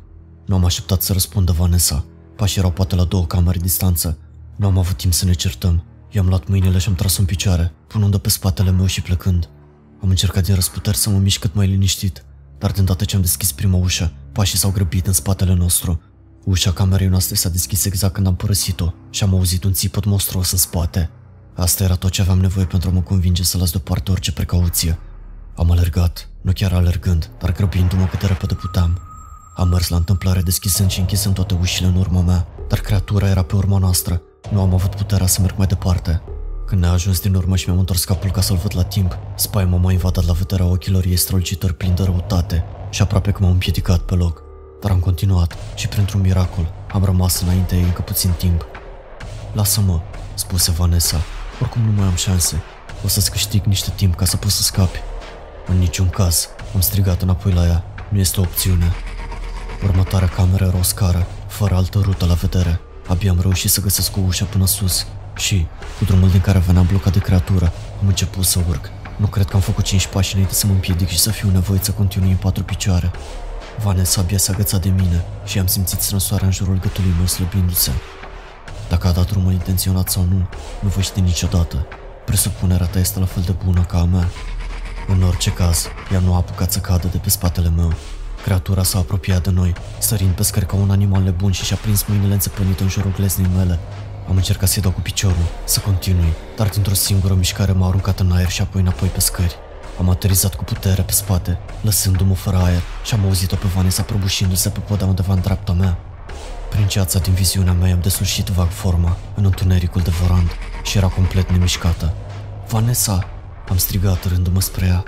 Nu 0.46 0.56
am 0.56 0.66
așteptat 0.66 1.02
să 1.02 1.14
răspundă 1.14 1.52
Vanessa. 1.52 2.06
Pașii 2.36 2.60
erau 2.60 2.72
poate 2.72 2.96
la 2.96 3.04
două 3.04 3.26
camere 3.26 3.60
distanță. 3.60 4.18
Nu 4.56 4.66
am 4.66 4.78
avut 4.78 4.96
timp 4.98 5.14
să 5.14 5.26
ne 5.26 5.34
certăm. 5.34 5.84
I-am 6.10 6.28
luat 6.28 6.48
mâinile 6.48 6.78
și 6.78 6.88
am 6.88 6.96
tras 6.96 7.18
în 7.18 7.26
picioare, 7.26 7.72
punând-o 7.88 8.18
pe 8.18 8.30
spatele 8.30 8.72
meu 8.72 8.86
și 8.86 9.02
plecând. 9.02 9.50
Am 10.02 10.10
încercat 10.10 10.44
din 10.44 10.56
răsputeri 10.56 10.98
să 10.98 11.10
mă 11.10 11.18
mișc 11.18 11.40
cât 11.40 11.54
mai 11.54 11.68
liniștit, 11.68 12.24
dar 12.60 12.72
de 12.72 12.80
îndată 12.80 13.06
ce 13.06 13.16
am 13.16 13.22
deschis 13.22 13.52
prima 13.52 13.78
ușă, 13.78 14.12
pașii 14.32 14.58
s-au 14.58 14.72
grăbit 14.72 15.08
în 15.08 15.14
spatele 15.14 15.54
nostru. 15.54 16.02
Ușa 16.44 16.72
camerei 16.72 17.08
noastre 17.08 17.36
s-a 17.36 17.50
deschis 17.50 17.86
exact 17.86 18.14
când 18.14 18.28
am 18.28 18.36
părăsit-o 18.36 18.94
și 19.10 19.24
am 19.24 19.34
auzit 19.34 19.64
un 19.64 19.74
țipăt 19.74 20.06
monstruos 20.06 20.52
în 20.52 20.58
spate. 20.58 21.10
Asta 21.56 21.84
era 21.84 21.96
tot 21.96 22.12
ce 22.12 22.22
aveam 22.22 22.40
nevoie 22.40 22.66
pentru 22.66 22.90
a 22.90 22.94
mă 22.94 23.02
convinge 23.02 23.44
să 23.44 23.58
las 23.58 23.72
deoparte 23.72 24.12
orice 24.12 24.32
precauție. 24.32 25.00
Am 25.56 25.72
alergat, 25.72 26.30
nu 26.42 26.52
chiar 26.52 26.74
alergând, 26.74 27.30
dar 27.40 27.52
grăbindu-mă 27.52 28.06
cât 28.06 28.20
de 28.20 28.26
repede 28.26 28.54
puteam. 28.54 29.02
Am 29.56 29.70
mers 29.70 29.88
la 29.88 29.96
întâmplare 29.96 30.42
deschisând 30.42 30.90
și 30.90 31.00
închisând 31.00 31.36
toate 31.36 31.54
ușile 31.54 31.88
în 31.88 31.96
urma 31.96 32.22
mea, 32.22 32.48
dar 32.70 32.80
creatura 32.80 33.30
era 33.30 33.42
pe 33.42 33.56
urma 33.56 33.78
noastră. 33.78 34.22
Nu 34.52 34.62
am 34.62 34.74
avut 34.74 34.96
puterea 34.96 35.28
să 35.28 35.42
merg 35.42 35.58
mai 35.58 35.68
departe. 35.68 36.22
Când 36.70 36.82
ne-a 36.82 36.92
ajuns 36.92 37.20
din 37.20 37.36
urmă 37.36 37.56
și 37.56 37.68
mi-am 37.68 37.80
întors 37.80 38.04
capul 38.04 38.32
ca 38.32 38.42
să-l 38.42 38.56
văd 38.56 38.76
la 38.76 38.84
timp, 38.84 39.18
spaima 39.36 39.78
m-a 39.78 39.92
invadat 39.92 40.26
la 40.26 40.34
vederea 40.34 40.66
ochilor 40.66 41.06
ei 41.06 41.16
strălucitori 41.16 41.74
plini 41.74 41.96
de 41.96 42.04
răutate 42.04 42.64
și 42.90 43.02
aproape 43.02 43.32
că 43.32 43.38
m-am 43.42 43.52
împiedicat 43.52 44.00
pe 44.00 44.16
loc. 44.16 44.44
Dar 44.82 44.92
am 44.92 45.00
continuat 45.00 45.58
și 45.76 45.88
printr-un 45.88 46.22
miracol 46.22 46.74
am 46.92 47.04
rămas 47.04 47.42
înainte 47.42 47.76
ei 47.76 47.82
încă 47.82 48.02
puțin 48.02 48.32
timp. 48.38 48.66
Lasă-mă, 49.54 50.00
spuse 50.34 50.72
Vanessa, 50.72 51.18
oricum 51.62 51.82
nu 51.82 51.92
mai 51.92 52.08
am 52.08 52.16
șanse. 52.16 52.62
O 53.06 53.08
să-ți 53.08 53.32
câștig 53.32 53.64
niște 53.64 53.92
timp 53.96 54.16
ca 54.16 54.26
să 54.26 54.38
poți 54.38 54.56
să 54.56 54.62
scapi. 54.62 55.00
În 55.68 55.78
niciun 55.78 56.10
caz, 56.10 56.48
am 56.74 56.82
strigat 56.82 57.22
înapoi 57.22 57.52
la 57.52 57.66
ea. 57.66 57.84
Nu 58.10 58.20
este 58.20 58.40
o 58.40 58.44
opțiune. 58.44 58.92
Următoarea 59.84 60.28
cameră 60.28 60.66
era 60.66 60.78
o 60.78 60.84
scară, 60.84 61.28
fără 61.48 61.76
altă 61.76 62.00
rută 62.04 62.26
la 62.26 62.34
vedere. 62.34 62.80
Abia 63.08 63.32
am 63.32 63.40
reușit 63.42 63.70
să 63.70 63.82
găsesc 63.82 64.18
o 64.18 64.20
ușă 64.26 64.46
până 64.46 64.66
sus 64.66 65.06
și, 65.40 65.68
cu 65.98 66.06
drumul 66.06 66.30
din 66.30 66.42
care 66.42 66.60
veneam 66.60 66.86
blocat 66.86 67.14
de 67.14 67.20
creatură, 67.20 67.72
am 68.02 68.08
început 68.08 68.46
să 68.46 68.60
urc. 68.68 68.90
Nu 69.16 69.26
cred 69.26 69.46
că 69.46 69.56
am 69.56 69.62
făcut 69.62 69.84
5 69.84 70.08
pași 70.08 70.34
înainte 70.34 70.54
să 70.54 70.68
mă 70.68 70.74
împiedic 70.74 71.08
și 71.08 71.20
să 71.20 71.32
fiu 71.32 71.50
nevoit 71.50 71.84
să 71.84 71.92
continui 71.92 72.30
în 72.30 72.36
patru 72.36 72.64
picioare. 72.64 73.12
Vanessa 73.84 74.22
abia 74.22 74.38
s-a 74.38 74.54
agățat 74.54 74.82
de 74.82 74.90
mine 74.90 75.26
și 75.46 75.60
am 75.60 75.68
simțit 75.68 76.00
strânsoarea 76.00 76.46
în 76.46 76.54
jurul 76.54 76.80
gâtului 76.80 77.14
meu 77.18 77.26
slăbindu-se. 77.26 77.92
Dacă 78.90 79.08
a 79.08 79.12
dat 79.12 79.30
drumul 79.30 79.52
intenționat 79.52 80.10
sau 80.10 80.24
nu, 80.24 80.48
nu 80.80 80.90
voi 80.90 81.04
ști 81.04 81.20
niciodată. 81.20 81.86
Presupunerea 82.26 82.86
ta 82.86 83.00
este 83.00 83.20
la 83.20 83.26
fel 83.26 83.44
de 83.46 83.56
bună 83.66 83.82
ca 83.82 84.00
a 84.00 84.04
mea. 84.04 84.28
În 85.08 85.24
orice 85.24 85.52
caz, 85.52 85.88
ea 86.14 86.20
nu 86.20 86.34
a 86.34 86.36
apucat 86.36 86.72
să 86.72 86.80
cadă 86.80 87.08
de 87.08 87.18
pe 87.18 87.30
spatele 87.30 87.70
meu. 87.70 87.94
Creatura 88.44 88.84
s-a 88.84 88.98
apropiat 88.98 89.44
de 89.44 89.50
noi, 89.50 89.74
sărind 89.98 90.32
pe 90.32 90.44
scări 90.44 90.66
ca 90.66 90.76
un 90.76 90.92
animal 90.92 91.22
nebun 91.22 91.52
și 91.52 91.64
și-a 91.64 91.78
prins 91.82 92.06
mâinile 92.08 92.34
înțepănite 92.34 92.84
în 92.84 92.90
jurul 92.90 93.14
gleznei 93.16 93.50
mele. 93.56 93.80
Am 94.28 94.36
încercat 94.36 94.70
să-i 94.70 94.82
dau 94.82 94.92
cu 94.92 95.02
piciorul, 95.02 95.48
să 95.64 95.80
continui, 95.80 96.34
dar 96.58 96.68
dintr-o 96.68 96.94
singură 96.94 97.34
mișcare 97.34 97.72
m-a 97.72 97.88
aruncat 97.88 98.20
în 98.20 98.32
aer 98.32 98.50
și 98.50 98.62
apoi 98.62 98.82
înapoi 98.82 99.08
pe 99.08 99.20
scări. 99.20 99.56
Am 100.00 100.10
aterizat 100.10 100.56
cu 100.56 100.64
putere 100.64 101.02
pe 101.02 101.12
spate, 101.12 101.60
lăsându-mă 101.82 102.36
fără 102.36 102.58
aer 102.58 102.82
și 103.06 103.14
am 103.14 103.26
auzit-o 103.26 103.56
pe 103.56 103.68
Vanessa 103.76 104.04
prăbușindu-se 104.04 104.70
pe 104.70 104.80
poda 104.80 105.06
undeva 105.06 105.34
în 105.34 105.42
dreapta 105.42 105.72
mea. 105.72 105.98
Prin 106.70 106.88
ceața 106.88 107.20
din 107.20 107.34
viziunea 107.34 107.74
mea 107.74 107.94
am 107.94 108.00
deslușit 108.02 108.48
vag 108.48 108.70
forma 108.70 109.18
în 109.36 109.46
întunericul 109.46 110.02
de 110.02 110.10
vorand 110.10 110.50
și 110.84 110.98
era 110.98 111.08
complet 111.08 111.52
nemișcată. 111.52 112.14
Vanessa! 112.68 113.28
Am 113.70 113.78
strigat 113.78 114.26
rându-mă 114.26 114.62
spre 114.62 114.86
ea. 114.86 115.04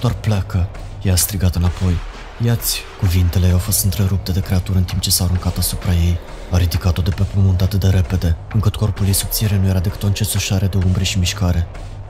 Doar 0.00 0.12
pleacă! 0.12 0.68
Ea 1.02 1.12
a 1.12 1.16
strigat 1.16 1.54
înapoi. 1.54 1.96
Iați! 2.44 2.80
Cuvintele 2.98 3.46
ei 3.46 3.52
au 3.52 3.58
fost 3.58 3.84
întrerupte 3.84 4.32
de 4.32 4.40
creatură 4.40 4.78
în 4.78 4.84
timp 4.84 5.00
ce 5.00 5.10
s-a 5.10 5.24
aruncat 5.24 5.58
asupra 5.58 5.92
ei. 5.92 6.18
A 6.50 6.56
ridicat-o 6.56 7.02
de 7.02 7.10
pe 7.10 7.22
pământ 7.22 7.60
atât 7.60 7.80
de 7.80 7.88
repede, 7.88 8.36
încât 8.52 8.76
corpul 8.76 9.06
ei 9.06 9.12
subțire 9.12 9.58
nu 9.58 9.66
era 9.66 9.78
decât 9.78 10.02
o 10.02 10.06
încețușare 10.06 10.66
de 10.66 10.76
umbre 10.76 11.04
și 11.04 11.18
mișcare. 11.18 11.66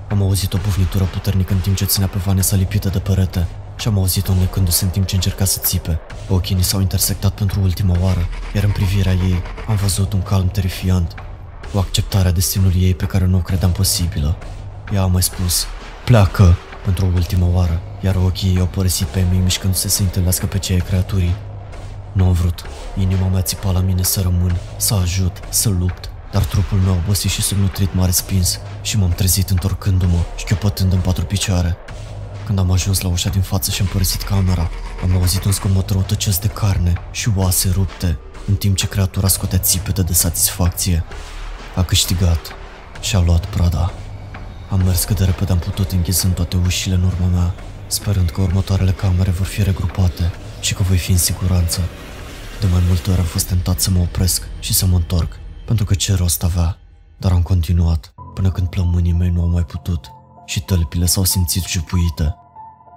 Am 0.09 0.23
auzit 0.23 0.53
o 0.53 0.59
bufnitură 0.65 1.05
puternică 1.05 1.53
în 1.53 1.59
timp 1.59 1.77
ce 1.77 1.85
ținea 1.85 2.09
pe 2.09 2.19
Vanessa 2.19 2.57
lipită 2.57 2.89
de 2.89 2.99
perete 2.99 3.47
și 3.77 3.89
am 3.89 3.99
auzit-o 3.99 4.35
necându-se 4.35 4.85
în 4.85 4.91
timp 4.91 5.07
ce 5.07 5.15
încerca 5.15 5.45
să 5.45 5.59
țipe. 5.63 6.01
Ochii 6.29 6.55
ni 6.55 6.63
s-au 6.63 6.81
intersectat 6.81 7.33
pentru 7.33 7.61
ultima 7.61 7.97
oară, 8.01 8.29
iar 8.55 8.65
în 8.65 8.71
privirea 8.71 9.13
ei 9.13 9.43
am 9.69 9.77
văzut 9.77 10.13
un 10.13 10.23
calm 10.23 10.49
terifiant, 10.49 11.15
o 11.73 11.79
acceptare 11.79 12.29
a 12.29 12.33
destinului 12.33 12.83
ei 12.83 12.95
pe 12.95 13.05
care 13.05 13.25
nu 13.25 13.37
o 13.37 13.41
credeam 13.41 13.73
posibilă. 13.73 14.37
Ea 14.95 15.03
a 15.03 15.07
mai 15.07 15.23
spus, 15.23 15.67
pleacă, 16.05 16.57
pentru 16.85 17.07
o 17.07 17.09
ultimă 17.15 17.51
oară, 17.53 17.81
iar 18.01 18.17
ochii 18.17 18.49
ei 18.49 18.61
au 18.61 18.67
părăsit 18.67 19.07
pe 19.07 19.25
mine 19.31 19.43
mișcându-se 19.43 19.89
să 19.89 20.03
întâlnească 20.03 20.47
pe 20.47 20.59
cei 20.59 20.81
creaturii. 20.81 21.35
Nu 22.19 22.25
am 22.25 22.33
vrut. 22.33 22.65
Inima 22.97 23.29
mea 23.29 23.43
țipa 23.43 23.71
la 23.71 23.81
mine 23.81 24.03
să 24.03 24.21
rămân, 24.21 24.57
să 24.77 24.95
ajut, 24.95 25.37
să 25.49 25.69
lupt, 25.69 26.11
dar 26.33 26.45
trupul 26.45 26.79
meu 26.79 26.95
obosit 27.05 27.31
și 27.31 27.43
subnutrit 27.43 27.95
m-a 27.95 28.05
respins 28.05 28.59
și 28.83 28.97
m-am 28.97 29.11
trezit 29.11 29.51
întorcându-mă, 29.51 30.19
șchiopătând 30.37 30.93
în 30.93 30.99
patru 30.99 31.25
picioare. 31.25 31.77
Când 32.47 32.59
am 32.59 32.71
ajuns 32.71 33.01
la 33.01 33.09
ușa 33.09 33.29
din 33.29 33.41
față 33.41 33.71
și 33.71 33.81
am 33.81 33.87
părăsit 33.87 34.23
camera, 34.23 34.71
am 35.03 35.17
auzit 35.17 35.45
un 35.45 35.53
zgomot 35.53 35.91
răutăcios 35.91 36.39
de 36.39 36.47
carne 36.47 36.93
și 37.11 37.31
oase 37.37 37.71
rupte, 37.73 38.19
în 38.47 38.55
timp 38.55 38.77
ce 38.77 38.89
creatura 38.89 39.29
scotea 39.29 39.59
țipete 39.59 40.03
de 40.03 40.13
satisfacție. 40.13 41.05
A 41.75 41.83
câștigat 41.83 42.41
și 43.01 43.17
a 43.17 43.21
luat 43.21 43.47
prada. 43.47 43.93
Am 44.71 44.83
mers 44.85 45.05
cât 45.05 45.17
de 45.17 45.25
repede 45.25 45.53
am 45.53 45.59
putut 45.59 45.91
închizând 45.91 46.35
toate 46.35 46.57
ușile 46.65 46.95
în 46.95 47.03
urma 47.03 47.27
mea, 47.27 47.55
sperând 47.87 48.31
că 48.31 48.41
următoarele 48.41 48.91
camere 48.91 49.31
vor 49.31 49.47
fi 49.47 49.63
regrupate 49.63 50.31
și 50.61 50.75
că 50.75 50.83
voi 50.83 50.99
fi 50.99 51.11
în 51.11 51.19
siguranță. 51.19 51.81
De 52.61 52.67
mai 52.67 52.83
multe 52.87 53.11
ori 53.11 53.19
am 53.19 53.25
fost 53.25 53.47
tentat 53.47 53.81
să 53.81 53.91
mă 53.91 53.99
opresc 53.99 54.49
și 54.61 54.75
să 54.75 54.87
mă 54.87 54.97
întorc, 54.97 55.39
pentru 55.67 55.85
că 55.85 55.95
ce 55.95 56.15
rost 56.15 56.43
avea, 56.43 56.79
dar 57.17 57.33
am 57.33 57.43
continuat 57.43 58.15
până 58.35 58.51
când 58.51 58.69
plămânii 58.69 59.13
mei 59.13 59.31
nu 59.31 59.41
au 59.41 59.47
mai 59.49 59.65
putut 59.65 60.11
și 60.47 60.61
tălpile 60.61 61.07
s-au 61.07 61.25
simțit 61.25 61.65
jupuite. 61.65 62.35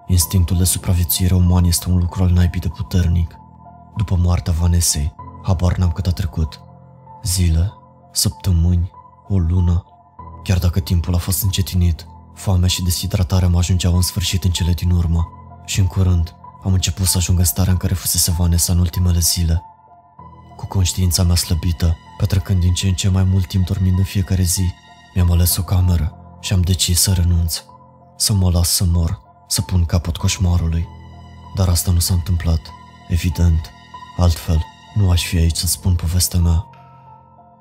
Instinctul 0.08 0.58
de 0.58 0.64
supraviețuire 0.64 1.34
uman 1.34 1.64
este 1.64 1.90
un 1.90 1.98
lucru 1.98 2.24
al 2.24 2.30
naibii 2.30 2.60
de 2.60 2.68
puternic. 2.68 3.36
După 3.98 4.16
moartea 4.16 4.54
Vanesei, 4.54 5.14
habar 5.44 5.78
n-am 5.78 5.92
cât 5.92 6.08
a 6.08 6.12
trecut. 6.12 6.62
Zile, 7.24 7.74
săptămâni, 8.12 8.92
o 9.28 9.38
lună, 9.38 9.86
Chiar 10.44 10.58
dacă 10.58 10.80
timpul 10.80 11.14
a 11.14 11.18
fost 11.18 11.44
încetinit, 11.44 12.08
foamea 12.36 12.68
și 12.68 12.84
deshidratarea 12.84 13.48
mă 13.48 13.58
ajungeau 13.58 13.96
în 13.96 14.02
sfârșit 14.02 14.44
în 14.44 14.52
cele 14.52 14.72
din 14.72 14.92
urmă 14.92 15.28
și 15.66 15.80
în 15.80 15.88
curând 15.88 16.36
am 16.64 16.74
început 16.74 17.08
să 17.08 17.18
ajung 17.18 17.40
în 17.40 17.46
starea 17.46 17.72
în 17.72 17.78
care 17.78 17.94
fusese 17.94 18.32
Vanessa 18.32 18.74
în 18.74 18.80
ultimele 18.80 19.20
zile. 19.20 19.64
Cu 20.56 20.68
conștiința 20.68 21.24
mea 21.24 21.36
slăbită, 21.36 21.98
petrecând 22.18 22.60
din 22.60 22.74
ce 22.74 22.88
în 22.88 22.94
ce 22.94 23.10
mai 23.10 23.24
mult 23.24 23.48
timp 23.48 23.66
dormind 23.66 23.98
în 23.98 24.04
fiecare 24.04 24.44
zi, 24.44 24.74
mi-am 25.14 25.32
ales 25.32 25.58
o 25.58 25.64
cameră 25.64 26.16
și 26.40 26.54
am 26.54 26.62
decis 26.62 27.02
să 27.02 27.14
renunț, 27.14 27.64
să 28.18 28.34
mă 28.34 28.50
las 28.50 28.70
să 28.70 28.84
mor, 28.84 29.22
să 29.48 29.62
pun 29.62 29.86
capăt 29.86 30.18
coșmarului. 30.18 30.88
Dar 31.56 31.68
asta 31.68 31.92
nu 31.92 32.00
s-a 32.00 32.14
întâmplat, 32.14 32.62
evident. 33.10 33.72
Altfel, 34.18 34.66
nu 34.94 35.10
aș 35.10 35.26
fi 35.26 35.38
aici 35.38 35.56
să 35.56 35.68
spun 35.68 35.96
povestea 35.96 36.40
mea. 36.40 36.66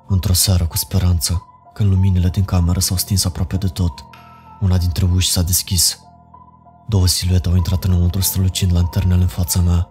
Într-o 0.07 0.33
seară 0.33 0.65
cu 0.65 0.77
speranță, 0.77 1.43
când 1.73 1.89
luminile 1.89 2.29
din 2.29 2.45
cameră 2.45 2.79
s-au 2.79 2.97
stins 2.97 3.25
aproape 3.25 3.57
de 3.57 3.67
tot, 3.67 4.05
una 4.59 4.77
dintre 4.77 5.05
uși 5.13 5.29
s-a 5.29 5.41
deschis. 5.41 5.99
Două 6.87 7.07
siluete 7.07 7.49
au 7.49 7.55
intrat 7.55 7.83
înăuntru 7.83 8.21
strălucind 8.21 8.73
lanternele 8.73 9.21
în 9.21 9.27
fața 9.27 9.59
mea. 9.61 9.87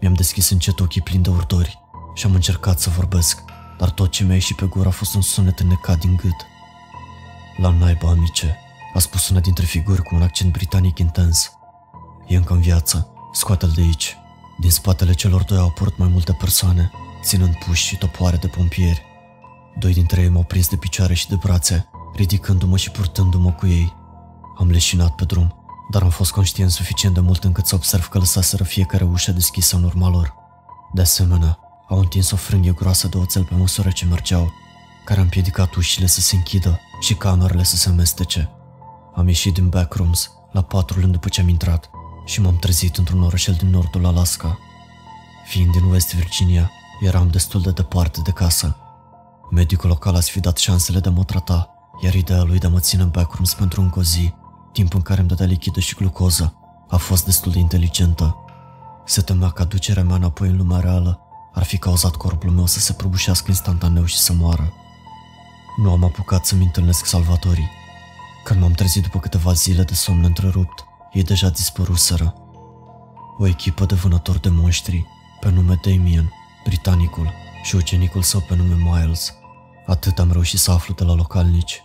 Mi-am 0.00 0.14
deschis 0.14 0.50
încet 0.50 0.80
ochii 0.80 1.00
plini 1.00 1.22
de 1.22 1.30
urdori 1.30 1.78
și 2.14 2.26
am 2.26 2.34
încercat 2.34 2.78
să 2.78 2.90
vorbesc, 2.90 3.42
dar 3.78 3.90
tot 3.90 4.10
ce 4.10 4.24
mi-a 4.24 4.34
ieșit 4.34 4.56
pe 4.56 4.66
gură 4.66 4.88
a 4.88 4.90
fost 4.90 5.14
un 5.14 5.20
sunet 5.20 5.58
înnecat 5.58 5.98
din 5.98 6.16
gât. 6.16 6.46
La 7.56 7.70
naiba, 7.70 8.08
amice, 8.08 8.58
a 8.94 8.98
spus 8.98 9.28
una 9.28 9.40
dintre 9.40 9.64
figuri 9.64 10.02
cu 10.02 10.14
un 10.14 10.22
accent 10.22 10.52
britanic 10.52 10.98
intens. 10.98 11.52
E 12.26 12.36
încă 12.36 12.52
în 12.52 12.60
viață, 12.60 13.08
scoate-l 13.32 13.72
de 13.74 13.80
aici. 13.80 14.16
Din 14.60 14.70
spatele 14.70 15.12
celor 15.12 15.42
doi 15.42 15.58
au 15.58 15.66
apărut 15.66 15.98
mai 15.98 16.08
multe 16.08 16.32
persoane, 16.32 16.90
ținând 17.22 17.54
puși 17.54 17.86
și 17.86 17.96
topoare 17.96 18.36
de 18.36 18.46
pompieri. 18.46 19.02
Doi 19.78 19.92
dintre 19.92 20.20
ei 20.20 20.28
m-au 20.28 20.42
prins 20.42 20.68
de 20.68 20.76
picioare 20.76 21.14
și 21.14 21.28
de 21.28 21.34
brațe, 21.34 21.88
ridicându-mă 22.14 22.76
și 22.76 22.90
purtându-mă 22.90 23.52
cu 23.52 23.66
ei. 23.66 23.94
Am 24.58 24.70
leșinat 24.70 25.14
pe 25.14 25.24
drum, 25.24 25.55
dar 25.90 26.02
am 26.02 26.08
fost 26.08 26.30
conștient 26.30 26.70
suficient 26.70 27.14
de 27.14 27.20
mult 27.20 27.44
încât 27.44 27.66
să 27.66 27.74
observ 27.74 28.08
că 28.08 28.18
lăsaseră 28.18 28.64
fiecare 28.64 29.04
ușă 29.04 29.32
deschisă 29.32 29.76
în 29.76 29.84
urma 29.84 30.08
lor. 30.08 30.34
De 30.92 31.00
asemenea, 31.00 31.58
au 31.88 31.98
întins 31.98 32.30
o 32.30 32.36
frânghie 32.36 32.72
groasă 32.72 33.08
de 33.08 33.16
oțel 33.16 33.44
pe 33.44 33.54
măsură 33.54 33.90
ce 33.90 34.04
mergeau, 34.04 34.52
care 35.04 35.20
a 35.20 35.22
împiedicat 35.22 35.74
ușile 35.74 36.06
să 36.06 36.20
se 36.20 36.36
închidă 36.36 36.80
și 37.00 37.14
camerele 37.14 37.62
să 37.62 37.76
se 37.76 37.88
amestece. 37.88 38.50
Am 39.14 39.26
ieșit 39.26 39.54
din 39.54 39.68
backrooms 39.68 40.30
la 40.52 40.62
patru 40.62 41.00
luni 41.00 41.12
după 41.12 41.28
ce 41.28 41.40
am 41.40 41.48
intrat 41.48 41.90
și 42.24 42.40
m-am 42.40 42.56
trezit 42.56 42.96
într-un 42.96 43.22
orășel 43.22 43.54
din 43.54 43.70
nordul 43.70 44.06
Alaska. 44.06 44.58
Fiind 45.46 45.72
din 45.72 45.84
West 45.84 46.14
Virginia, 46.14 46.70
eram 47.00 47.28
destul 47.28 47.60
de 47.60 47.70
departe 47.70 48.20
de 48.24 48.30
casă 48.30 48.76
Medicul 49.50 49.88
local 49.88 50.14
a 50.14 50.20
sfidat 50.20 50.56
șansele 50.56 51.00
de 51.00 51.08
a 51.08 51.12
mă 51.12 51.24
trata, 51.24 51.70
iar 52.02 52.14
ideea 52.14 52.42
lui 52.42 52.58
de 52.58 52.66
a 52.66 52.70
mă 52.70 52.80
ține 52.80 53.02
în 53.02 53.08
backrooms 53.08 53.54
pentru 53.54 53.80
încă 53.80 53.98
o 53.98 54.02
zi, 54.02 54.34
timp 54.76 54.94
în 54.94 55.02
care 55.02 55.20
îmi 55.20 55.28
dădea 55.28 55.46
lichidă 55.46 55.80
și 55.80 55.94
glucoză, 55.94 56.54
a 56.88 56.96
fost 56.96 57.24
destul 57.24 57.52
de 57.52 57.58
inteligentă. 57.58 58.36
Se 59.04 59.20
temea 59.20 59.50
că 59.50 59.62
aducerea 59.62 60.02
mea 60.02 60.14
înapoi 60.16 60.48
în 60.48 60.56
lumea 60.56 60.80
reală 60.80 61.20
ar 61.52 61.62
fi 61.62 61.78
cauzat 61.78 62.16
corpul 62.16 62.50
meu 62.50 62.66
să 62.66 62.78
se 62.78 62.92
prăbușească 62.92 63.44
instantaneu 63.48 64.04
și 64.04 64.16
să 64.16 64.32
moară. 64.32 64.72
Nu 65.76 65.90
am 65.90 66.04
apucat 66.04 66.46
să-mi 66.46 66.64
întâlnesc 66.64 67.04
salvatorii. 67.04 67.70
Când 68.44 68.60
m-am 68.60 68.72
trezit 68.72 69.02
după 69.02 69.18
câteva 69.18 69.52
zile 69.52 69.82
de 69.82 69.94
somn 69.94 70.24
întrerupt, 70.24 70.84
ei 71.12 71.22
deja 71.22 71.48
dispăruseră. 71.48 72.34
O 73.38 73.46
echipă 73.46 73.84
de 73.84 73.94
vânători 73.94 74.40
de 74.40 74.48
monștri, 74.48 75.06
pe 75.40 75.50
nume 75.50 75.80
Damien, 75.84 76.32
britanicul, 76.64 77.32
și 77.62 77.76
ucenicul 77.76 78.22
său 78.22 78.40
pe 78.48 78.56
nume 78.56 78.74
Miles. 78.74 79.34
Atât 79.86 80.18
am 80.18 80.32
reușit 80.32 80.58
să 80.58 80.70
aflu 80.70 80.94
de 80.94 81.04
la 81.04 81.14
localnici. 81.14 81.82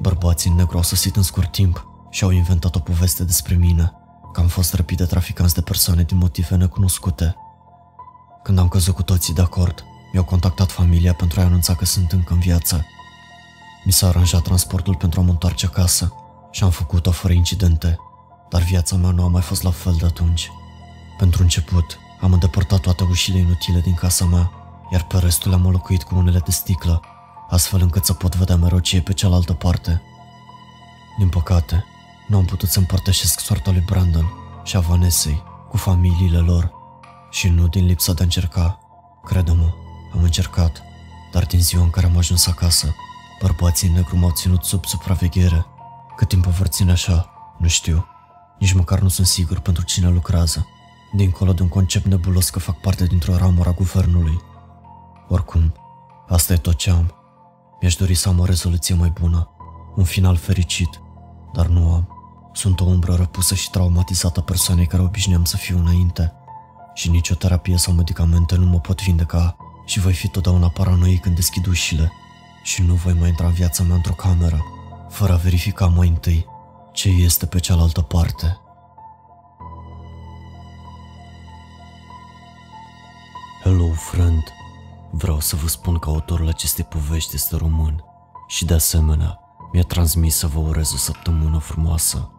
Bărbații 0.00 0.50
în 0.50 0.56
negru 0.56 0.76
au 0.76 0.82
sosit 0.82 1.16
în 1.16 1.22
scurt 1.22 1.52
timp 1.52 1.94
și 2.10 2.24
au 2.24 2.30
inventat 2.30 2.74
o 2.74 2.78
poveste 2.78 3.24
despre 3.24 3.54
mine, 3.54 3.92
că 4.32 4.40
am 4.40 4.46
fost 4.46 4.74
răpit 4.74 4.96
de 4.96 5.04
traficanți 5.04 5.54
de 5.54 5.60
persoane 5.60 6.02
din 6.02 6.16
motive 6.16 6.56
necunoscute. 6.56 7.36
Când 8.42 8.58
am 8.58 8.68
căzut 8.68 8.94
cu 8.94 9.02
toții 9.02 9.34
de 9.34 9.40
acord, 9.40 9.84
mi-au 10.12 10.24
contactat 10.24 10.70
familia 10.70 11.14
pentru 11.14 11.40
a-i 11.40 11.46
anunța 11.46 11.74
că 11.74 11.84
sunt 11.84 12.12
încă 12.12 12.32
în 12.32 12.38
viață. 12.38 12.86
Mi 13.84 13.92
s-a 13.92 14.08
aranjat 14.08 14.42
transportul 14.42 14.94
pentru 14.94 15.20
a 15.20 15.22
mă 15.22 15.30
întoarce 15.30 15.66
acasă 15.66 16.12
și 16.50 16.64
am 16.64 16.70
făcut-o 16.70 17.10
fără 17.10 17.32
incidente, 17.32 17.98
dar 18.48 18.62
viața 18.62 18.96
mea 18.96 19.10
nu 19.10 19.24
a 19.24 19.28
mai 19.28 19.42
fost 19.42 19.62
la 19.62 19.70
fel 19.70 19.96
de 19.98 20.06
atunci. 20.06 20.50
Pentru 21.18 21.42
început, 21.42 21.98
am 22.20 22.32
îndepărtat 22.32 22.80
toate 22.80 23.04
ușile 23.04 23.38
inutile 23.38 23.80
din 23.80 23.94
casa 23.94 24.24
mea 24.24 24.50
iar 24.90 25.02
pe 25.02 25.18
restul 25.18 25.50
le-am 25.50 25.64
înlocuit 25.64 26.02
cu 26.02 26.16
unele 26.16 26.38
de 26.38 26.50
sticlă, 26.50 27.02
astfel 27.48 27.80
încât 27.80 28.04
să 28.04 28.12
pot 28.12 28.36
vedea 28.36 28.56
mereu 28.56 28.78
ce 28.78 28.96
e 28.96 29.00
pe 29.00 29.12
cealaltă 29.12 29.52
parte. 29.52 30.02
Din 31.18 31.28
păcate, 31.28 31.84
nu 32.26 32.36
am 32.36 32.44
putut 32.44 32.68
să 32.68 32.78
împărtășesc 32.78 33.40
soarta 33.40 33.70
lui 33.70 33.80
Brandon 33.86 34.32
și 34.64 34.76
a 34.76 34.80
Vanessei 34.80 35.42
cu 35.68 35.76
familiile 35.76 36.38
lor 36.38 36.72
și 37.30 37.48
nu 37.48 37.68
din 37.68 37.86
lipsa 37.86 38.12
de 38.12 38.20
a 38.20 38.24
încerca. 38.24 38.78
Crede-mă, 39.24 39.72
am 40.14 40.22
încercat, 40.22 40.82
dar 41.32 41.46
din 41.46 41.60
ziua 41.60 41.82
în 41.82 41.90
care 41.90 42.06
am 42.06 42.16
ajuns 42.16 42.46
acasă, 42.46 42.94
bărbații 43.40 43.88
negru 43.88 44.16
m-au 44.16 44.30
ținut 44.30 44.64
sub 44.64 44.84
supraveghere. 44.84 45.66
Cât 46.16 46.28
timp 46.28 46.46
o 46.46 46.50
vor 46.50 46.66
ține 46.66 46.90
așa, 46.90 47.30
nu 47.58 47.68
știu. 47.68 48.06
Nici 48.58 48.72
măcar 48.72 49.00
nu 49.00 49.08
sunt 49.08 49.26
sigur 49.26 49.58
pentru 49.58 49.84
cine 49.84 50.08
lucrează, 50.08 50.66
dincolo 51.12 51.52
de 51.52 51.62
un 51.62 51.68
concept 51.68 52.06
nebulos 52.06 52.50
că 52.50 52.58
fac 52.58 52.80
parte 52.80 53.04
dintr-o 53.04 53.36
ramură 53.36 53.68
a 53.68 53.72
guvernului. 53.72 54.40
Oricum, 55.28 55.74
asta 56.28 56.52
e 56.52 56.56
tot 56.56 56.74
ce 56.74 56.90
am. 56.90 57.14
Mi-aș 57.80 57.94
dori 57.94 58.14
să 58.14 58.28
am 58.28 58.38
o 58.38 58.44
rezoluție 58.44 58.94
mai 58.94 59.12
bună, 59.20 59.50
un 59.94 60.04
final 60.04 60.36
fericit, 60.36 61.00
dar 61.52 61.66
nu 61.66 61.92
am. 61.92 62.15
Sunt 62.56 62.80
o 62.80 62.84
umbră 62.84 63.14
răpusă 63.14 63.54
și 63.54 63.70
traumatizată 63.70 64.40
persoanei 64.40 64.86
care 64.86 65.02
obișnuiam 65.02 65.44
să 65.44 65.56
fiu 65.56 65.78
înainte. 65.78 66.32
Și 66.94 67.10
nicio 67.10 67.34
terapie 67.34 67.76
sau 67.76 67.92
medicamente 67.92 68.56
nu 68.56 68.66
mă 68.66 68.78
pot 68.78 69.02
vindeca 69.02 69.56
și 69.84 70.00
voi 70.00 70.12
fi 70.12 70.28
totdeauna 70.28 70.68
paranoic 70.68 71.20
când 71.22 71.34
deschid 71.34 71.66
ușile 71.66 72.12
și 72.62 72.82
nu 72.82 72.94
voi 72.94 73.12
mai 73.12 73.28
intra 73.28 73.46
în 73.46 73.52
viața 73.52 73.82
mea 73.82 73.94
într-o 73.94 74.12
cameră, 74.12 74.64
fără 75.08 75.32
a 75.32 75.36
verifica 75.36 75.86
mai 75.86 76.08
întâi 76.08 76.46
ce 76.92 77.08
este 77.08 77.46
pe 77.46 77.58
cealaltă 77.58 78.00
parte. 78.00 78.58
Hello, 83.62 83.92
friend. 83.92 84.42
Vreau 85.10 85.40
să 85.40 85.56
vă 85.56 85.68
spun 85.68 85.98
că 85.98 86.08
autorul 86.08 86.48
acestei 86.48 86.84
povești 86.84 87.34
este 87.34 87.56
român 87.56 88.04
și 88.46 88.64
de 88.64 88.74
asemenea 88.74 89.40
mi-a 89.72 89.84
transmis 89.84 90.36
să 90.36 90.46
vă 90.46 90.58
urez 90.58 90.92
o 90.92 90.96
săptămână 90.96 91.58
frumoasă. 91.58 92.30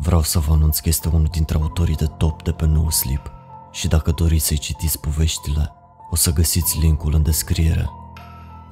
Vreau 0.00 0.22
să 0.22 0.38
vă 0.38 0.52
anunț 0.52 0.78
că 0.78 0.88
este 0.88 1.08
unul 1.08 1.28
dintre 1.30 1.56
autorii 1.56 1.94
de 1.94 2.06
top 2.06 2.42
de 2.42 2.52
pe 2.52 2.66
No 2.66 2.90
Sleep 2.90 3.30
și 3.72 3.88
dacă 3.88 4.10
doriți 4.10 4.46
să-i 4.46 4.58
citiți 4.58 5.00
poveștile, 5.00 5.72
o 6.10 6.16
să 6.16 6.32
găsiți 6.32 6.78
linkul 6.78 7.14
în 7.14 7.22
descriere. 7.22 7.90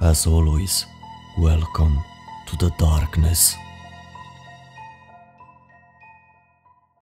As 0.01 0.27
always, 0.27 0.87
welcome 1.41 2.05
to 2.51 2.66
the 2.66 2.85
darkness. 2.85 3.57